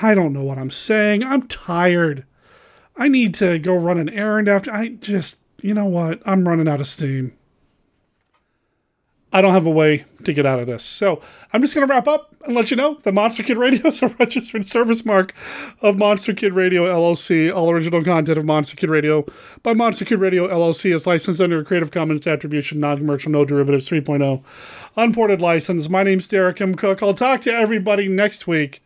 I 0.00 0.14
don't 0.14 0.32
know 0.32 0.44
what 0.44 0.58
I'm 0.58 0.70
saying. 0.70 1.22
I'm 1.22 1.46
tired. 1.46 2.24
I 2.96 3.08
need 3.08 3.34
to 3.34 3.58
go 3.58 3.74
run 3.74 3.98
an 3.98 4.08
errand 4.08 4.48
after. 4.48 4.72
I 4.72 4.88
just, 4.88 5.38
you 5.60 5.74
know 5.74 5.86
what? 5.86 6.22
I'm 6.24 6.48
running 6.48 6.68
out 6.68 6.80
of 6.80 6.86
steam. 6.86 7.36
I 9.32 9.40
don't 9.40 9.52
have 9.54 9.66
a 9.66 9.70
way 9.70 10.04
to 10.24 10.32
get 10.32 10.44
out 10.44 10.58
of 10.58 10.66
this. 10.66 10.84
So 10.84 11.20
I'm 11.52 11.62
just 11.62 11.74
going 11.74 11.86
to 11.86 11.92
wrap 11.92 12.06
up 12.06 12.34
and 12.44 12.54
let 12.54 12.70
you 12.70 12.76
know 12.76 12.98
that 13.02 13.12
Monster 13.12 13.42
Kid 13.42 13.56
Radio 13.56 13.86
is 13.88 14.02
a 14.02 14.08
registered 14.08 14.66
service 14.66 15.04
mark 15.04 15.32
of 15.80 15.96
Monster 15.96 16.34
Kid 16.34 16.52
Radio 16.52 16.84
LLC. 16.84 17.52
All 17.52 17.70
original 17.70 18.04
content 18.04 18.36
of 18.36 18.44
Monster 18.44 18.76
Kid 18.76 18.90
Radio 18.90 19.24
by 19.62 19.72
Monster 19.72 20.04
Kid 20.04 20.20
Radio 20.20 20.46
LLC 20.48 20.94
is 20.94 21.06
licensed 21.06 21.40
under 21.40 21.60
a 21.60 21.64
Creative 21.64 21.90
Commons 21.90 22.26
Attribution, 22.26 22.80
Non-Commercial, 22.80 23.32
No 23.32 23.44
Derivatives 23.44 23.88
3.0 23.88 24.42
unported 24.96 25.40
license. 25.40 25.88
My 25.88 26.02
name's 26.02 26.28
Derek 26.28 26.60
M. 26.60 26.74
Koch. 26.74 27.02
I'll 27.02 27.14
talk 27.14 27.40
to 27.42 27.52
everybody 27.52 28.08
next 28.08 28.46
week. 28.46 28.82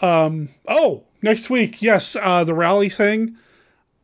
Um. 0.00 0.50
Oh, 0.66 1.04
next 1.22 1.50
week. 1.50 1.82
Yes, 1.82 2.14
uh, 2.14 2.44
the 2.44 2.54
rally 2.54 2.88
thing. 2.88 3.36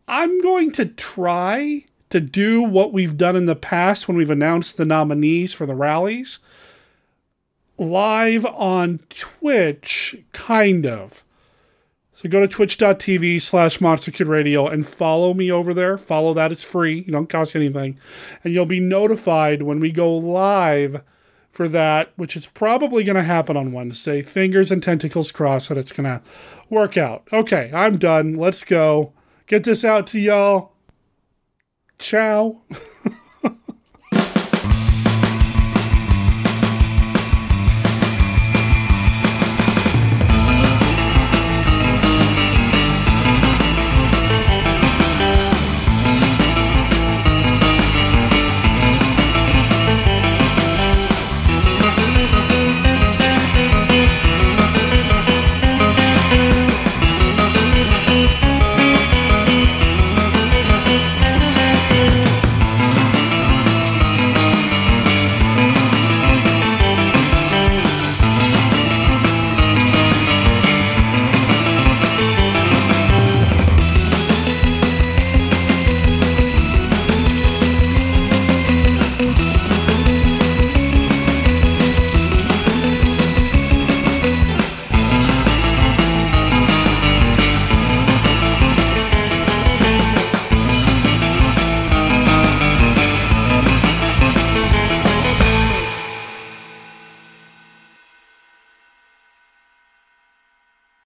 I'm 0.08 0.42
going 0.42 0.72
to 0.72 0.86
try 0.86 1.84
to 2.14 2.20
do 2.20 2.62
what 2.62 2.92
we've 2.92 3.16
done 3.16 3.34
in 3.34 3.46
the 3.46 3.56
past 3.56 4.06
when 4.06 4.16
we've 4.16 4.30
announced 4.30 4.76
the 4.76 4.84
nominees 4.84 5.52
for 5.52 5.66
the 5.66 5.74
rallies 5.74 6.38
live 7.76 8.46
on 8.46 9.00
Twitch, 9.08 10.14
kind 10.32 10.86
of. 10.86 11.24
So 12.12 12.28
go 12.28 12.38
to 12.38 12.46
twitch.tv 12.46 13.42
slash 13.42 13.80
Monster 13.80 14.12
Kid 14.12 14.28
Radio 14.28 14.68
and 14.68 14.86
follow 14.86 15.34
me 15.34 15.50
over 15.50 15.74
there. 15.74 15.98
Follow 15.98 16.32
that, 16.34 16.52
it's 16.52 16.62
free. 16.62 17.00
You 17.00 17.10
don't 17.10 17.28
cost 17.28 17.56
anything. 17.56 17.98
And 18.44 18.54
you'll 18.54 18.64
be 18.64 18.78
notified 18.78 19.62
when 19.62 19.80
we 19.80 19.90
go 19.90 20.16
live 20.16 21.02
for 21.50 21.66
that, 21.66 22.12
which 22.14 22.36
is 22.36 22.46
probably 22.46 23.02
going 23.02 23.16
to 23.16 23.24
happen 23.24 23.56
on 23.56 23.72
Wednesday. 23.72 24.22
Fingers 24.22 24.70
and 24.70 24.80
tentacles 24.80 25.32
crossed 25.32 25.68
that 25.68 25.78
it's 25.78 25.90
going 25.90 26.04
to 26.04 26.22
work 26.70 26.96
out. 26.96 27.26
Okay, 27.32 27.72
I'm 27.74 27.98
done. 27.98 28.36
Let's 28.36 28.62
go. 28.62 29.12
Get 29.48 29.64
this 29.64 29.84
out 29.84 30.06
to 30.08 30.20
y'all. 30.20 30.73
Ciao. 32.04 32.60